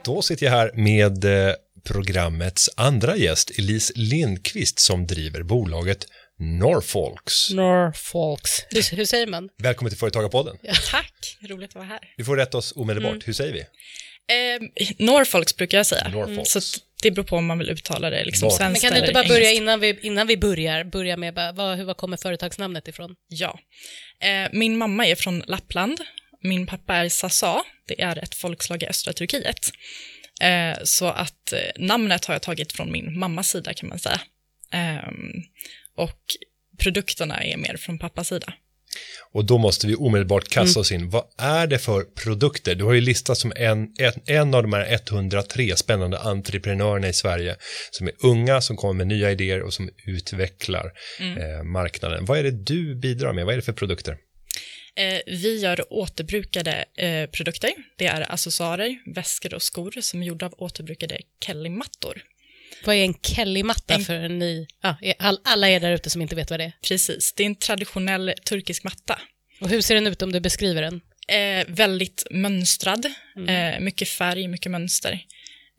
Då 0.05 0.23
sitter 0.23 0.47
jag 0.47 0.53
här 0.53 0.73
med 0.75 1.25
eh, 1.25 1.55
programmets 1.85 2.71
andra 2.77 3.17
gäst, 3.17 3.51
Elise 3.59 3.93
Lindqvist, 3.97 4.79
som 4.79 5.07
driver 5.07 5.43
bolaget 5.43 6.07
Norfolks. 6.39 7.51
Norfolks. 7.51 8.51
Hur, 8.71 8.97
hur 8.97 9.05
säger 9.05 9.27
man? 9.27 9.49
Välkommen 9.63 9.91
till 9.91 9.99
Företagarpodden. 9.99 10.57
Tack, 10.91 11.39
roligt 11.41 11.71
att 11.71 11.75
vara 11.75 11.85
här. 11.85 12.01
Du 12.17 12.25
får 12.25 12.37
rätta 12.37 12.59
oss 12.59 12.73
omedelbart. 12.77 13.29
Hur 13.29 13.33
säger 13.33 13.53
vi? 13.53 13.61
Eh, 13.61 14.87
Norfolks 14.99 15.57
brukar 15.57 15.79
jag 15.79 15.87
säga, 15.87 16.09
Norfolks. 16.09 16.51
så 16.51 16.59
att 16.59 16.90
det 17.03 17.11
beror 17.11 17.25
på 17.25 17.37
om 17.37 17.47
man 17.47 17.59
vill 17.59 17.71
uttala 17.71 18.11
det 18.11 18.25
liksom 18.25 18.49
Var- 18.49 18.51
Men 18.51 18.59
svenskt 18.59 18.83
kan 18.83 18.93
du 18.93 18.99
inte 19.01 19.13
bara 19.13 19.29
börja 19.29 19.51
innan 19.51 19.81
vi, 19.81 19.99
innan 20.03 20.27
vi 20.27 20.37
börjar, 20.37 20.85
börja 20.85 21.17
med 21.17 21.35
bara, 21.35 21.53
vad, 21.53 21.77
hur, 21.79 21.85
var 21.85 21.95
kommer 21.95 22.17
företagsnamnet 22.17 22.89
ifrån? 22.89 23.15
Ja. 23.29 23.59
Eh, 24.23 24.49
min 24.53 24.79
mamma 24.79 25.07
är 25.07 25.15
från 25.15 25.43
Lappland, 25.47 26.01
min 26.43 26.67
pappa 26.67 26.95
är 26.95 27.09
Sasa, 27.09 27.63
det 27.89 28.03
är 28.03 28.19
ett 28.19 28.35
folkslag 28.35 28.83
i 28.83 28.87
östra 28.87 29.13
Turkiet. 29.13 29.71
Eh, 30.41 30.79
så 30.85 31.07
att 31.07 31.53
eh, 31.53 31.59
namnet 31.77 32.25
har 32.25 32.35
jag 32.35 32.43
tagit 32.43 32.73
från 32.73 32.93
min 32.93 33.19
mammas 33.19 33.49
sida 33.51 33.75
kan 33.75 33.89
man 33.89 33.99
säga. 33.99 34.21
Ehm, 34.73 35.33
och 35.97 36.21
produkterna 36.79 37.45
är 37.45 37.57
mer 37.57 37.77
från 37.77 37.99
pappas 37.99 38.29
sida. 38.29 38.53
Och 39.33 39.45
då 39.45 39.59
måste 39.59 39.87
vi 39.87 39.95
omedelbart 39.95 40.49
kasta 40.49 40.71
Mm. 40.79 40.81
oss 40.81 40.93
in. 40.93 41.11
Vad 41.11 41.25
är 41.39 41.67
det 41.67 41.79
för 41.79 42.03
produkter? 42.03 42.75
Du 42.75 42.85
har 42.85 42.93
ju 42.93 43.01
listat 43.01 43.39
som 43.39 43.53
en, 43.57 43.89
en, 43.99 44.13
en 44.27 44.55
av 44.55 44.63
de 44.63 44.73
här 44.73 44.93
103 44.95 45.77
spännande 45.77 46.19
entreprenörerna 46.19 47.09
i 47.09 47.13
Sverige 47.13 47.57
som 47.91 48.07
är 48.07 48.13
unga, 48.23 48.61
som 48.61 48.77
kommer 48.77 48.95
med 48.95 49.07
nya 49.07 49.31
idéer 49.31 49.61
och 49.63 49.75
som 49.75 49.91
utvecklar 50.07 50.93
Mm. 51.21 51.39
eh, 51.39 51.63
marknaden. 51.63 52.25
Vad 52.25 52.39
är 52.39 52.43
det 52.43 52.65
du 52.65 52.95
bidrar 52.95 53.33
med? 53.33 53.45
Vad 53.45 53.53
är 53.53 53.57
det 53.57 53.63
för 53.65 53.73
produkter? 53.73 54.17
Eh, 54.97 55.21
vi 55.27 55.59
gör 55.61 55.85
återbrukade 55.93 56.85
eh, 56.97 57.27
produkter. 57.31 57.71
Det 57.99 58.07
är 58.07 58.33
accessoarer, 58.33 58.99
väskor 59.15 59.55
och 59.55 59.63
skor 59.63 59.95
som 60.01 60.23
är 60.23 60.27
gjorda 60.27 60.47
av 60.47 60.55
återbrukade 60.59 61.19
Kelly-mattor. 61.47 62.23
Vad 62.85 62.97
är 62.97 63.05
en 63.05 63.15
Kelly-matta 63.15 63.95
En- 63.95 64.05
för 64.05 64.29
ni, 64.29 64.67
ja, 64.83 64.97
all, 65.19 65.39
alla 65.45 65.69
er 65.69 65.81
där 65.81 65.93
ute 65.93 66.11
som 66.11 66.23
inte 66.23 66.37
vet 66.37 66.51
vad 66.51 66.61
det 66.61 66.65
är? 66.65 66.73
Precis, 66.89 67.33
det 67.37 67.43
är 67.43 67.47
en 67.47 67.57
traditionell 67.57 68.35
turkisk 68.45 68.85
matta. 68.85 69.19
Och 69.61 69.69
hur 69.69 69.81
ser 69.81 69.95
den 69.95 70.07
ut 70.07 70.23
om 70.23 70.33
du 70.33 70.41
beskriver 70.41 70.83
den? 70.83 71.01
Eh, 71.29 71.65
väldigt 71.69 72.27
mönstrad, 72.31 73.07
eh, 73.49 73.81
mycket 73.81 74.09
färg, 74.09 74.49
mycket 74.49 74.73
mönster. 74.73 75.21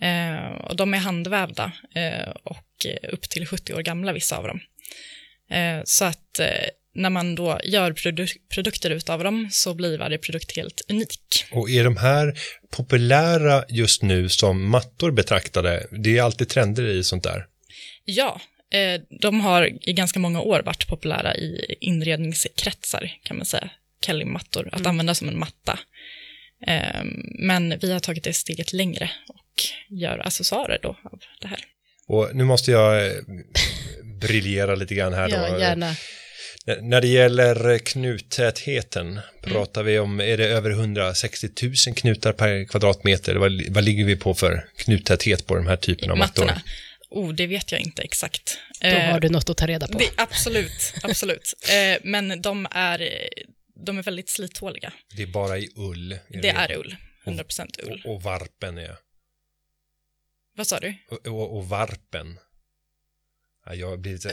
Eh, 0.02 0.56
och 0.56 0.76
de 0.76 0.94
är 0.94 0.98
handvävda 0.98 1.72
eh, 1.96 2.30
och 2.44 2.86
eh, 2.86 3.10
upp 3.14 3.30
till 3.30 3.48
70 3.48 3.74
år 3.74 3.82
gamla, 3.82 4.14
vissa 4.14 4.38
av 4.38 4.48
dem. 4.48 4.60
Eh, 5.52 5.82
så 5.86 6.06
att 6.06 6.40
när 6.94 7.10
man 7.10 7.36
då 7.36 7.60
gör 7.64 7.92
produ- 7.92 8.38
produkter 8.54 8.90
utav 8.90 9.24
dem 9.24 9.50
så 9.52 9.74
blir 9.74 9.98
varje 9.98 10.18
produkt 10.18 10.56
helt 10.56 10.82
unik. 10.90 11.46
Och 11.52 11.70
är 11.70 11.84
de 11.84 11.98
här 11.98 12.34
populära 12.72 13.64
just 13.70 14.02
nu 14.02 14.30
som 14.30 14.70
mattor 14.70 15.12
betraktade? 15.12 15.88
Det 15.92 16.18
är 16.18 16.24
alltid 16.24 16.50
trender 16.50 16.88
i 16.88 17.04
sånt 17.04 17.24
där. 17.24 17.46
Ja, 18.06 18.42
eh, 18.74 19.02
de 19.22 19.42
har 19.42 19.70
i 19.90 19.94
ganska 19.94 20.20
många 20.20 20.42
år 20.42 20.62
varit 20.66 20.88
populära 20.88 21.36
i 21.36 21.76
inredningskretsar 21.82 23.12
kan 23.24 23.38
man 23.38 23.46
säga. 23.46 23.70
Kelly-mattor, 24.06 24.70
att 24.72 24.86
använda 24.86 25.16
som 25.16 25.30
en 25.30 25.40
matta. 25.40 25.80
Eh, 26.68 27.04
men 27.40 27.80
vi 27.82 27.92
har 27.92 28.00
tagit 28.00 28.24
det 28.24 28.34
steget 28.34 28.74
längre 28.74 29.12
och 29.28 29.64
gör 29.90 30.28
accessoarer 30.28 30.80
då 30.82 30.90
av 30.90 31.20
det 31.42 31.48
här. 31.48 31.60
Och 32.08 32.30
nu 32.34 32.44
måste 32.44 32.72
jag 32.72 33.06
eh, 33.06 33.14
briljera 34.22 34.76
lite 34.76 34.96
grann 34.96 35.14
här 35.14 35.30
då. 35.30 35.36
Ja, 35.36 35.60
gärna. 35.60 35.96
N- 36.68 36.90
När 36.90 37.02
det 37.02 37.08
gäller 37.08 37.78
knuttätheten, 37.80 39.20
pratar 39.42 39.84
vi 39.84 40.00
om, 40.00 40.22
är 40.22 40.38
det 40.38 40.46
över 40.48 40.70
160 40.72 41.50
000 41.88 41.96
knutar 41.96 42.34
per 42.34 42.66
kvadratmeter? 42.66 43.36
Vad, 43.36 43.62
vad 43.70 43.84
ligger 43.84 44.06
vi 44.06 44.16
på 44.16 44.34
för 44.34 44.70
knuttäthet 44.76 45.48
på 45.48 45.56
de 45.56 45.68
här 45.68 45.78
typen 45.78 46.12
av 46.12 46.18
mattor? 46.18 46.46
Mattorna. 46.46 46.62
Oh, 47.10 47.34
det 47.34 47.48
vet 47.48 47.72
jag 47.72 47.82
inte 47.82 48.02
exakt. 48.02 48.58
Då 48.82 48.88
Eh, 48.88 49.12
har 49.12 49.20
du 49.20 49.30
något 49.30 49.50
att 49.50 49.58
ta 49.58 49.68
reda 49.68 49.88
på. 49.88 49.98
det, 49.98 50.10
absolut, 50.18 50.94
absolut. 51.04 51.54
Eh, 51.72 52.00
men 52.04 52.42
de 52.42 52.68
är, 52.72 53.10
de 53.86 53.98
är 53.98 54.04
väldigt 54.04 54.30
slithåliga. 54.30 54.94
Det 55.16 55.24
är 55.24 55.28
bara 55.28 55.58
i 55.58 55.70
ull. 55.76 56.18
Det 56.42 56.50
är 56.50 56.78
ull, 56.78 56.96
100% 57.26 57.68
ull. 57.84 58.02
Och, 58.06 58.14
och 58.16 58.24
varpen 58.24 58.78
är, 58.78 58.96
Vad 60.58 60.68
sa 60.68 60.80
du? 60.80 60.94
och, 61.10 61.28
och, 61.28 61.58
och 61.58 61.70
varpen. 61.70 62.38
Ja, 63.66 63.74
jag 63.76 63.90
har 63.90 63.98
blivit, 63.98 64.26
Eh, 64.26 64.32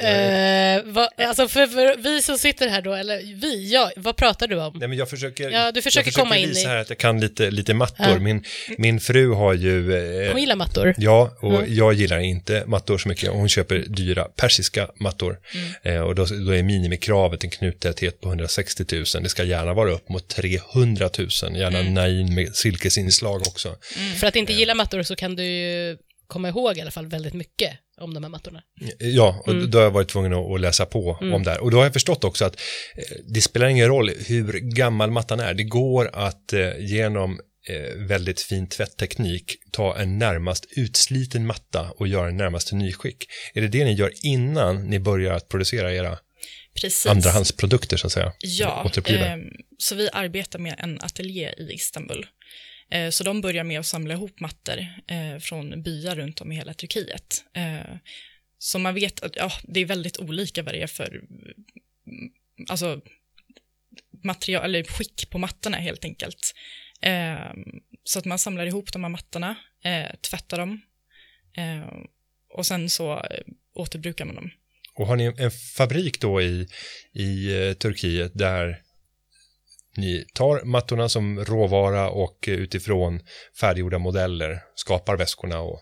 vad, 0.92 1.08
alltså 1.28 1.48
för, 1.48 1.66
för 1.66 2.02
vi 2.02 2.22
som 2.22 2.38
sitter 2.38 2.68
här 2.68 2.82
då, 2.82 2.94
eller 2.94 3.40
vi, 3.40 3.72
ja, 3.72 3.90
vad 3.96 4.16
pratar 4.16 4.46
du 4.48 4.56
om? 4.60 4.72
Nej, 4.78 4.88
men 4.88 4.98
jag 4.98 5.10
försöker, 5.10 5.50
Ja, 5.50 5.72
du 5.72 5.82
försöker 5.82 6.08
jag 6.08 6.14
komma 6.14 6.36
in 6.36 6.48
visa 6.48 6.60
i- 6.60 6.66
här 6.66 6.76
att 6.76 6.88
jag 6.88 6.98
kan 6.98 7.20
lite, 7.20 7.50
lite 7.50 7.74
mattor. 7.74 8.06
Ja. 8.08 8.18
Min, 8.18 8.44
min 8.78 9.00
fru 9.00 9.32
har 9.32 9.54
ju... 9.54 9.94
Eh, 10.26 10.32
Hon 10.32 10.40
gillar 10.40 10.56
mattor. 10.56 10.94
Ja, 10.98 11.36
och 11.40 11.54
Mm. 11.54 11.74
jag 11.74 11.92
gillar 11.94 12.18
inte 12.18 12.64
mattor 12.66 12.98
så 12.98 13.08
mycket. 13.08 13.30
Hon 13.30 13.48
köper 13.48 13.78
dyra 13.88 14.24
persiska 14.24 14.88
mattor. 15.00 15.38
Mm. 15.82 15.96
Eh, 15.96 16.02
och 16.02 16.14
då, 16.14 16.24
då 16.24 16.54
är 16.54 16.62
minimikravet 16.62 17.44
en 17.44 17.50
knuttäthet 17.50 18.20
på 18.20 18.28
160 18.28 18.84
000. 18.92 19.04
Det 19.22 19.28
ska 19.28 19.44
gärna 19.44 19.74
vara 19.74 19.90
upp 19.90 20.08
mot 20.08 20.28
300 20.28 21.10
000. 21.18 21.28
Gärna 21.56 21.78
Mm. 21.78 21.94
nain 21.94 22.34
med 22.34 22.54
silkesinslag 22.56 23.40
också. 23.40 23.76
För 24.20 24.26
att 24.26 24.36
inte 24.36 24.52
gilla 24.52 24.74
mattor 24.74 25.02
så 25.02 25.16
kan 25.16 25.36
du 25.36 25.44
ju 25.44 25.96
komma 26.28 26.48
ihåg 26.48 26.76
i 26.76 26.80
alla 26.80 26.90
fall 26.90 27.06
väldigt 27.06 27.34
mycket 27.34 27.72
om 28.00 28.14
de 28.14 28.22
här 28.22 28.30
mattorna. 28.30 28.62
Ja, 28.98 29.42
och 29.46 29.52
Mm. 29.52 29.70
då 29.70 29.78
har 29.78 29.82
jag 29.82 29.90
varit 29.90 30.08
tvungen 30.08 30.32
att, 30.32 30.60
läsa 30.60 30.86
på 30.86 31.18
om 31.20 31.42
det 31.42 31.50
här. 31.50 31.60
Och 31.60 31.70
då 31.70 31.76
har 31.76 31.84
jag 31.84 31.92
förstått 31.92 32.24
också 32.24 32.44
att 32.44 32.56
eh, 32.96 33.16
det 33.34 33.40
spelar 33.40 33.66
ingen 33.66 33.88
roll 33.88 34.10
hur 34.26 34.52
gammal 34.52 35.10
mattan 35.10 35.40
är. 35.40 35.54
Det 35.54 35.64
går 35.64 36.10
att 36.12 36.52
eh, 36.52 36.70
genom 36.78 37.40
eh, 37.68 37.96
väldigt 37.96 38.40
fin 38.40 38.68
tvättteknik 38.68 39.56
ta 39.72 39.96
en 39.98 40.18
närmast 40.18 40.66
utsliten 40.76 41.46
matta 41.46 41.90
och 41.90 42.08
göra 42.08 42.26
den 42.26 42.36
närmast 42.36 42.72
nyskick. 42.72 43.24
Är 43.54 43.60
det 43.60 43.68
det 43.68 43.84
ni 43.84 43.92
gör 43.92 44.12
innan 44.22 44.86
ni 44.86 44.98
börjar 44.98 45.34
att 45.34 45.48
producera 45.48 45.94
era 45.94 46.18
Precis. 46.74 47.06
andrahandsprodukter 47.06 47.96
så 47.96 48.06
att 48.06 48.12
säga? 48.12 48.32
Ja, 48.38 48.90
ehm, 49.04 49.40
så 49.78 49.94
vi 49.94 50.08
arbetar 50.12 50.58
med 50.58 50.74
en 50.78 51.00
ateljé 51.00 51.54
i 51.58 51.72
Istanbul. 51.72 52.26
Eh, 52.90 53.10
så 53.10 53.24
de 53.24 53.40
börjar 53.40 53.64
med 53.64 53.80
att 53.80 53.86
samla 53.86 54.14
ihop 54.14 54.40
mattor 54.40 54.78
eh, 55.06 55.38
från 55.38 55.82
byar 55.82 56.16
runt 56.16 56.40
om 56.40 56.52
i 56.52 56.56
hela 56.56 56.74
Turkiet. 56.74 57.44
Eh, 57.54 57.96
så 58.58 58.78
man 58.78 58.94
vet 58.94 59.20
att 59.20 59.36
ja, 59.36 59.52
det 59.62 59.80
är 59.80 59.84
väldigt 59.84 60.18
olika 60.18 60.62
vad 60.62 60.74
det 60.74 60.82
är 60.82 60.86
för 60.86 61.08
mm, 61.14 62.32
alltså, 62.68 63.00
material, 64.24 64.64
eller 64.64 64.84
skick 64.84 65.30
på 65.30 65.38
mattorna 65.38 65.76
helt 65.76 66.04
enkelt. 66.04 66.54
Eh, 67.02 67.52
så 68.04 68.18
att 68.18 68.24
man 68.24 68.38
samlar 68.38 68.66
ihop 68.66 68.92
de 68.92 69.04
här 69.04 69.10
mattorna, 69.10 69.56
eh, 69.84 70.16
tvättar 70.30 70.58
dem 70.58 70.80
eh, 71.56 71.88
och 72.54 72.66
sen 72.66 72.90
så 72.90 73.12
eh, 73.12 73.44
återbrukar 73.74 74.24
man 74.24 74.34
dem. 74.34 74.50
Och 74.94 75.06
har 75.06 75.16
ni 75.16 75.24
en 75.24 75.50
fabrik 75.50 76.20
då 76.20 76.42
i, 76.42 76.68
i 77.12 77.66
eh, 77.66 77.72
Turkiet 77.72 78.32
där 78.34 78.82
ni 79.98 80.24
tar 80.34 80.64
mattorna 80.64 81.08
som 81.08 81.44
råvara 81.44 82.10
och 82.10 82.48
eh, 82.48 82.54
utifrån 82.54 83.20
färdiggjorda 83.60 83.98
modeller 83.98 84.60
skapar 84.74 85.16
väskorna 85.16 85.60
och 85.60 85.80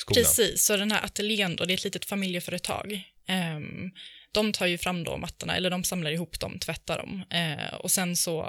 skorna? 0.00 0.20
Precis, 0.20 0.62
så 0.62 0.76
den 0.76 0.92
här 0.92 1.04
ateljén 1.04 1.56
då, 1.56 1.64
det 1.64 1.72
är 1.72 1.74
ett 1.74 1.84
litet 1.84 2.04
familjeföretag. 2.04 3.02
Ehm, 3.28 3.90
de 4.32 4.52
tar 4.52 4.66
ju 4.66 4.78
fram 4.78 5.04
då 5.04 5.16
mattorna, 5.16 5.56
eller 5.56 5.70
de 5.70 5.84
samlar 5.84 6.10
ihop 6.10 6.40
dem, 6.40 6.58
tvättar 6.58 6.98
dem. 6.98 7.22
Eh, 7.30 7.74
och 7.74 7.90
sen 7.90 8.16
så, 8.16 8.48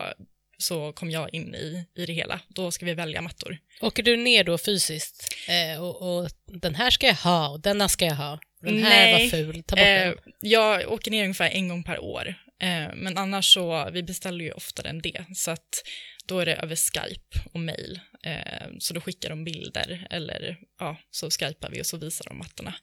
så 0.58 0.94
kom 0.94 1.12
jag 1.12 1.34
in 1.34 1.56
i, 1.56 1.86
i 1.96 2.06
det 2.06 2.14
hela. 2.14 2.40
Då 2.48 2.72
ska 2.72 2.86
vi 2.86 2.94
välja 2.94 3.22
mattor. 3.22 3.58
Åker 3.82 4.04
du 4.04 4.18
ner 4.18 4.44
då 4.44 4.58
fysiskt 4.58 5.36
eh, 5.48 5.84
och, 5.84 6.02
och 6.24 6.30
den 6.46 6.76
här 6.76 6.90
ska 6.90 7.08
jag 7.08 7.16
ha 7.16 7.50
och 7.50 7.60
denna 7.62 7.90
ska 7.90 8.06
jag 8.06 8.16
ha. 8.16 8.40
Den 8.62 8.84
här 8.84 8.90
Nej, 8.90 9.24
var 9.24 9.30
ful, 9.30 9.64
ta 9.64 9.76
bort 9.76 9.86
Eh, 9.86 10.06
den. 10.06 10.16
jag 10.40 10.92
åker 10.92 11.12
ner 11.12 11.24
ungefär 11.24 11.50
en 11.50 11.68
gång 11.68 11.84
per 11.84 12.00
år. 12.04 12.36
Eh, 12.62 12.96
men 12.96 13.18
annars 13.18 13.54
så, 13.54 13.90
vi 13.94 14.04
beställer 14.04 14.46
ju 14.46 14.52
oftare 14.52 14.90
än 14.90 15.02
det. 15.02 15.26
Så 15.36 15.52
att 15.52 15.84
då 16.26 16.40
är 16.40 16.46
det 16.46 16.56
över 16.56 16.76
Skype 16.76 17.40
och 17.54 17.60
mail. 17.60 18.00
Eh, 18.24 18.68
så 18.80 18.94
då 18.94 19.02
skickar 19.02 19.30
de 19.30 19.44
bilder 19.44 20.08
eller 20.10 20.58
ja, 20.80 20.98
så 21.12 21.30
skypar 21.30 21.70
vi 21.70 21.82
och 21.82 21.86
så 21.86 21.98
visar 21.98 22.26
de 22.26 22.38
mattorna. 22.38 22.76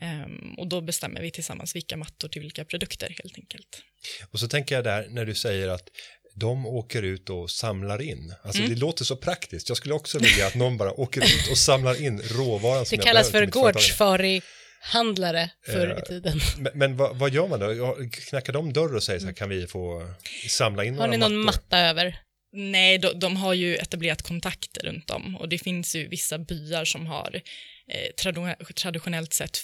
Ehm, 0.00 0.54
och 0.58 0.68
då 0.68 0.80
bestämmer 0.80 1.20
vi 1.20 1.30
tillsammans 1.30 1.76
vilka 1.76 1.96
mattor 1.96 2.28
till 2.28 2.42
vilka 2.42 2.64
produkter 2.64 3.16
helt 3.22 3.38
enkelt. 3.38 3.82
Och 4.30 4.40
så 4.40 4.48
tänker 4.48 4.74
jag 4.74 4.84
där 4.84 5.06
när 5.10 5.24
du 5.26 5.34
säger 5.34 5.68
att 5.68 5.88
de 6.34 6.66
åker 6.66 7.02
ut 7.02 7.30
och 7.30 7.50
samlar 7.50 8.02
in. 8.02 8.34
Alltså 8.42 8.62
Mm. 8.62 8.74
det 8.74 8.80
låter 8.80 9.04
så 9.04 9.16
praktiskt. 9.16 9.68
Jag 9.68 9.76
skulle 9.76 9.94
också 9.94 10.18
vilja 10.18 10.46
att 10.46 10.54
någon 10.54 10.76
bara 10.76 10.92
åker 10.92 11.20
ut 11.20 11.50
och 11.50 11.58
samlar 11.58 12.02
in 12.02 12.22
råvaran 12.22 12.86
som 12.86 12.98
Det 12.98 13.04
kallas 13.04 13.30
för 13.30 13.46
till 13.72 14.42
gårdsfarihandlare 14.80 15.50
förr 15.66 15.86
i 15.88 15.90
Eh, 15.92 16.02
tiden. 16.02 16.40
Men, 16.58 16.72
men 16.74 16.96
vad, 16.96 17.16
vad 17.16 17.32
gör 17.32 17.48
man 17.48 17.60
då? 17.60 17.96
Knackar 18.10 18.52
de 18.52 18.72
dörr 18.72 18.94
och 18.94 19.02
säger 19.02 19.20
så 19.20 19.26
här, 19.26 19.32
kan 19.32 19.48
vi 19.48 19.66
få 19.66 20.14
samla 20.48 20.84
in 20.84 20.94
Har 20.94 21.06
några 21.06 21.10
ni 21.10 21.16
någon 21.16 21.36
mattor? 21.36 21.44
matta 21.62 21.78
över? 21.78 22.18
Nej, 22.52 22.98
de, 22.98 23.18
de 23.18 23.36
har 23.36 23.54
ju 23.54 23.76
etablerat 23.76 24.22
kontakter 24.22 24.82
runt 24.86 25.10
om 25.10 25.36
och 25.36 25.48
det 25.48 25.58
finns 25.58 25.94
ju 25.96 26.08
vissa 26.08 26.38
byar 26.38 26.84
som 26.84 27.06
har 27.06 27.40
eh, 27.88 28.10
tradu- 28.24 28.72
traditionellt 28.72 29.32
sett 29.32 29.58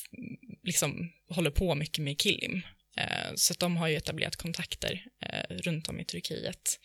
liksom 0.63 1.11
håller 1.31 1.51
på 1.51 1.75
mycket 1.75 2.05
med 2.05 2.21
kilim. 2.21 2.63
Eh, 2.99 3.33
så 3.35 3.53
att 3.53 3.59
de 3.59 3.77
har 3.77 3.89
ju 3.89 3.97
etablerat 3.97 4.37
kontakter 4.37 5.05
eh, 5.27 5.57
runt 5.57 5.89
om 5.89 6.01
i 6.01 6.05
Turkiet. 6.05 6.79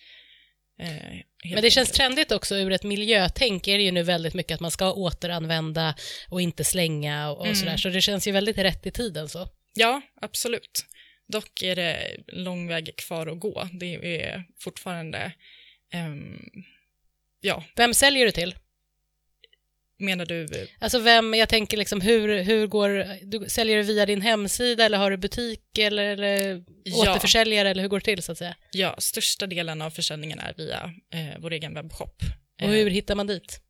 Eh, 0.81 1.51
Men 1.53 1.61
det 1.61 1.71
känns 1.71 1.91
trendigt 1.91 2.31
också 2.31 2.55
ur 2.55 2.71
ett 2.71 2.83
miljötänk 2.83 3.67
är 3.67 3.77
det 3.77 3.83
ju 3.83 3.91
nu 3.91 4.03
väldigt 4.03 4.33
mycket 4.33 4.55
att 4.55 4.59
man 4.61 4.71
ska 4.71 4.91
återanvända 4.93 5.95
och 6.29 6.41
inte 6.41 6.63
slänga 6.63 7.29
och, 7.31 7.37
och 7.39 7.45
Mm. 7.45 7.55
sådär. 7.55 7.77
Så 7.77 7.89
det 7.89 8.01
känns 8.01 8.27
ju 8.27 8.31
väldigt 8.31 8.57
rätt 8.57 8.85
i 8.85 8.91
tiden 8.91 9.29
så. 9.29 9.47
Ja, 9.73 10.01
absolut. 10.21 10.85
Dock 11.27 11.61
är 11.63 11.75
det 11.75 12.17
lång 12.27 12.67
väg 12.67 12.95
kvar 12.95 13.27
att 13.27 13.39
gå. 13.39 13.69
Det 13.79 14.21
är 14.23 14.43
fortfarande, 14.59 15.31
ehm, 15.93 16.39
ja, 17.41 17.63
Vem 17.75 17.93
säljer 17.93 18.25
du 18.25 18.31
till? 18.31 18.55
Menar 20.01 20.25
du, 20.25 20.43
eh, 20.43 20.67
Alltså 20.79 20.99
vem, 20.99 21.33
jag 21.33 21.49
tänker 21.49 21.77
liksom 21.77 22.01
hur, 22.01 22.41
hur 22.43 22.67
går, 22.67 23.05
du, 23.25 23.49
säljer 23.49 23.77
du 23.77 23.83
via 23.83 24.05
din 24.05 24.21
hemsida 24.21 24.85
eller 24.85 24.97
har 24.97 25.11
du 25.11 25.17
butik 25.17 25.77
eller, 25.77 26.03
eller 26.05 26.63
Ja. 26.83 27.11
återförsäljare 27.11 27.69
eller 27.69 27.81
hur 27.81 27.89
går 27.89 27.99
det 27.99 28.05
till 28.05 28.23
så 28.23 28.31
att 28.31 28.37
säga? 28.37 28.55
ja, 28.71 28.95
största 28.97 29.47
delen 29.47 29.81
av 29.81 29.89
försäljningen 29.89 30.39
är 30.39 30.53
via 30.57 30.93
eh, 31.13 31.39
vår 31.39 31.53
egen 31.53 31.73
webbshop. 31.73 32.15
Och 32.61 32.69
hur 32.69 32.89
hittar 32.89 33.15
man 33.15 33.27
dit? 33.27 33.61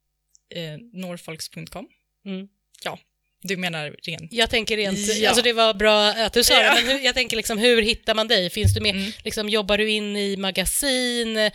Eh, 0.56 0.78
norfolks.com. 0.94 1.88
Mm. 2.26 2.48
Ja, 2.84 3.00
du 3.42 3.58
menar 3.58 3.96
rent 4.04 4.34
Jag 4.34 4.50
tänker 4.50 4.78
rent, 4.78 5.00
Ja. 5.16 5.30
alltså 5.30 5.44
det 5.44 5.54
var 5.54 5.74
bra 5.74 6.10
att 6.10 6.34
du 6.34 6.44
sa 6.44 6.54
Ja. 6.54 6.76
det, 6.76 6.82
men 6.82 6.92
hur, 6.98 7.06
jag 7.06 7.16
tänker 7.16 7.38
liksom 7.38 7.58
hur 7.58 7.82
hittar 7.82 8.16
man 8.16 8.28
dig? 8.28 8.50
Finns 8.50 8.74
du 8.74 8.82
med, 8.82 8.96
Mm. 8.96 9.12
liksom 9.24 9.50
jobbar 9.50 9.78
du 9.78 9.90
in 9.90 10.16
i 10.18 10.38
magasin, 10.38 11.38
eh, 11.38 11.52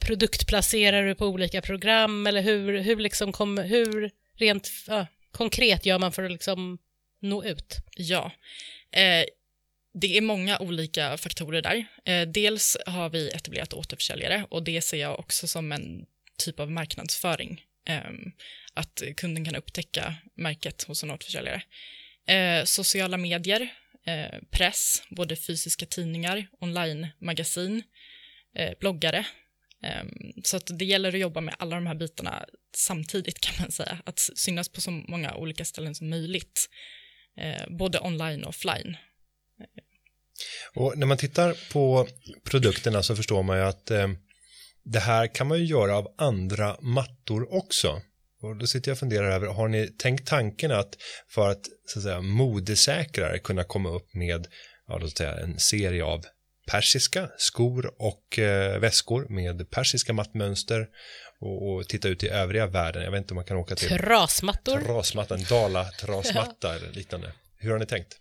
produktplacerar 0.00 1.06
du 1.06 1.14
på 1.14 1.26
olika 1.26 1.62
program 1.62 2.26
eller 2.26 2.40
hur, 2.42 2.78
hur 2.80 2.96
liksom 2.96 3.32
kom, 3.32 3.58
hur 3.58 4.10
rent 4.38 4.70
ja, 4.86 5.06
konkret 5.32 5.86
gör 5.86 5.98
man 5.98 6.12
för 6.12 6.22
att 6.24 6.32
liksom 6.32 6.78
nå 7.22 7.44
ut? 7.44 7.76
Ja. 7.96 8.32
Eh, 8.92 9.24
det 10.00 10.16
är 10.16 10.20
många 10.20 10.58
olika 10.58 11.16
faktorer 11.16 11.62
där. 11.62 11.86
Eh, 12.04 12.28
dels 12.28 12.76
har 12.86 13.10
vi 13.10 13.28
etablerat 13.30 13.72
återförsäljare 13.74 14.46
och 14.50 14.62
det 14.62 14.82
ser 14.82 14.96
jag 14.96 15.18
också 15.18 15.46
som 15.46 15.72
en 15.72 16.06
typ 16.38 16.60
av 16.60 16.70
marknadsföring. 16.70 17.62
Ehm, 17.86 18.32
att 18.74 19.02
kunden 19.16 19.44
kan 19.44 19.56
upptäcka 19.56 20.14
märket 20.34 20.82
hos 20.82 21.02
en 21.02 21.10
återförsäljare. 21.10 21.62
Eh, 22.26 22.64
sociala 22.64 23.16
medier, 23.16 23.68
eh, 24.06 24.40
press, 24.50 25.02
både 25.10 25.36
fysiska 25.36 25.86
tidningar, 25.86 26.46
online-magasin, 26.60 27.82
eh, 28.54 28.72
bloggare. 28.80 29.26
Ehm, 29.82 30.32
så 30.44 30.56
att 30.56 30.78
det 30.78 30.84
gäller 30.84 31.08
att 31.08 31.18
jobba 31.18 31.40
med 31.40 31.54
alla 31.58 31.76
de 31.76 31.86
här 31.86 31.94
bitarna 31.94 32.44
samtidigt 32.76 33.40
kan 33.40 33.54
man 33.60 33.72
säga. 33.72 33.98
Att 34.04 34.18
synas 34.18 34.68
på 34.68 34.80
så 34.80 34.90
många 34.90 35.34
olika 35.34 35.64
ställen 35.64 35.94
som 35.94 36.10
möjligt. 36.10 36.68
Både 37.68 38.00
online 38.00 38.42
och 38.42 38.48
offline. 38.48 38.96
Och 40.74 40.98
när 40.98 41.06
man 41.06 41.18
tittar 41.18 41.72
på 41.72 42.08
produkterna 42.44 43.02
så 43.02 43.16
förstår 43.16 43.42
man 43.42 43.58
ju 43.58 43.62
att 43.64 43.90
eh, 43.90 44.08
det 44.86 44.98
här 44.98 45.34
kan 45.34 45.46
man 45.46 45.58
ju 45.58 45.64
göra 45.64 45.96
av 45.96 46.14
andra 46.18 46.76
mattor 46.80 47.54
också. 47.54 48.02
Och 48.42 48.56
då 48.56 48.66
sitter 48.66 48.90
jag 48.90 48.94
och 48.94 48.98
funderar 48.98 49.30
över, 49.30 49.46
har 49.46 49.68
ni 49.68 49.86
tänkt 49.86 50.28
tanken 50.28 50.72
att 50.72 50.96
för 51.28 51.50
att, 51.50 51.60
så 51.86 51.98
att 51.98 52.02
säga, 52.02 52.20
modesäkrare 52.20 53.38
kunna 53.38 53.64
komma 53.64 53.88
upp 53.88 54.14
med, 54.14 54.46
ja, 54.86 54.98
låt 54.98 55.16
säga, 55.16 55.38
en 55.38 55.58
serie 55.58 56.04
av 56.04 56.24
persiska 56.70 57.30
skor 57.38 57.94
och 57.98 58.38
eh, 58.38 58.78
väskor 58.78 59.26
med 59.28 59.70
persiska 59.70 60.12
mattmönster 60.12 60.86
och, 61.40 61.68
och 61.68 61.88
titta 61.88 62.08
ut 62.08 62.24
i 62.24 62.28
övriga 62.28 62.66
världen. 62.66 63.02
Jag 63.02 63.10
vet 63.10 63.18
inte 63.18 63.34
om 63.34 63.36
man 63.36 63.44
kan 63.44 63.56
åka 63.56 63.74
till 63.74 63.88
Trasmattor? 63.88 64.80
trasmattan, 64.80 65.44
dala 65.48 65.84
trasmatta 65.84 66.74
eller 66.76 66.92
liknande. 66.92 67.32
Hur 67.58 67.70
har 67.70 67.78
ni 67.78 67.86
tänkt? 67.86 68.16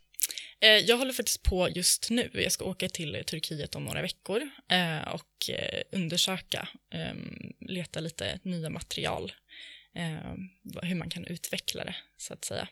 Eh, 0.61 0.69
jag 0.69 0.97
håller 0.97 1.13
faktiskt 1.13 1.43
på 1.43 1.69
just 1.69 2.09
nu. 2.09 2.29
Jag 2.33 2.51
ska 2.51 2.65
åka 2.65 2.89
till 2.89 3.23
Turkiet 3.27 3.75
om 3.75 3.83
några 3.83 4.01
veckor 4.01 4.49
eh, 4.71 5.07
och 5.07 5.49
eh, 5.49 5.81
undersöka, 5.91 6.69
ehm, 6.91 7.53
leta 7.59 7.99
lite 7.99 8.39
nya 8.43 8.69
material, 8.69 9.31
hur 10.81 10.95
man 10.95 11.09
kan 11.09 11.25
utveckla 11.25 11.85
det 11.85 11.95
så 12.17 12.33
att 12.33 12.45
säga. 12.45 12.67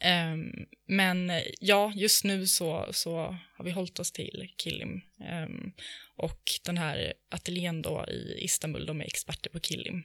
Ehm, 0.00 0.66
men 0.86 1.32
ja, 1.60 1.92
just 1.94 2.24
nu 2.24 2.46
så, 2.46 2.88
så 2.92 3.38
har 3.56 3.64
vi 3.64 3.70
hållit 3.70 3.98
oss 3.98 4.12
till 4.12 4.48
Kilim 4.62 5.00
ehm, 5.20 5.72
och 6.16 6.42
den 6.64 6.78
här 6.78 7.14
ateljén 7.28 7.82
då 7.82 8.06
i 8.08 8.44
Istanbul, 8.44 8.86
de 8.86 9.00
är 9.00 9.04
experter 9.04 9.50
på 9.50 9.60
Kilim. 9.60 10.02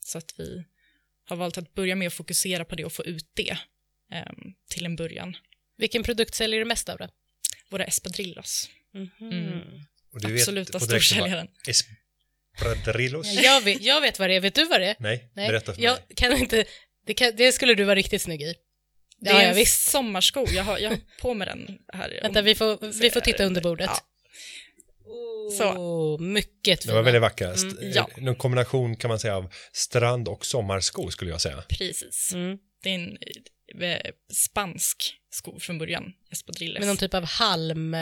Så 0.00 0.18
att 0.18 0.34
vi 0.38 0.64
har 1.24 1.36
valt 1.36 1.58
att 1.58 1.74
börja 1.74 1.96
med 1.96 2.06
att 2.06 2.14
fokusera 2.14 2.64
på 2.64 2.74
det 2.74 2.84
och 2.84 2.92
få 2.92 3.04
ut 3.04 3.30
det 3.34 3.58
till 4.68 4.86
en 4.86 4.96
början. 4.96 5.36
Vilken 5.78 6.02
produkt 6.02 6.34
säljer 6.34 6.58
du 6.60 6.64
mest 6.66 6.88
av 6.88 6.98
då? 6.98 7.08
Våra 7.70 7.84
espadrillos. 7.84 8.68
Mm. 8.94 9.60
Och 10.12 10.20
du 10.20 10.34
Absoluta 10.34 10.80
storsäljaren. 10.80 11.48
Espadrillos? 11.68 13.26
Jag, 13.42 13.60
vet, 13.60 13.82
jag 13.82 14.00
vet 14.00 14.18
vad 14.18 14.30
det 14.30 14.34
är, 14.34 14.40
vet 14.40 14.54
du 14.54 14.64
vad 14.64 14.80
det 14.80 14.86
är? 14.86 14.96
Nej, 14.98 15.30
Nej, 15.34 15.48
berätta 15.48 15.74
för 15.74 15.82
jag 15.82 15.92
mig. 15.92 16.02
kan 16.16 16.36
inte, 16.36 16.64
det, 17.06 17.14
kan, 17.14 17.32
det 17.36 17.52
skulle 17.52 17.74
du 17.74 17.84
vara 17.84 17.94
riktigt 17.94 18.22
snygg 18.22 18.42
i. 18.42 18.54
Det 19.20 19.30
Ja, 19.30 19.38
är 19.38 19.42
ja, 19.42 19.48
en 19.48 19.56
visst. 19.56 19.90
sommarsko. 19.90 20.46
Jag 20.50 20.64
har, 20.64 20.78
jag 20.78 20.90
har 20.90 20.98
på 21.20 21.34
mig 21.34 21.46
den 21.46 21.78
här. 21.92 22.18
Vänta, 22.22 22.42
vi 22.42 22.54
får, 22.54 23.00
vi 23.00 23.10
får 23.10 23.20
titta 23.20 23.44
under 23.44 23.60
bordet. 23.60 23.90
Ja. 23.90 24.00
Så. 25.58 26.18
Mycket 26.20 26.80
Det 26.82 26.86
var 26.86 26.92
fina. 26.94 27.02
väldigt 27.02 27.22
vackert. 27.22 27.56
Mm, 27.62 27.72
St- 27.78 27.86
ja. 27.94 28.10
En 28.16 28.34
kombination 28.36 28.96
kan 28.96 29.08
man 29.08 29.18
säga 29.18 29.36
av 29.36 29.52
strand 29.72 30.28
och 30.28 30.46
sommarsko 30.46 31.10
skulle 31.10 31.30
jag 31.30 31.40
säga. 31.40 31.62
Precis. 31.68 32.30
Mm. 32.34 32.58
Det 32.82 32.90
är 32.90 32.94
en 32.94 33.18
eh, 33.82 34.10
spansk 34.34 35.14
sko 35.30 35.60
från 35.60 35.78
början. 35.78 36.12
Espadrilles. 36.32 36.78
Med 36.78 36.88
någon 36.88 36.96
typ 36.96 37.14
av 37.14 37.24
halm... 37.24 37.94
eh, 37.94 38.00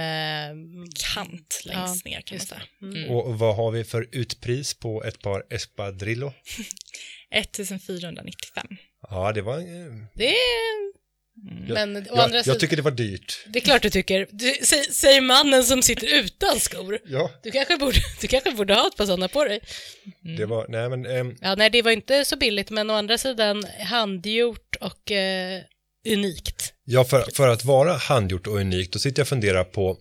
kant 1.14 1.62
längst 1.64 2.04
ner 2.04 2.20
kan 2.20 2.38
man 2.38 2.46
säga. 2.46 2.62
det. 2.80 2.86
Mm. 2.86 3.10
Och 3.10 3.38
vad 3.38 3.56
har 3.56 3.70
vi 3.70 3.84
för 3.84 4.08
utpris 4.12 4.74
på 4.74 5.04
ett 5.04 5.22
par 5.22 5.44
espadrillo? 5.50 6.32
1495. 7.30 8.66
Ja, 9.10 9.32
det 9.32 9.42
var... 9.42 9.58
eh, 9.58 9.64
Det 10.14 10.28
är... 10.30 10.96
Men 11.74 11.96
å 11.96 12.00
Jag, 12.06 12.18
andra 12.18 12.36
jag 12.36 12.44
sidan, 12.44 12.58
tycker 12.58 12.76
det 12.76 12.82
var 12.82 12.90
dyrt. 12.90 13.44
det 13.48 13.58
är 13.58 13.60
klart 13.60 13.82
du 13.82 13.90
tycker. 13.90 14.26
Du, 14.30 14.52
sä, 14.62 14.76
säger 14.76 15.20
mannen 15.20 15.64
som 15.64 15.82
sitter 15.82 16.14
utan 16.14 16.60
skor. 16.60 16.98
Ja, 17.06 17.30
Du 17.42 17.50
kanske 17.50 17.76
borde, 17.76 17.98
du 18.20 18.26
kanske 18.28 18.50
borde 18.50 18.74
ha 18.74 18.88
ett 18.88 18.96
par 18.96 19.06
sådana 19.06 19.28
på 19.28 19.44
dig. 19.44 19.60
det 20.38 20.46
var... 20.46 20.66
Nej, 20.68 20.88
men... 20.88 21.06
ehm, 21.06 21.36
Ja, 21.40 21.54
nej, 21.54 21.70
det 21.70 21.82
var 21.82 21.90
inte 21.90 22.24
så 22.24 22.36
billigt, 22.36 22.70
men 22.70 22.90
å 22.90 22.94
andra 22.94 23.18
sidan 23.18 23.64
handgjort 23.80 24.76
och 24.80 25.10
eh, 25.10 25.62
unikt. 26.08 26.72
Ja, 26.88 27.04
för, 27.04 27.24
för 27.34 27.48
att 27.48 27.64
vara 27.64 27.92
handgjort 27.92 28.46
och 28.46 28.56
unikt, 28.56 28.92
då 28.92 28.98
sitter 28.98 29.20
jag 29.20 29.24
och 29.24 29.28
funderar 29.28 29.64
på, 29.64 29.98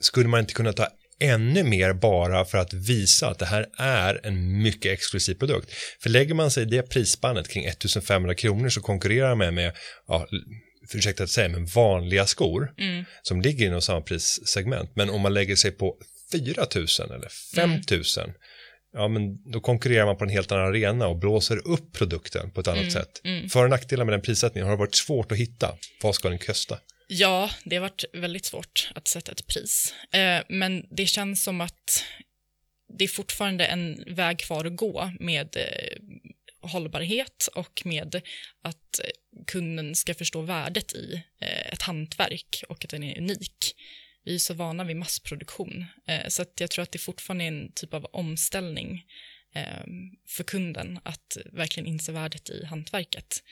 skulle 0.00 0.28
man 0.28 0.40
inte 0.40 0.54
kunna 0.54 0.72
ta 0.72 0.88
ännu 1.20 1.62
mer 1.62 1.92
bara 1.92 2.44
för 2.44 2.58
att 2.58 2.72
visa 2.72 3.28
att 3.28 3.38
det 3.38 3.46
här 3.46 3.66
är 3.78 4.20
en 4.26 4.62
mycket 4.62 4.92
exklusiv 4.92 5.34
produkt? 5.34 5.70
För 6.02 6.10
lägger 6.10 6.34
man 6.34 6.50
sig 6.50 6.62
i 6.62 6.66
det 6.66 6.82
prisspannet 6.82 7.48
kring 7.48 7.64
1500 7.66 8.34
kronor 8.34 8.68
så 8.68 8.80
konkurrerar 8.80 9.34
man 9.34 9.54
med, 9.54 9.72
ja, 10.08 10.26
ursäkta 10.94 11.24
att 11.24 11.30
säga, 11.30 11.48
men 11.48 11.66
vanliga 11.66 12.26
skor 12.26 12.72
Mm. 12.78 13.04
som 13.22 13.40
ligger 13.40 13.66
inom 13.66 13.82
samma 13.82 14.00
prissegment. 14.00 14.90
Men 14.94 15.10
om 15.10 15.20
man 15.20 15.34
lägger 15.34 15.56
sig 15.56 15.70
på 15.70 15.96
4000 16.32 17.10
eller 17.10 17.28
5000 17.54 18.30
Ja, 18.94 19.08
men 19.08 19.50
då 19.52 19.60
konkurrerar 19.60 20.06
man 20.06 20.16
på 20.16 20.24
en 20.24 20.30
helt 20.30 20.52
annan 20.52 20.66
arena 20.66 21.06
och 21.06 21.16
blåser 21.16 21.68
upp 21.68 21.92
produkten 21.92 22.50
på 22.50 22.60
ett 22.60 22.68
annat 22.68 22.92
sätt. 22.92 23.22
För 23.52 23.64
och 23.64 23.70
nackdelar 23.70 24.04
med 24.04 24.12
den 24.12 24.22
prissättningen 24.22 24.66
har 24.66 24.76
det 24.76 24.80
varit 24.80 24.94
svårt 24.94 25.32
att 25.32 25.38
hitta. 25.38 25.76
Vad 26.02 26.14
ska 26.14 26.28
den 26.28 26.38
kosta? 26.38 26.78
Ja, 27.06 27.50
det 27.64 27.76
har 27.76 27.80
varit 27.80 28.04
väldigt 28.12 28.44
svårt 28.44 28.90
att 28.94 29.08
sätta 29.08 29.32
ett 29.32 29.46
pris. 29.46 29.94
Eh, 30.12 30.42
men 30.48 30.86
det 30.90 31.06
känns 31.06 31.42
som 31.42 31.60
att 31.60 32.04
det 32.98 33.04
är 33.04 33.08
fortfarande 33.08 33.64
en 33.64 34.04
väg 34.06 34.38
kvar 34.38 34.64
att 34.64 34.76
gå 34.76 35.12
med 35.20 35.56
eh, 35.56 35.98
hållbarhet 36.60 37.48
och 37.54 37.82
med 37.84 38.20
att 38.62 38.98
eh, 38.98 39.10
kunden 39.46 39.94
ska 39.94 40.14
förstå 40.14 40.40
värdet 40.40 40.92
i 40.92 41.22
eh, 41.40 41.72
ett 41.72 41.82
hantverk 41.82 42.64
och 42.68 42.84
att 42.84 42.90
den 42.90 43.02
är 43.02 43.18
unik. 43.18 43.74
Vi 44.24 44.34
är 44.34 44.38
så 44.38 44.54
vana 44.54 44.84
vid 44.84 44.96
massproduktion, 44.96 45.84
eh, 46.06 46.28
så 46.28 46.42
att 46.42 46.60
jag 46.60 46.70
tror 46.70 46.82
att 46.82 46.92
det 46.92 46.98
fortfarande 46.98 47.44
är 47.44 47.48
en 47.48 47.72
typ 47.72 47.94
av 47.94 48.04
omställning 48.12 49.06
eh, 49.54 49.84
för 50.28 50.44
kunden 50.44 51.00
att 51.02 51.36
verkligen 51.52 51.86
inse 51.86 52.12
värdet 52.12 52.50
i 52.50 52.64
hantverket. 52.64 53.42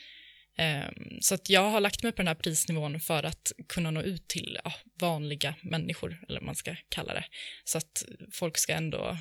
Ehm, 0.57 1.21
så 1.21 1.35
att 1.35 1.49
jag 1.49 1.69
har 1.69 1.79
lagt 1.79 2.03
mig 2.03 2.11
på 2.11 2.17
den 2.17 2.27
här 2.27 2.35
prisnivån 2.35 2.99
för 2.99 3.23
att 3.23 3.51
kunna 3.67 3.91
nå 3.91 4.01
ut 4.01 4.27
till 4.27 4.59
ja, 4.63 4.73
vanliga 4.99 5.55
människor, 5.61 6.23
eller 6.27 6.39
vad 6.39 6.45
man 6.45 6.55
ska 6.55 6.75
kalla 6.89 7.13
det. 7.13 7.25
Så 7.63 7.77
att 7.77 8.05
folk 8.31 8.57
ska 8.57 8.73
ändå 8.73 9.17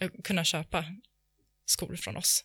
eh, 0.00 0.10
kunna 0.24 0.44
köpa 0.44 0.84
skor 1.66 1.96
från 1.96 2.16
oss. 2.16 2.44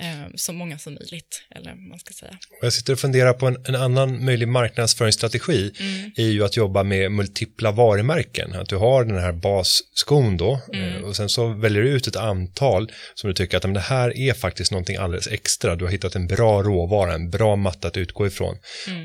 Ehm, 0.00 0.32
Så 0.34 0.52
många 0.52 0.78
som 0.78 0.94
möjligt, 0.94 1.42
eller 1.50 1.74
man 1.74 1.98
ska 1.98 2.14
säga. 2.14 2.38
Jag 2.62 2.72
sitter 2.72 2.92
och 2.92 2.98
funderar 2.98 3.32
på 3.32 3.46
en, 3.46 3.56
en 3.64 3.74
annan 3.74 4.24
möjlig 4.24 4.48
marknadsföringsstrategi 4.48 5.72
är 6.16 6.28
ju 6.28 6.44
att 6.44 6.56
jobba 6.56 6.82
med 6.82 7.12
multipla 7.12 7.70
varumärken. 7.70 8.52
Att 8.52 8.68
du 8.68 8.76
har 8.76 9.04
den 9.04 9.18
här 9.18 9.32
basskon 9.32 10.36
då 10.36 10.60
eh, 10.72 11.02
och 11.04 11.16
sen 11.16 11.28
så 11.28 11.48
väljer 11.48 11.82
du 11.82 11.88
ut 11.88 12.06
ett 12.06 12.16
antal 12.16 12.92
som 13.14 13.28
du 13.28 13.34
tycker 13.34 13.56
att 13.56 13.62
men 13.62 13.74
det 13.74 13.80
här 13.80 14.16
är 14.16 14.32
faktiskt 14.34 14.72
någonting 14.72 14.96
alldeles 14.96 15.26
extra. 15.28 15.76
Du 15.76 15.84
har 15.84 15.92
hittat 15.92 16.14
en 16.14 16.26
bra 16.26 16.62
råvara, 16.62 17.14
en 17.14 17.30
bra 17.30 17.56
matta 17.56 17.88
att 17.88 17.96
utgå 17.96 18.26
ifrån. 18.26 18.56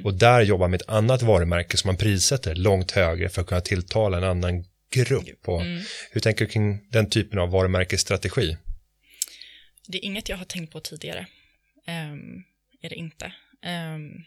Och 0.04 0.14
där 0.14 0.42
jobba 0.42 0.68
med 0.68 0.82
ett 0.82 0.90
annat 0.90 1.22
varumärke 1.22 1.78
som 1.78 1.88
man 1.88 1.98
prissätter 1.98 2.56
långt 2.56 2.92
högre 2.92 3.30
för 3.30 3.42
att 3.42 3.48
kunna 3.48 3.62
tilltala 3.62 4.18
en 4.18 4.24
annan 4.24 4.64
grupp. 4.96 5.40
Och 5.46 5.62
Hur 6.12 6.22
tänker 6.22 6.46
du 6.46 6.52
kring 6.52 6.80
den 6.92 7.10
typen 7.10 7.40
av 7.40 7.50
varumärkesstrategi? 7.50 8.58
Det 9.88 9.98
är 9.98 10.06
inget 10.06 10.30
jag 10.30 10.38
har 10.38 10.46
tänkt 10.46 10.72
på 10.74 10.80
tidigare. 10.80 11.28
Um, 11.88 12.44
är 12.82 12.90
det 12.90 12.96
inte. 12.96 13.26
Um, 13.96 14.24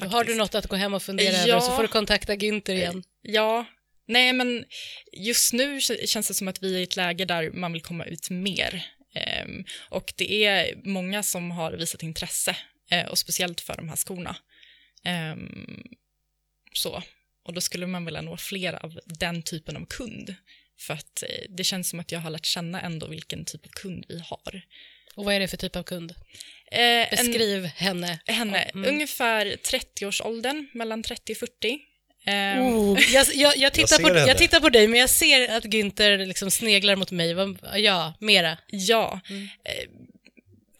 Då 0.00 0.06
har 0.06 0.24
du 0.24 0.34
något 0.34 0.54
att 0.54 0.66
gå 0.66 0.76
hem 0.76 0.94
och 0.94 1.02
fundera 1.02 1.32
Ja. 1.32 1.48
över 1.48 1.60
så 1.60 1.76
får 1.76 1.82
du 1.82 1.88
kontakta 1.88 2.34
Günther 2.34 2.72
igen. 2.74 3.02
Ja, 3.22 3.64
nej 4.06 4.32
men 4.32 4.64
just 5.12 5.52
nu 5.52 5.80
känns 5.80 6.28
det 6.28 6.34
som 6.34 6.48
att 6.48 6.62
vi 6.62 6.74
är 6.74 6.78
i 6.78 6.82
ett 6.82 6.96
läge 6.96 7.24
där 7.24 7.50
man 7.50 7.72
vill 7.72 7.82
komma 7.82 8.04
ut 8.04 8.30
mer. 8.30 8.86
Ehm, 9.14 9.64
och 9.90 10.12
det 10.16 10.44
är 10.44 10.76
många 10.84 11.22
som 11.22 11.50
har 11.50 11.72
visat 11.72 12.02
intresse, 12.02 12.56
eh, 12.90 13.06
och 13.06 13.18
speciellt 13.18 13.60
för 13.60 13.76
de 13.76 13.88
här 13.88 13.96
skorna. 13.96 14.36
Ehm, 15.04 15.82
så, 16.72 17.02
och 17.44 17.54
då 17.54 17.60
skulle 17.60 17.86
man 17.86 18.04
vilja 18.04 18.20
nå 18.22 18.36
fler 18.36 18.84
av 18.84 19.00
den 19.06 19.42
typen 19.42 19.76
av 19.76 19.86
kund. 19.86 20.34
För 20.78 20.94
att 20.94 21.22
eh, 21.22 21.28
det 21.56 21.64
känns 21.64 21.88
som 21.90 22.00
att 22.00 22.12
jag 22.12 22.20
har 22.20 22.30
lärt 22.30 22.46
känna 22.46 22.80
ändå 22.80 23.06
vilken 23.06 23.44
typ 23.44 23.66
av 23.66 23.70
kund 23.70 24.04
vi 24.08 24.18
har. 24.24 24.62
Och 25.14 25.24
vad 25.24 25.34
är 25.34 25.40
det 25.40 25.48
för 25.48 25.56
typ 25.56 25.76
av 25.76 25.82
kund? 25.82 26.14
Eh, 26.72 26.78
en- 26.80 27.06
Beskriv 27.10 27.64
henne. 27.64 28.18
henne, 28.26 28.58
Mm. 28.62 28.88
ungefär 28.94 29.46
30-årsåldern, 29.46 30.66
mellan 30.72 31.02
30 31.02 31.32
och 31.32 31.38
40. 31.38 31.78
Ehm, 32.26 32.62
Oh, 32.62 33.00
jag, 33.12 33.26
jag, 33.34 33.56
jag, 33.56 33.72
tittar 33.72 33.86
ser 33.96 34.02
på, 34.02 34.08
henne. 34.08 34.20
jag 34.28 34.38
tittar 34.38 34.60
på 34.60 34.68
dig, 34.68 34.88
men 34.88 35.00
jag 35.00 35.10
ser 35.10 35.48
att 35.56 35.64
Günther 35.64 36.26
liksom 36.26 36.50
sneglar 36.50 36.96
mot 36.96 37.10
mig. 37.10 37.34
Ja, 37.76 38.14
mera. 38.20 38.58
Ja, 38.68 39.20
Mm. 39.30 39.42
eh, 39.44 39.84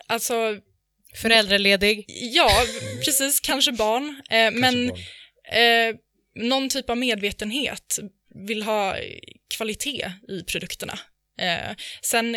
alltså 0.07 0.59
Föräldraledig. 1.17 2.05
Ja, 2.09 2.51
precis, 3.05 3.41
kanske 3.41 3.73
barn. 3.73 4.23
Eh, 4.31 4.51
men 4.51 4.89
barn. 4.89 4.99
eh, 5.53 5.95
någon 6.35 6.69
typ 6.69 6.91
av 6.91 6.97
medvetenhet, 6.99 7.99
vill 8.35 8.62
ha 8.62 8.97
kvalitet 9.57 10.12
i 10.28 10.43
produkterna. 10.43 10.99
Eh, 11.41 11.76
sen 12.03 12.37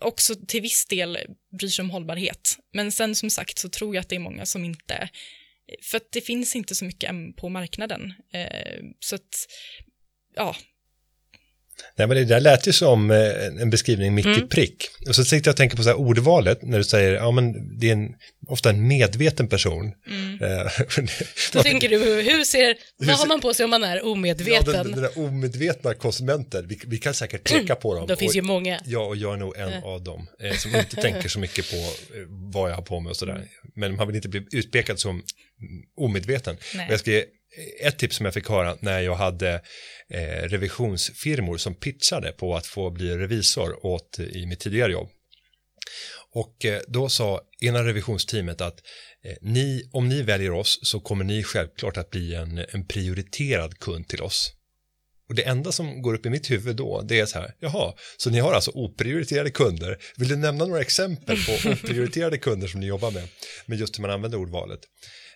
också 0.00 0.34
till 0.48 0.62
viss 0.62 0.86
del 0.86 1.18
bryr 1.58 1.68
sig 1.68 1.82
om 1.82 1.90
hållbarhet. 1.90 2.58
Men 2.72 2.92
sen 2.92 3.14
som 3.14 3.30
sagt 3.30 3.58
så 3.58 3.68
tror 3.68 3.94
jag 3.94 4.00
att 4.00 4.08
det 4.08 4.16
är 4.16 4.20
många 4.20 4.46
som 4.46 4.64
inte, 4.64 5.08
för 5.82 5.96
att 5.96 6.12
det 6.12 6.20
finns 6.20 6.56
inte 6.56 6.74
så 6.74 6.84
mycket 6.84 7.10
på 7.36 7.48
marknaden. 7.48 8.14
Eh, 8.32 8.80
så 9.00 9.14
att, 9.14 9.46
ja, 10.36 10.56
Nej, 11.96 12.06
men 12.06 12.16
det 12.16 12.24
där 12.24 12.40
lät 12.40 12.68
ju 12.68 12.72
som 12.72 13.10
eh, 13.10 13.46
en 13.60 13.70
beskrivning 13.70 14.14
mitt 14.14 14.26
i 14.26 14.28
Mm. 14.28 14.48
prick. 14.48 14.76
Och 15.08 15.14
så 15.14 15.24
tänkte 15.24 15.48
jag 15.48 15.56
tänka 15.56 15.76
på 15.76 15.82
så 15.82 15.88
här 15.88 15.96
ordvalet 15.98 16.62
när 16.62 16.78
du 16.78 16.84
säger, 16.84 17.12
ja 17.12 17.30
men 17.30 17.78
det 17.78 17.88
är 17.88 17.92
en, 17.92 18.14
ofta 18.48 18.70
en 18.70 18.88
medveten 18.88 19.48
person. 19.48 19.86
Eh, 19.86 20.12
Då 21.52 21.62
tänker 21.62 21.88
du, 21.88 21.98
hur 21.98 22.44
ser, 22.44 22.76
vad 22.96 23.08
ser- 23.08 23.14
har 23.14 23.26
man 23.26 23.40
på 23.40 23.54
sig 23.54 23.64
om 23.64 23.70
man 23.70 23.84
är 23.84 23.96
Ja, 23.96 24.02
omedveten? 24.02 24.72
den, 24.72 24.90
den 24.90 25.02
där 25.02 25.18
omedvetna 25.18 25.94
konsumenter, 25.94 26.62
vi, 26.62 26.80
vi 26.86 26.98
kan 26.98 27.14
säkert 27.14 27.44
peka 27.44 27.74
på 27.74 27.94
dem. 27.94 28.06
Då 28.08 28.16
finns 28.16 28.30
Och 28.30 28.36
ju 28.36 28.42
många. 28.42 28.80
Jag 28.86 29.08
och 29.08 29.16
jag 29.16 29.32
är 29.34 29.36
nog 29.36 29.56
en 29.56 29.84
av 29.84 30.02
dem 30.02 30.28
eh, 30.40 30.56
som 30.56 30.76
inte 30.76 30.96
tänker 30.96 31.28
så 31.28 31.38
mycket 31.38 31.70
på 31.70 31.76
eh, 31.76 32.26
vad 32.28 32.70
jag 32.70 32.74
har 32.74 32.82
på 32.82 33.00
mig 33.00 33.10
och 33.10 33.16
sådär. 33.16 33.48
Men 33.74 33.96
man 33.96 34.06
vill 34.06 34.16
inte 34.16 34.28
bli 34.28 34.46
utpekad 34.52 34.98
som 35.00 35.10
mm, 35.10 35.24
omedveten. 35.96 36.56
Nej. 36.74 36.86
Och 36.86 36.92
jag 36.92 37.00
ska 37.00 37.10
ge 37.10 37.24
ett 37.80 37.98
tips 37.98 38.16
som 38.16 38.24
jag 38.24 38.34
fick 38.34 38.48
höra 38.48 38.76
när 38.80 39.00
jag 39.00 39.14
hade 39.14 39.62
eh, 40.10 40.48
revisionsfirmor 40.48 41.56
som 41.56 41.74
pitchade 41.74 42.32
på 42.32 42.56
att 42.56 42.66
få 42.66 42.90
bli 42.90 43.16
revisor 43.16 43.86
åt 43.86 44.18
i 44.18 44.46
mitt 44.46 44.60
tidigare 44.60 44.92
jobb. 44.92 45.08
Och 46.34 46.64
eh, 46.64 46.80
då 46.88 47.08
sa 47.08 47.40
ena 47.60 47.84
revisionsteamet 47.84 48.60
att 48.60 48.80
eh, 49.24 49.36
ni, 49.40 49.88
om 49.92 50.08
ni 50.08 50.22
väljer 50.22 50.52
oss 50.52 50.78
så 50.82 51.00
kommer 51.00 51.24
ni 51.24 51.42
självklart 51.42 51.96
att 51.96 52.10
bli 52.10 52.34
en, 52.34 52.64
en 52.68 52.86
prioriterad 52.86 53.78
kund 53.78 54.08
till 54.08 54.22
oss. 54.22 54.52
Och 55.28 55.34
det 55.34 55.42
enda 55.42 55.72
som 55.72 56.02
går 56.02 56.14
upp 56.14 56.26
i 56.26 56.30
mitt 56.30 56.50
huvud 56.50 56.76
då, 56.76 57.02
det 57.02 57.20
är 57.20 57.26
så 57.26 57.38
här, 57.38 57.54
jaha, 57.60 57.94
så 58.16 58.30
ni 58.30 58.38
har 58.38 58.52
alltså 58.52 58.70
oprioriterade 58.70 59.50
kunder. 59.50 59.98
Vill 60.16 60.28
du 60.28 60.36
nämna 60.36 60.64
några 60.64 60.80
exempel 60.80 61.36
på 61.36 61.52
oprioriterade 61.70 62.38
kunder 62.38 62.68
som 62.68 62.80
ni 62.80 62.86
jobbar 62.86 63.10
med? 63.10 63.28
Men 63.66 63.78
just 63.78 63.98
hur 63.98 64.02
man 64.02 64.10
använder 64.10 64.38
ordvalet. 64.38 64.80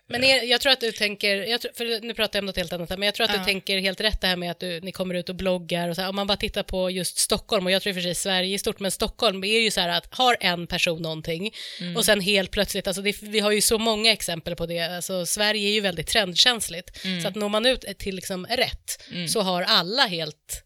Men 0.08 0.24
är, 0.24 0.42
jag 0.42 0.60
tror 0.60 0.72
att 0.72 0.80
du 0.80 0.92
tänker, 0.92 1.58
tror, 1.58 1.72
för 1.74 2.00
nu 2.00 2.14
pratar 2.14 2.36
jag 2.36 2.42
om 2.42 2.46
något 2.46 2.56
helt 2.56 2.72
annat 2.72 2.90
här, 2.90 2.96
men 2.96 3.06
jag 3.06 3.14
tror 3.14 3.24
att 3.24 3.32
Ja. 3.32 3.38
du 3.38 3.44
tänker 3.44 3.78
helt 3.78 4.00
rätt 4.00 4.20
det 4.20 4.26
här 4.26 4.36
med 4.36 4.50
att 4.50 4.60
du, 4.60 4.80
ni 4.80 4.92
kommer 4.92 5.14
ut 5.14 5.28
och 5.28 5.34
bloggar 5.36 5.88
och 5.88 5.94
så 5.96 6.02
här, 6.02 6.08
om 6.08 6.16
man 6.16 6.26
bara 6.26 6.36
tittar 6.36 6.62
på 6.62 6.90
just 6.90 7.18
Stockholm, 7.18 7.66
och 7.66 7.72
jag 7.72 7.82
tror 7.82 7.90
i 7.90 7.92
och 7.92 7.96
för 7.96 8.02
sig 8.02 8.14
Sverige 8.14 8.54
i 8.54 8.58
stort, 8.58 8.80
men 8.80 8.90
Stockholm 8.90 9.44
är 9.44 9.60
ju 9.60 9.70
så 9.70 9.80
här 9.80 9.88
att 9.88 10.14
har 10.14 10.36
en 10.40 10.66
person 10.66 11.02
någonting 11.02 11.50
och 11.96 12.04
sen 12.04 12.20
helt 12.20 12.50
plötsligt, 12.50 12.86
alltså 12.86 13.02
det, 13.02 13.22
vi 13.22 13.40
har 13.40 13.50
ju 13.50 13.60
så 13.60 13.78
många 13.78 14.12
exempel 14.12 14.56
på 14.56 14.66
det, 14.66 14.80
alltså 14.80 15.26
Sverige 15.26 15.68
är 15.68 15.72
ju 15.72 15.80
väldigt 15.80 16.06
trendkänsligt, 16.06 17.00
så 17.22 17.28
att 17.28 17.34
når 17.34 17.48
man 17.48 17.66
ut 17.66 17.84
till 17.98 18.14
liksom 18.16 18.46
rätt 18.46 19.02
så 19.28 19.40
har 19.40 19.62
alla 19.62 20.06
helt 20.06 20.62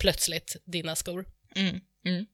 plötsligt 0.00 0.56
dina 0.64 0.96
skor. 0.96 1.24
Mm, 1.56 1.80
mm. 2.06 2.26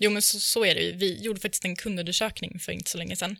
Jo, 0.00 0.10
men 0.10 0.22
så, 0.22 0.40
så 0.40 0.64
är 0.64 0.74
det 0.74 0.80
ju. 0.80 0.92
Vi 0.92 1.22
gjorde 1.22 1.40
faktiskt 1.40 1.64
en 1.64 1.76
kundundersökning 1.76 2.58
för 2.60 2.72
inte 2.72 2.90
så 2.90 2.98
länge 2.98 3.16
sedan, 3.16 3.36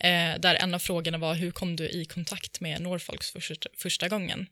eh, 0.00 0.40
där 0.40 0.54
en 0.54 0.74
av 0.74 0.78
frågorna 0.78 1.18
var 1.18 1.34
hur 1.34 1.50
kom 1.50 1.76
du 1.76 1.88
i 1.88 2.04
kontakt 2.04 2.60
med 2.60 2.80
Norfolks 2.80 3.30
första, 3.30 3.68
första 3.76 4.08
gången? 4.08 4.46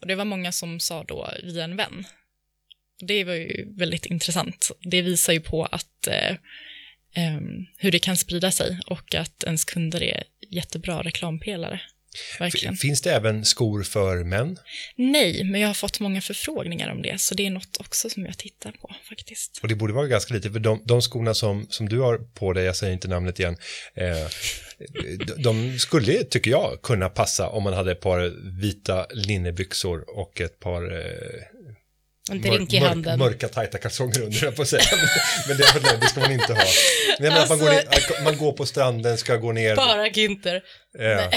Och 0.00 0.06
det 0.06 0.14
var 0.14 0.24
många 0.24 0.52
som 0.52 0.80
sa 0.80 1.04
då 1.04 1.30
via 1.42 1.64
en 1.64 1.76
vän. 1.76 2.04
Det 2.98 3.24
var 3.24 3.34
ju 3.34 3.74
väldigt 3.76 4.06
intressant. 4.06 4.70
Det 4.80 5.02
visar 5.02 5.32
ju 5.32 5.40
på 5.40 5.64
att 5.64 6.06
eh, 6.06 6.30
eh, 7.14 7.40
hur 7.76 7.92
det 7.92 7.98
kan 7.98 8.16
sprida 8.16 8.50
sig 8.50 8.80
och 8.86 9.14
att 9.14 9.44
ens 9.44 9.64
kunder 9.64 10.02
är 10.02 10.24
jättebra 10.50 11.02
reklampelare. 11.02 11.80
Verkligen. 12.38 12.76
Finns 12.76 13.02
det 13.02 13.12
även 13.12 13.44
skor 13.44 13.82
för 13.82 14.24
män? 14.24 14.56
Nej, 14.96 15.44
men 15.44 15.60
jag 15.60 15.68
har 15.68 15.74
fått 15.74 16.00
många 16.00 16.20
förfrågningar 16.20 16.90
om 16.92 17.02
det, 17.02 17.20
så 17.20 17.34
det 17.34 17.46
är 17.46 17.50
något 17.50 17.76
också 17.80 18.10
som 18.10 18.24
jag 18.26 18.38
tittar 18.38 18.72
på 18.72 18.94
faktiskt. 19.08 19.60
Och 19.62 19.68
det 19.68 19.74
borde 19.74 19.92
vara 19.92 20.06
ganska 20.06 20.34
lite, 20.34 20.50
för 20.50 20.58
de, 20.58 20.82
de 20.86 21.00
skorna 21.00 21.34
som, 21.34 21.66
som 21.70 21.88
du 21.88 21.98
har 22.00 22.18
på 22.18 22.52
dig, 22.52 22.64
jag 22.64 22.76
säger 22.76 22.92
inte 22.92 23.08
namnet 23.08 23.38
igen, 23.40 23.56
eh, 23.94 24.28
de, 25.26 25.42
de 25.42 25.78
skulle, 25.78 26.24
tycker 26.24 26.50
jag, 26.50 26.78
kunna 26.82 27.08
passa 27.08 27.48
om 27.48 27.62
man 27.62 27.72
hade 27.72 27.92
ett 27.92 28.00
par 28.00 28.32
vita 28.60 29.06
linnebyxor 29.14 30.04
och 30.18 30.40
ett 30.40 30.60
par 30.60 30.82
eh, 31.00 31.42
En 32.30 32.40
drink 32.42 32.72
i 32.72 32.76
handen. 32.76 33.18
mörka 33.18 33.48
tajta 33.48 33.78
kalsonger 33.78 34.22
under, 34.22 34.50
på 34.50 34.62
att 34.62 34.68
säga. 34.68 34.82
Men, 35.48 35.56
det, 35.56 35.64
det, 35.74 35.96
det 36.00 36.06
ska 36.06 36.20
man 36.20 36.32
inte 36.32 36.52
ha. 36.52 36.64
Nej, 37.20 37.30
men 37.30 37.32
att 37.32 37.48
man, 37.48 37.58
går 37.58 37.68
Alltså- 37.68 38.14
ner, 38.14 38.24
man 38.24 38.36
går 38.38 38.52
på 38.52 38.66
stranden, 38.66 39.18
ska 39.18 39.36
gå 39.36 39.52
ner. 39.52 39.76
Bara 39.76 40.08
Günther. 40.08 40.60
Eh, 40.98 41.30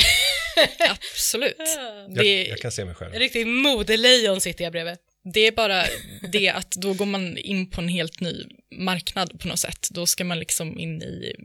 Absolut. 0.89 1.55
jag, 1.57 2.15
Det, 2.15 2.47
jag 2.47 2.59
kan 2.59 2.71
se 2.71 2.85
mig 2.85 2.95
själv. 2.95 3.13
En 3.13 3.19
riktig 3.19 3.47
modelejon 3.47 4.41
sitter 4.41 4.63
jag 4.63 4.73
bredvid. 4.73 4.97
det 5.33 5.47
är 5.47 5.51
bara 5.51 5.83
det 6.31 6.49
att 6.49 6.71
då 6.71 6.93
går 6.93 7.05
man 7.05 7.37
in 7.37 7.69
på 7.69 7.81
en 7.81 7.87
helt 7.87 8.19
ny 8.19 8.45
marknad 8.71 9.39
på 9.39 9.47
något 9.47 9.59
sätt. 9.59 9.87
Då 9.91 10.05
ska 10.05 10.23
man 10.23 10.39
liksom 10.39 10.79
in 10.79 11.01
i 11.01 11.35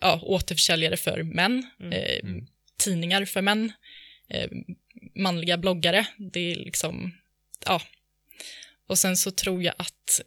ja, 0.00 0.20
återförsäljare 0.22 0.96
för 0.96 1.22
män, 1.22 1.66
eh, 1.92 2.24
tidningar 2.78 3.24
för 3.24 3.42
män, 3.42 3.72
eh, 4.28 4.50
manliga 5.14 5.58
bloggare. 5.58 6.06
Det 6.16 6.52
är 6.52 6.56
liksom, 6.56 7.14
ja. 7.66 7.82
Och 8.86 8.98
sen 8.98 9.16
så 9.16 9.30
tror 9.30 9.62
jag 9.62 9.74
att 9.78 10.20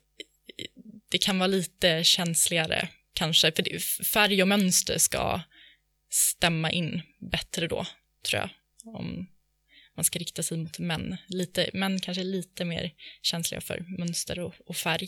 det 1.09 1.17
kan 1.17 1.39
vara 1.39 1.47
lite 1.47 2.03
känsligare 2.03 2.87
kanske, 3.13 3.51
för 3.51 3.63
det, 3.63 3.83
färg 3.83 4.41
och 4.41 4.47
mönster 4.47 4.97
ska 4.97 5.41
stämma 6.09 6.71
in 6.71 7.01
bättre 7.31 7.67
då, 7.67 7.85
tror 8.29 8.41
jag. 8.41 8.49
Om 8.95 9.27
man 9.95 10.03
ska 10.03 10.19
rikta 10.19 10.43
sig 10.43 10.57
mot 10.57 10.79
män. 10.79 11.17
Lite, 11.27 11.69
män 11.73 11.99
kanske 11.99 12.21
är 12.21 12.25
lite 12.25 12.65
mer 12.65 12.91
känsliga 13.21 13.61
för 13.61 13.85
mönster 13.99 14.39
och, 14.39 14.53
och 14.65 14.75
färg. 14.75 15.07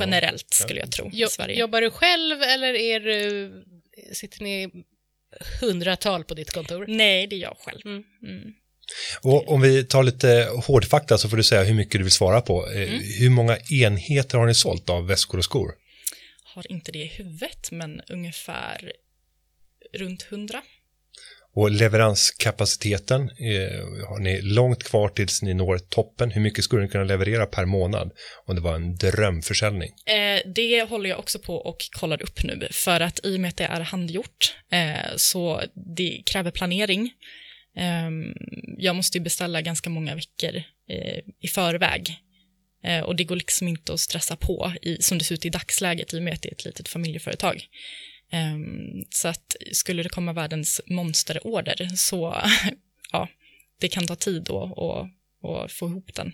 Generellt 0.00 0.54
skulle 0.54 0.80
jag 0.80 0.92
tro 0.92 1.10
Jo, 1.12 1.28
Sverige. 1.28 1.58
jobbar 1.58 1.80
du 1.80 1.90
själv 1.90 2.42
eller 2.42 2.74
är 2.74 3.00
du, 3.00 3.52
sitter 4.12 4.42
ni 4.42 4.70
hundratal 5.60 6.24
på 6.24 6.34
ditt 6.34 6.50
kontor? 6.50 6.84
Nej, 6.88 7.26
det 7.26 7.36
är 7.36 7.40
jag 7.40 7.56
själv. 7.58 7.80
Mm. 7.84 8.04
Mm. 8.22 8.52
Och 9.22 9.48
om 9.52 9.60
vi 9.60 9.84
tar 9.84 10.02
lite 10.02 10.48
hårdfakta 10.66 11.18
så 11.18 11.28
får 11.28 11.36
du 11.36 11.42
säga 11.44 11.62
hur 11.62 11.74
mycket 11.74 11.92
du 12.00 12.02
vill 12.02 12.12
svara 12.12 12.40
på. 12.40 12.70
Eh, 12.70 12.82
Mm. 12.82 13.00
Hur 13.18 13.30
många 13.30 13.58
enheter 13.70 14.38
har 14.38 14.46
ni 14.46 14.54
sålt 14.54 14.90
av 14.90 15.06
väskor 15.06 15.38
och 15.38 15.44
skor? 15.44 15.74
Har 16.44 16.72
inte 16.72 16.92
det 16.92 16.98
i 16.98 17.06
huvudet, 17.06 17.70
men 17.70 18.00
ungefär 18.08 18.92
runt 19.92 20.22
hundra. 20.22 20.62
Och 21.54 21.70
leveranskapaciteten, 21.70 23.22
eh, 23.22 24.06
har 24.08 24.18
ni 24.18 24.40
långt 24.42 24.84
kvar 24.84 25.08
tills 25.08 25.42
ni 25.42 25.54
når 25.54 25.78
toppen? 25.78 26.30
Hur 26.30 26.40
mycket 26.40 26.64
skulle 26.64 26.82
ni 26.82 26.88
kunna 26.88 27.04
leverera 27.04 27.46
per 27.46 27.64
månad 27.64 28.10
om 28.46 28.54
det 28.54 28.60
var 28.60 28.74
en 28.74 28.96
drömförsäljning? 28.96 29.90
Eh, 30.06 30.52
det 30.54 30.82
håller 30.82 31.10
jag 31.10 31.18
också 31.18 31.38
på 31.38 31.56
och 31.56 31.76
kollar 31.90 32.22
upp 32.22 32.44
nu, 32.44 32.68
för 32.70 33.00
att 33.00 33.20
i 33.26 33.36
och 33.36 33.40
med 33.40 33.48
att 33.48 33.56
det 33.56 33.64
är 33.64 33.80
handgjort, 33.80 34.56
eh, 34.72 35.16
så 35.16 35.62
det 35.96 36.22
kräver 36.26 36.50
planering. 36.50 37.10
Eh, 37.76 38.10
jag 38.78 38.96
måste 38.96 39.18
ju 39.18 39.24
beställa 39.24 39.60
ganska 39.60 39.90
många 39.90 40.14
veckor 40.14 40.56
eh, 40.90 41.18
i 41.40 41.48
förväg. 41.48 42.16
Eh, 42.84 43.00
och 43.00 43.16
det 43.16 43.24
går 43.24 43.36
liksom 43.36 43.68
inte 43.68 43.92
att 43.92 44.00
stressa 44.00 44.36
på 44.36 44.72
i, 44.82 45.02
som 45.02 45.18
det 45.18 45.24
ser 45.24 45.34
ut 45.34 45.44
i 45.44 45.50
dagsläget 45.50 46.14
i 46.14 46.18
och 46.18 46.22
med 46.22 46.34
att 46.34 46.42
det 46.42 46.48
är 46.48 46.52
ett 46.52 46.64
litet 46.64 46.88
familjeföretag. 46.88 47.66
Ehm, 48.32 49.04
så 49.10 49.28
att 49.28 49.56
skulle 49.72 50.02
det 50.02 50.08
komma 50.08 50.32
världens 50.32 50.80
monsterorder 50.86 51.88
så 51.96 52.34
ja, 53.12 53.28
det 53.78 53.88
kan 53.88 54.06
ta 54.06 54.16
tid 54.16 54.50
att, 54.50 54.78
att 54.78 55.08
och 55.44 55.70
få 55.70 55.86
ihop 55.86 56.14
den. 56.14 56.32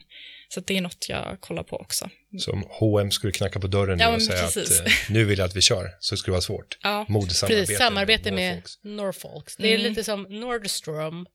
Så 0.49 0.61
att 0.61 0.67
det 0.67 0.77
är 0.77 0.81
något 0.81 1.07
jag 1.09 1.41
kollar 1.41 1.63
på 1.63 1.77
också. 1.77 2.11
Så 2.39 2.53
om 2.53 2.65
H&M 2.69 3.11
skulle 3.11 3.33
knacka 3.33 3.61
på 3.61 3.67
dörren 3.67 3.99
Ja, 3.99 4.15
och 4.15 4.23
säga 4.23 4.43
precis. 4.43 4.81
att 4.81 4.87
eh, 4.87 4.93
nu 5.11 5.25
vill 5.25 5.39
jag 5.39 5.47
att 5.47 5.57
vi 5.57 5.61
kör, 5.61 5.91
så 6.01 6.17
skulle 6.17 6.33
det 6.33 6.35
vara 6.35 6.41
svårt. 6.41 6.79
Ja, 6.83 7.07
Modesamarbete. 7.09 7.61
Precis, 7.63 7.79
samarbete 7.79 8.33
med 8.33 8.55
Norfolks. 8.55 8.79
Norfolks. 8.85 9.57
Det 9.57 9.69
är 9.75 9.79
Mm. 9.79 9.89
lite 9.89 10.05
som 10.05 10.23
Nordstrom. 10.23 11.27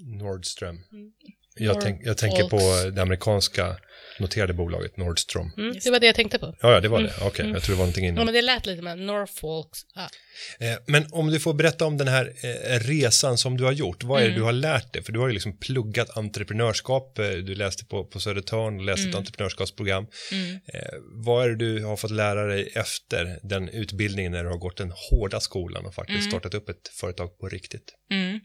Nordström. 0.00 0.76
Mm. 0.92 1.12
Jag, 1.54 1.80
tänk, 1.80 2.06
jag 2.06 2.18
tänker 2.18 2.48
på 2.48 2.90
det 2.90 3.02
amerikanska 3.02 3.76
noterade 4.18 4.52
bolaget 4.52 4.96
Nordstrom. 4.96 5.52
Mm, 5.58 5.76
det 5.84 5.90
var 5.90 6.00
det 6.00 6.06
jag 6.06 6.14
tänkte 6.14 6.38
på. 6.38 6.54
Ja, 6.60 6.72
ja, 6.72 6.80
det 6.80 6.88
var 6.88 7.00
det. 7.02 7.12
Okej, 7.22 7.48
jag 7.50 7.62
tror 7.62 7.74
det 7.74 7.78
var 7.78 7.84
någonting 7.84 8.04
Ja, 8.04 8.10
innan. 8.12 8.24
men 8.24 8.34
det 8.34 8.42
lät 8.42 8.66
lite 8.66 8.82
med 8.82 8.98
Norfolks. 8.98 9.78
Ah. 9.94 10.08
Eh, 10.64 10.78
Men 10.86 11.06
om 11.12 11.30
du 11.30 11.40
får 11.40 11.54
berätta 11.54 11.86
om 11.86 11.96
den 11.96 12.08
här 12.08 12.32
eh, 12.44 12.80
resan 12.80 13.38
som 13.38 13.56
du 13.56 13.64
har 13.64 13.72
gjort, 13.72 14.04
vad 14.04 14.20
är 14.20 14.24
Mm. 14.24 14.34
det 14.34 14.40
du 14.40 14.44
har 14.44 14.52
lärt 14.52 14.92
dig? 14.92 15.02
För 15.02 15.12
du 15.12 15.18
har 15.18 15.26
ju 15.28 15.32
liksom 15.34 15.58
pluggat 15.58 16.16
entreprenörskap, 16.16 17.18
eh, 17.18 17.30
du 17.30 17.54
läste 17.54 17.84
på, 17.84 18.04
på 18.04 18.20
Södertörn 18.20 18.78
och 18.78 18.84
läste 18.84 19.00
Mm. 19.02 19.10
ett 19.10 19.16
entreprenörskapsprogram. 19.16 20.06
Eh, 20.74 20.80
vad 21.24 21.44
är 21.44 21.48
det 21.48 21.56
du 21.56 21.84
har 21.84 21.96
fått 21.96 22.10
lära 22.10 22.46
dig 22.46 22.72
efter 22.74 23.38
den 23.42 23.68
utbildningen 23.68 24.32
när 24.32 24.44
du 24.44 24.50
har 24.50 24.58
gått 24.58 24.76
den 24.76 24.92
hårda 25.10 25.40
skolan 25.40 25.86
och 25.86 25.94
faktiskt 25.94 26.18
Mm. 26.18 26.30
startat 26.30 26.54
upp 26.54 26.68
ett 26.68 26.88
företag 27.00 27.38
på 27.38 27.48
riktigt? 27.48 27.94
Mm. 28.10 28.40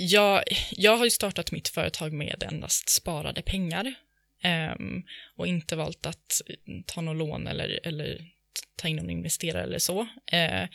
Jag, 0.00 0.42
jag 0.70 0.96
har 0.96 1.04
ju 1.04 1.10
startat 1.10 1.52
mitt 1.52 1.68
företag 1.68 2.12
med 2.12 2.42
endast 2.52 2.88
sparade 2.88 3.42
pengar 3.42 3.94
ehm, 4.42 5.02
och 5.36 5.46
inte 5.46 5.76
valt 5.76 6.06
att 6.06 6.40
ta 6.86 7.00
något 7.00 7.16
lån 7.16 7.46
eller, 7.46 7.80
eller 7.82 8.30
ta 8.76 8.88
in 8.88 8.96
någon 8.96 9.10
investerare 9.10 9.62
eller 9.62 9.78
så. 9.78 10.06
Eh, 10.32 10.68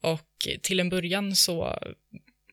och 0.00 0.48
till 0.62 0.80
en 0.80 0.88
början 0.88 1.36
så 1.36 1.78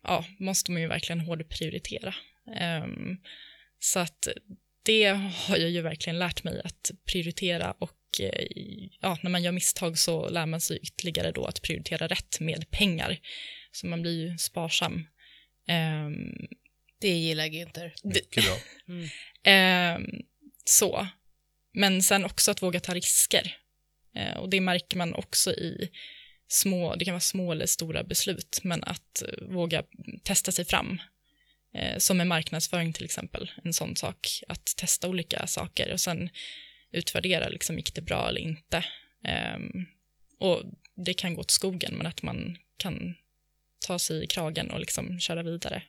ja, 0.03 0.25
måste 0.39 0.71
man 0.71 0.81
ju 0.81 0.87
verkligen 0.87 1.19
hårdprioritera. 1.19 2.15
Ehm, 2.55 3.17
så 3.79 3.99
att 3.99 4.27
det 4.83 5.05
har 5.33 5.57
jag 5.57 5.69
ju 5.69 5.81
verkligen 5.81 6.19
lärt 6.19 6.43
mig 6.43 6.61
att 6.63 6.91
prioritera 7.05 7.71
och 7.71 7.97
ja, 8.99 9.17
när 9.21 9.29
man 9.29 9.43
gör 9.43 9.51
misstag 9.51 9.97
så 9.97 10.29
lär 10.29 10.45
man 10.45 10.61
sig 10.61 10.77
ytterligare 10.77 11.31
då 11.31 11.45
att 11.45 11.61
prioritera 11.61 12.07
rätt 12.07 12.39
med 12.39 12.71
pengar. 12.71 13.19
Så 13.71 13.87
man 13.87 14.01
blir 14.01 14.29
ju 14.29 14.37
sparsam. 14.37 15.07
Ehm, 15.67 16.47
Det 16.99 17.07
gillar 17.17 17.45
Günther. 17.45 17.91
Mycket 18.03 18.43
bra. 18.45 18.57
Ehm, 19.51 20.21
så. 20.65 21.07
Men 21.73 22.03
sen 22.03 22.25
också 22.25 22.51
att 22.51 22.61
våga 22.61 22.79
ta 22.79 22.93
risker. 22.93 23.57
Eh, 24.15 24.37
och 24.37 24.49
det 24.49 24.61
märker 24.61 24.97
man 24.97 25.13
också 25.13 25.51
i 25.51 25.91
små, 26.47 26.95
det 26.95 27.05
kan 27.05 27.13
vara 27.13 27.19
små 27.19 27.51
eller 27.51 27.65
stora 27.65 28.03
beslut, 28.03 28.59
men 28.63 28.83
att 28.83 29.21
eh, 29.21 29.47
våga 29.47 29.83
testa 30.23 30.51
sig 30.51 30.65
fram. 30.65 31.01
Eh, 31.73 31.97
som 31.97 32.17
med 32.17 32.27
marknadsföring 32.27 32.93
till 32.93 33.05
exempel, 33.05 33.51
en 33.63 33.73
sån 33.73 33.95
sak. 33.95 34.43
Att 34.47 34.65
testa 34.77 35.07
olika 35.07 35.47
saker 35.47 35.93
och 35.93 35.99
sen 35.99 36.29
utvärdera, 36.91 37.49
liksom, 37.49 37.77
gick 37.77 37.95
det 37.95 38.01
bra 38.01 38.29
eller 38.29 38.41
inte? 38.41 38.85
Eh, 39.25 39.59
och 40.39 40.63
det 40.95 41.13
kan 41.13 41.33
gå 41.35 41.41
åt 41.41 41.51
skogen, 41.51 41.93
men 41.95 42.07
att 42.07 42.21
man 42.21 42.57
kan 42.77 43.15
ta 43.79 43.99
sig 43.99 44.23
i 44.23 44.27
kragen 44.27 44.71
och 44.71 44.79
liksom 44.79 45.19
köra 45.19 45.43
vidare. 45.43 45.83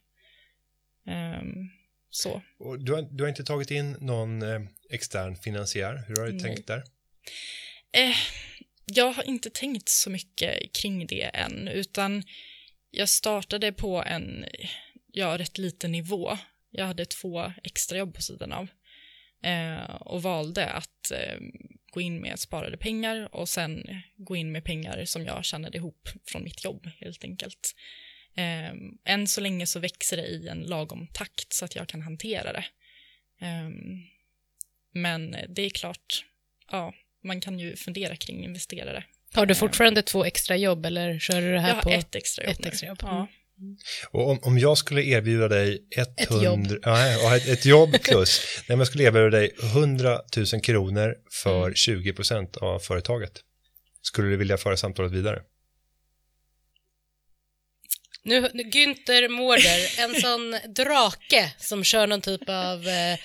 Ehm, 1.07 1.71
så. 2.15 2.43
Och 2.59 2.81
du, 2.81 2.93
har, 2.93 3.03
du 3.03 3.25
har 3.25 3.29
inte 3.29 3.45
tagit 3.45 3.71
in 3.71 3.97
någon 4.01 4.43
eh, 4.43 4.61
extern 4.91 5.37
finansiär, 5.37 6.05
hur 6.09 6.17
har 6.17 6.27
du 6.27 6.33
Nej. 6.33 6.43
tänkt 6.43 6.67
där? 6.67 6.85
Eh, 7.93 8.17
jag 8.85 9.13
har 9.13 9.23
inte 9.23 9.51
tänkt 9.51 9.89
så 9.89 10.11
mycket 10.11 10.73
kring 10.73 11.07
det 11.07 11.23
än, 11.23 11.69
utan 11.69 12.23
jag 12.91 13.09
startade 13.09 13.73
på 13.73 14.03
en 14.07 14.45
ja, 15.07 15.39
rätt 15.39 15.59
liten 15.59 15.93
nivå. 15.93 16.39
Jag 16.71 16.87
hade 16.87 17.05
två 17.05 17.53
extrajobb 17.63 18.15
på 18.15 18.23
sidan 18.23 18.53
av 18.53 18.69
eh, 19.43 19.95
och 19.95 20.23
valde 20.23 20.71
att 20.71 21.11
eh, 21.11 21.39
gå 21.93 22.01
in 22.01 22.21
med 22.21 22.39
sparade 22.39 22.77
pengar 22.77 23.35
och 23.35 23.49
sen 23.49 24.03
gå 24.17 24.37
in 24.37 24.53
med 24.53 24.65
pengar 24.65 25.05
som 25.05 25.25
jag 25.25 25.45
tjänade 25.45 25.79
ihop 25.79 26.09
från 26.25 26.45
mitt 26.45 26.65
jobb 26.65 26.91
helt 26.99 27.25
enkelt. 27.25 27.75
Eh, 28.37 29.13
än 29.15 29.27
så 29.29 29.41
länge 29.41 29.67
så 29.67 29.79
växer 29.79 30.17
det 30.17 30.27
i 30.27 30.49
en 30.49 30.61
lagom 30.63 31.09
takt 31.13 31.53
så 31.53 31.65
att 31.65 31.77
jag 31.77 31.89
kan 31.89 32.03
hantera 32.03 32.53
det. 32.53 32.65
Eh, 33.41 33.71
men 34.95 35.37
det 35.49 35.63
är 35.63 35.71
klart, 35.71 36.25
ja, 36.71 36.95
man 37.25 37.41
kan 37.41 37.59
ju 37.59 37.77
fundera 37.77 38.17
kring 38.17 38.45
investerare. 38.45 39.05
Har 39.35 39.47
du 39.47 39.55
fortfarande 39.55 40.03
två 40.03 40.25
extra 40.25 40.57
jobb 40.57 40.87
eller 40.87 41.19
kör 41.19 41.41
du 41.41 41.53
det 41.53 41.61
här 41.61 41.69
Jag 41.69 41.75
har 41.75 41.83
på 41.83 41.91
ett 41.91 42.15
extra 42.15 42.45
jobb 42.45 42.53
ett 42.53 42.67
extra 42.67 42.89
jobb? 42.89 42.99
Ja. 43.03 43.29
Och 44.11 44.31
om, 44.31 44.39
om 44.43 44.59
jag 44.59 44.79
skulle 44.79 45.03
erbjuda 45.03 45.49
dig 45.49 45.89
100, 46.29 46.45
jobb. 46.45 46.67
Ja, 46.83 47.09
ja, 47.09 47.37
ett, 47.37 47.49
ett 47.49 47.65
jobb 47.67 47.91
plus, 48.03 48.41
nej, 48.57 48.65
men 48.69 48.79
jag 48.79 48.87
skulle 48.87 49.05
erbjuda 49.05 49.31
dig 49.31 49.51
100 49.63 50.21
000 50.37 50.63
kronor 50.63 51.15
för 51.31 51.63
Mm. 51.63 51.75
20 51.75 52.13
procent 52.13 52.57
av 52.57 52.79
företaget. 52.79 53.33
Skulle 54.03 54.29
du 54.29 54.37
vilja 54.37 54.57
föra 54.57 54.77
samtalet 54.77 55.13
vidare? 55.13 55.43
Nu, 58.25 58.51
nu 58.55 58.63
Günther 58.63 59.29
Mårder, 59.29 60.01
en 60.05 60.21
sån 60.21 60.51
drake 60.75 61.53
som 61.59 61.85
kör 61.85 62.07
någon 62.07 62.21
typ 62.21 62.49
av 62.49 62.89
eh, 62.89 63.19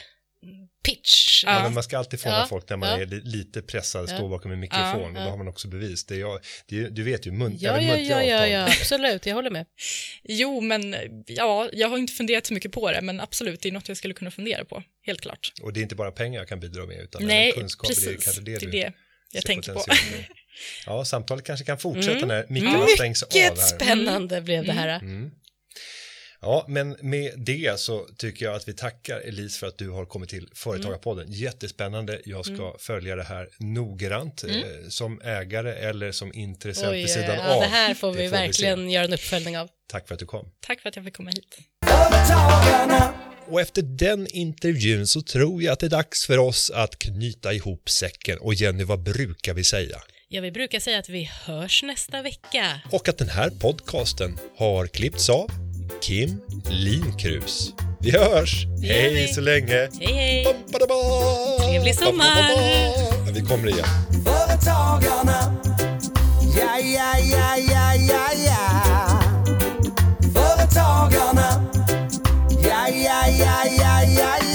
pitch. 0.85 1.43
Ja. 1.43 1.51
Ja. 1.51 1.63
men 1.63 1.73
man 1.73 1.83
ska 1.83 1.97
alltid 1.97 2.19
fånga 2.21 2.35
Ja, 2.35 2.45
folk 2.49 2.69
när 2.69 2.77
man 2.77 2.89
ja. 2.89 2.97
är 3.01 3.05
li- 3.05 3.21
lite 3.23 3.61
pressad, 3.61 4.09
står 4.09 4.21
Ja. 4.21 4.27
bakom 4.27 4.51
en 4.51 4.59
mikrofon 4.59 5.01
Ja, 5.01 5.07
och 5.07 5.13
då 5.13 5.19
har 5.29 5.37
man 5.37 5.47
också 5.47 5.67
bevis. 5.67 6.05
Det 6.05 6.15
är 6.15 6.19
jag, 6.19 6.39
det 6.67 6.79
är, 6.79 6.89
du 6.89 7.03
vet 7.03 7.27
ju, 7.27 7.31
mun, 7.31 7.57
Ja, 7.59 7.71
även 7.71 7.87
ja, 7.87 7.97
ja, 7.97 8.23
ja, 8.23 8.47
ja, 8.47 8.63
absolut, 8.65 9.25
jag 9.25 9.35
håller 9.35 9.49
med. 9.49 9.65
Jo, 10.23 10.61
men 10.61 10.95
ja, 11.27 11.69
jag 11.73 11.87
har 11.89 11.97
inte 11.97 12.13
funderat 12.13 12.45
så 12.45 12.53
mycket 12.53 12.71
på 12.71 12.91
det, 12.91 13.01
men 13.01 13.19
absolut, 13.21 13.61
det 13.61 13.69
är 13.69 13.73
något 13.73 13.87
jag 13.87 13.97
skulle 13.97 14.13
kunna 14.13 14.31
fundera 14.31 14.65
på, 14.65 14.83
helt 15.05 15.21
klart. 15.21 15.51
Och 15.61 15.73
det 15.73 15.79
är 15.79 15.81
inte 15.81 15.95
bara 15.95 16.11
pengar 16.11 16.39
jag 16.39 16.47
kan 16.47 16.59
bidra 16.59 16.85
med, 16.85 16.97
utan 16.99 17.25
Nej, 17.25 17.51
kunskap. 17.51 17.87
precis, 17.87 18.05
det 18.05 18.11
är 18.11 18.17
kanske 18.17 18.41
det 18.41 18.51
det 18.51 18.59
du 18.71 18.77
är 18.77 18.83
det 18.85 18.93
jag 19.31 19.45
tänker 19.45 19.73
på. 19.73 19.85
Ja, 20.85 21.05
samtalet 21.05 21.45
kanske 21.45 21.65
kan 21.65 21.77
fortsätta 21.77 22.17
Mm. 22.17 22.27
när 22.27 22.45
mickarna 22.49 22.87
stängs 22.87 23.23
av 23.23 23.29
Mycket 23.33 23.49
här. 23.59 23.67
spännande 23.67 24.41
blev 24.41 24.65
det 24.65 24.71
här. 24.73 24.99
Mm. 24.99 25.31
Ja, 26.41 26.65
men 26.67 26.97
med 27.01 27.33
det 27.37 27.79
så 27.79 28.07
tycker 28.17 28.45
jag 28.45 28.55
att 28.55 28.67
vi 28.67 28.73
tackar 28.73 29.19
Elise 29.19 29.59
för 29.59 29.67
att 29.67 29.77
du 29.77 29.89
har 29.89 30.05
kommit 30.05 30.29
till 30.29 30.49
Företagarpodden. 30.55 31.31
Jättespännande. 31.31 32.21
Jag 32.25 32.45
ska 32.45 32.75
följa 32.79 33.15
det 33.15 33.23
här 33.23 33.49
noggrant 33.59 34.43
eh, 34.43 34.53
som 34.89 35.21
ägare 35.21 35.73
eller 35.73 36.11
som 36.11 36.33
intressent 36.33 36.91
Oj, 36.91 36.97
vid 37.01 37.09
sidan 37.09 37.35
ja, 37.37 37.55
av. 37.55 37.61
det 37.61 37.67
här 37.67 37.93
får 37.93 38.11
vi 38.11 38.17
se. 38.17 38.27
verkligen 38.27 38.89
göra 38.91 39.05
en 39.05 39.13
uppföljning 39.13 39.57
av. 39.57 39.69
Tack 39.91 40.07
för 40.07 40.13
att 40.13 40.19
du 40.19 40.25
kom. 40.25 40.51
Tack 40.67 40.81
för 40.81 40.89
att 40.89 40.95
jag 40.95 41.05
fick 41.05 41.15
komma 41.15 41.29
hit. 41.29 41.57
Och 43.49 43.61
efter 43.61 43.81
den 43.81 44.27
intervjun 44.27 45.07
så 45.07 45.21
tror 45.21 45.63
jag 45.63 45.73
att 45.73 45.79
det 45.79 45.85
är 45.85 45.89
dags 45.89 46.25
för 46.25 46.37
oss 46.37 46.69
att 46.69 46.99
knyta 46.99 47.53
ihop 47.53 47.89
säcken. 47.89 48.37
Och 48.39 48.53
Jenny, 48.53 48.83
vad 48.83 49.03
brukar 49.03 49.53
vi 49.53 49.63
säga? 49.63 50.01
Ja, 50.29 50.41
vi 50.41 50.51
brukar 50.51 50.79
säga 50.79 50.99
att 50.99 51.09
vi 51.09 51.29
hörs 51.45 51.83
nästa 51.83 52.21
vecka. 52.21 52.81
Och 52.91 53.09
att 53.09 53.17
den 53.17 53.29
här 53.29 53.49
podcasten 53.49 54.39
har 54.57 54.87
klippts 54.87 55.29
av 55.29 55.51
Kim 56.01 56.41
Linkrus. 56.69 57.73
Vi 57.99 58.11
hörs! 58.11 58.65
Det 58.81 58.87
hej 58.87 59.13
vi. 59.13 59.27
så 59.27 59.41
länge! 59.41 59.73
Hej, 59.73 60.13
hej! 60.13 60.43
Ba, 60.43 60.79
ba, 60.79 60.87
ba, 60.87 61.65
Trevlig 61.65 61.95
sommar! 61.95 62.51
Ja, 63.25 63.31
vi 63.33 63.41
kommer 63.41 63.67
igen. 63.67 63.85
Företagarna 64.25 65.61
Ja, 66.57 66.79
ja, 66.79 67.19
ja, 67.31 67.57
ja, 67.57 67.95
ja, 67.95 68.29
ja 68.45 69.21
Företagarna 70.33 71.71
Ja, 72.63 72.89
ja, 72.89 73.27
ja, 73.39 73.65
ja, 73.79 74.03
ja, 74.17 74.37
ja 74.41 74.46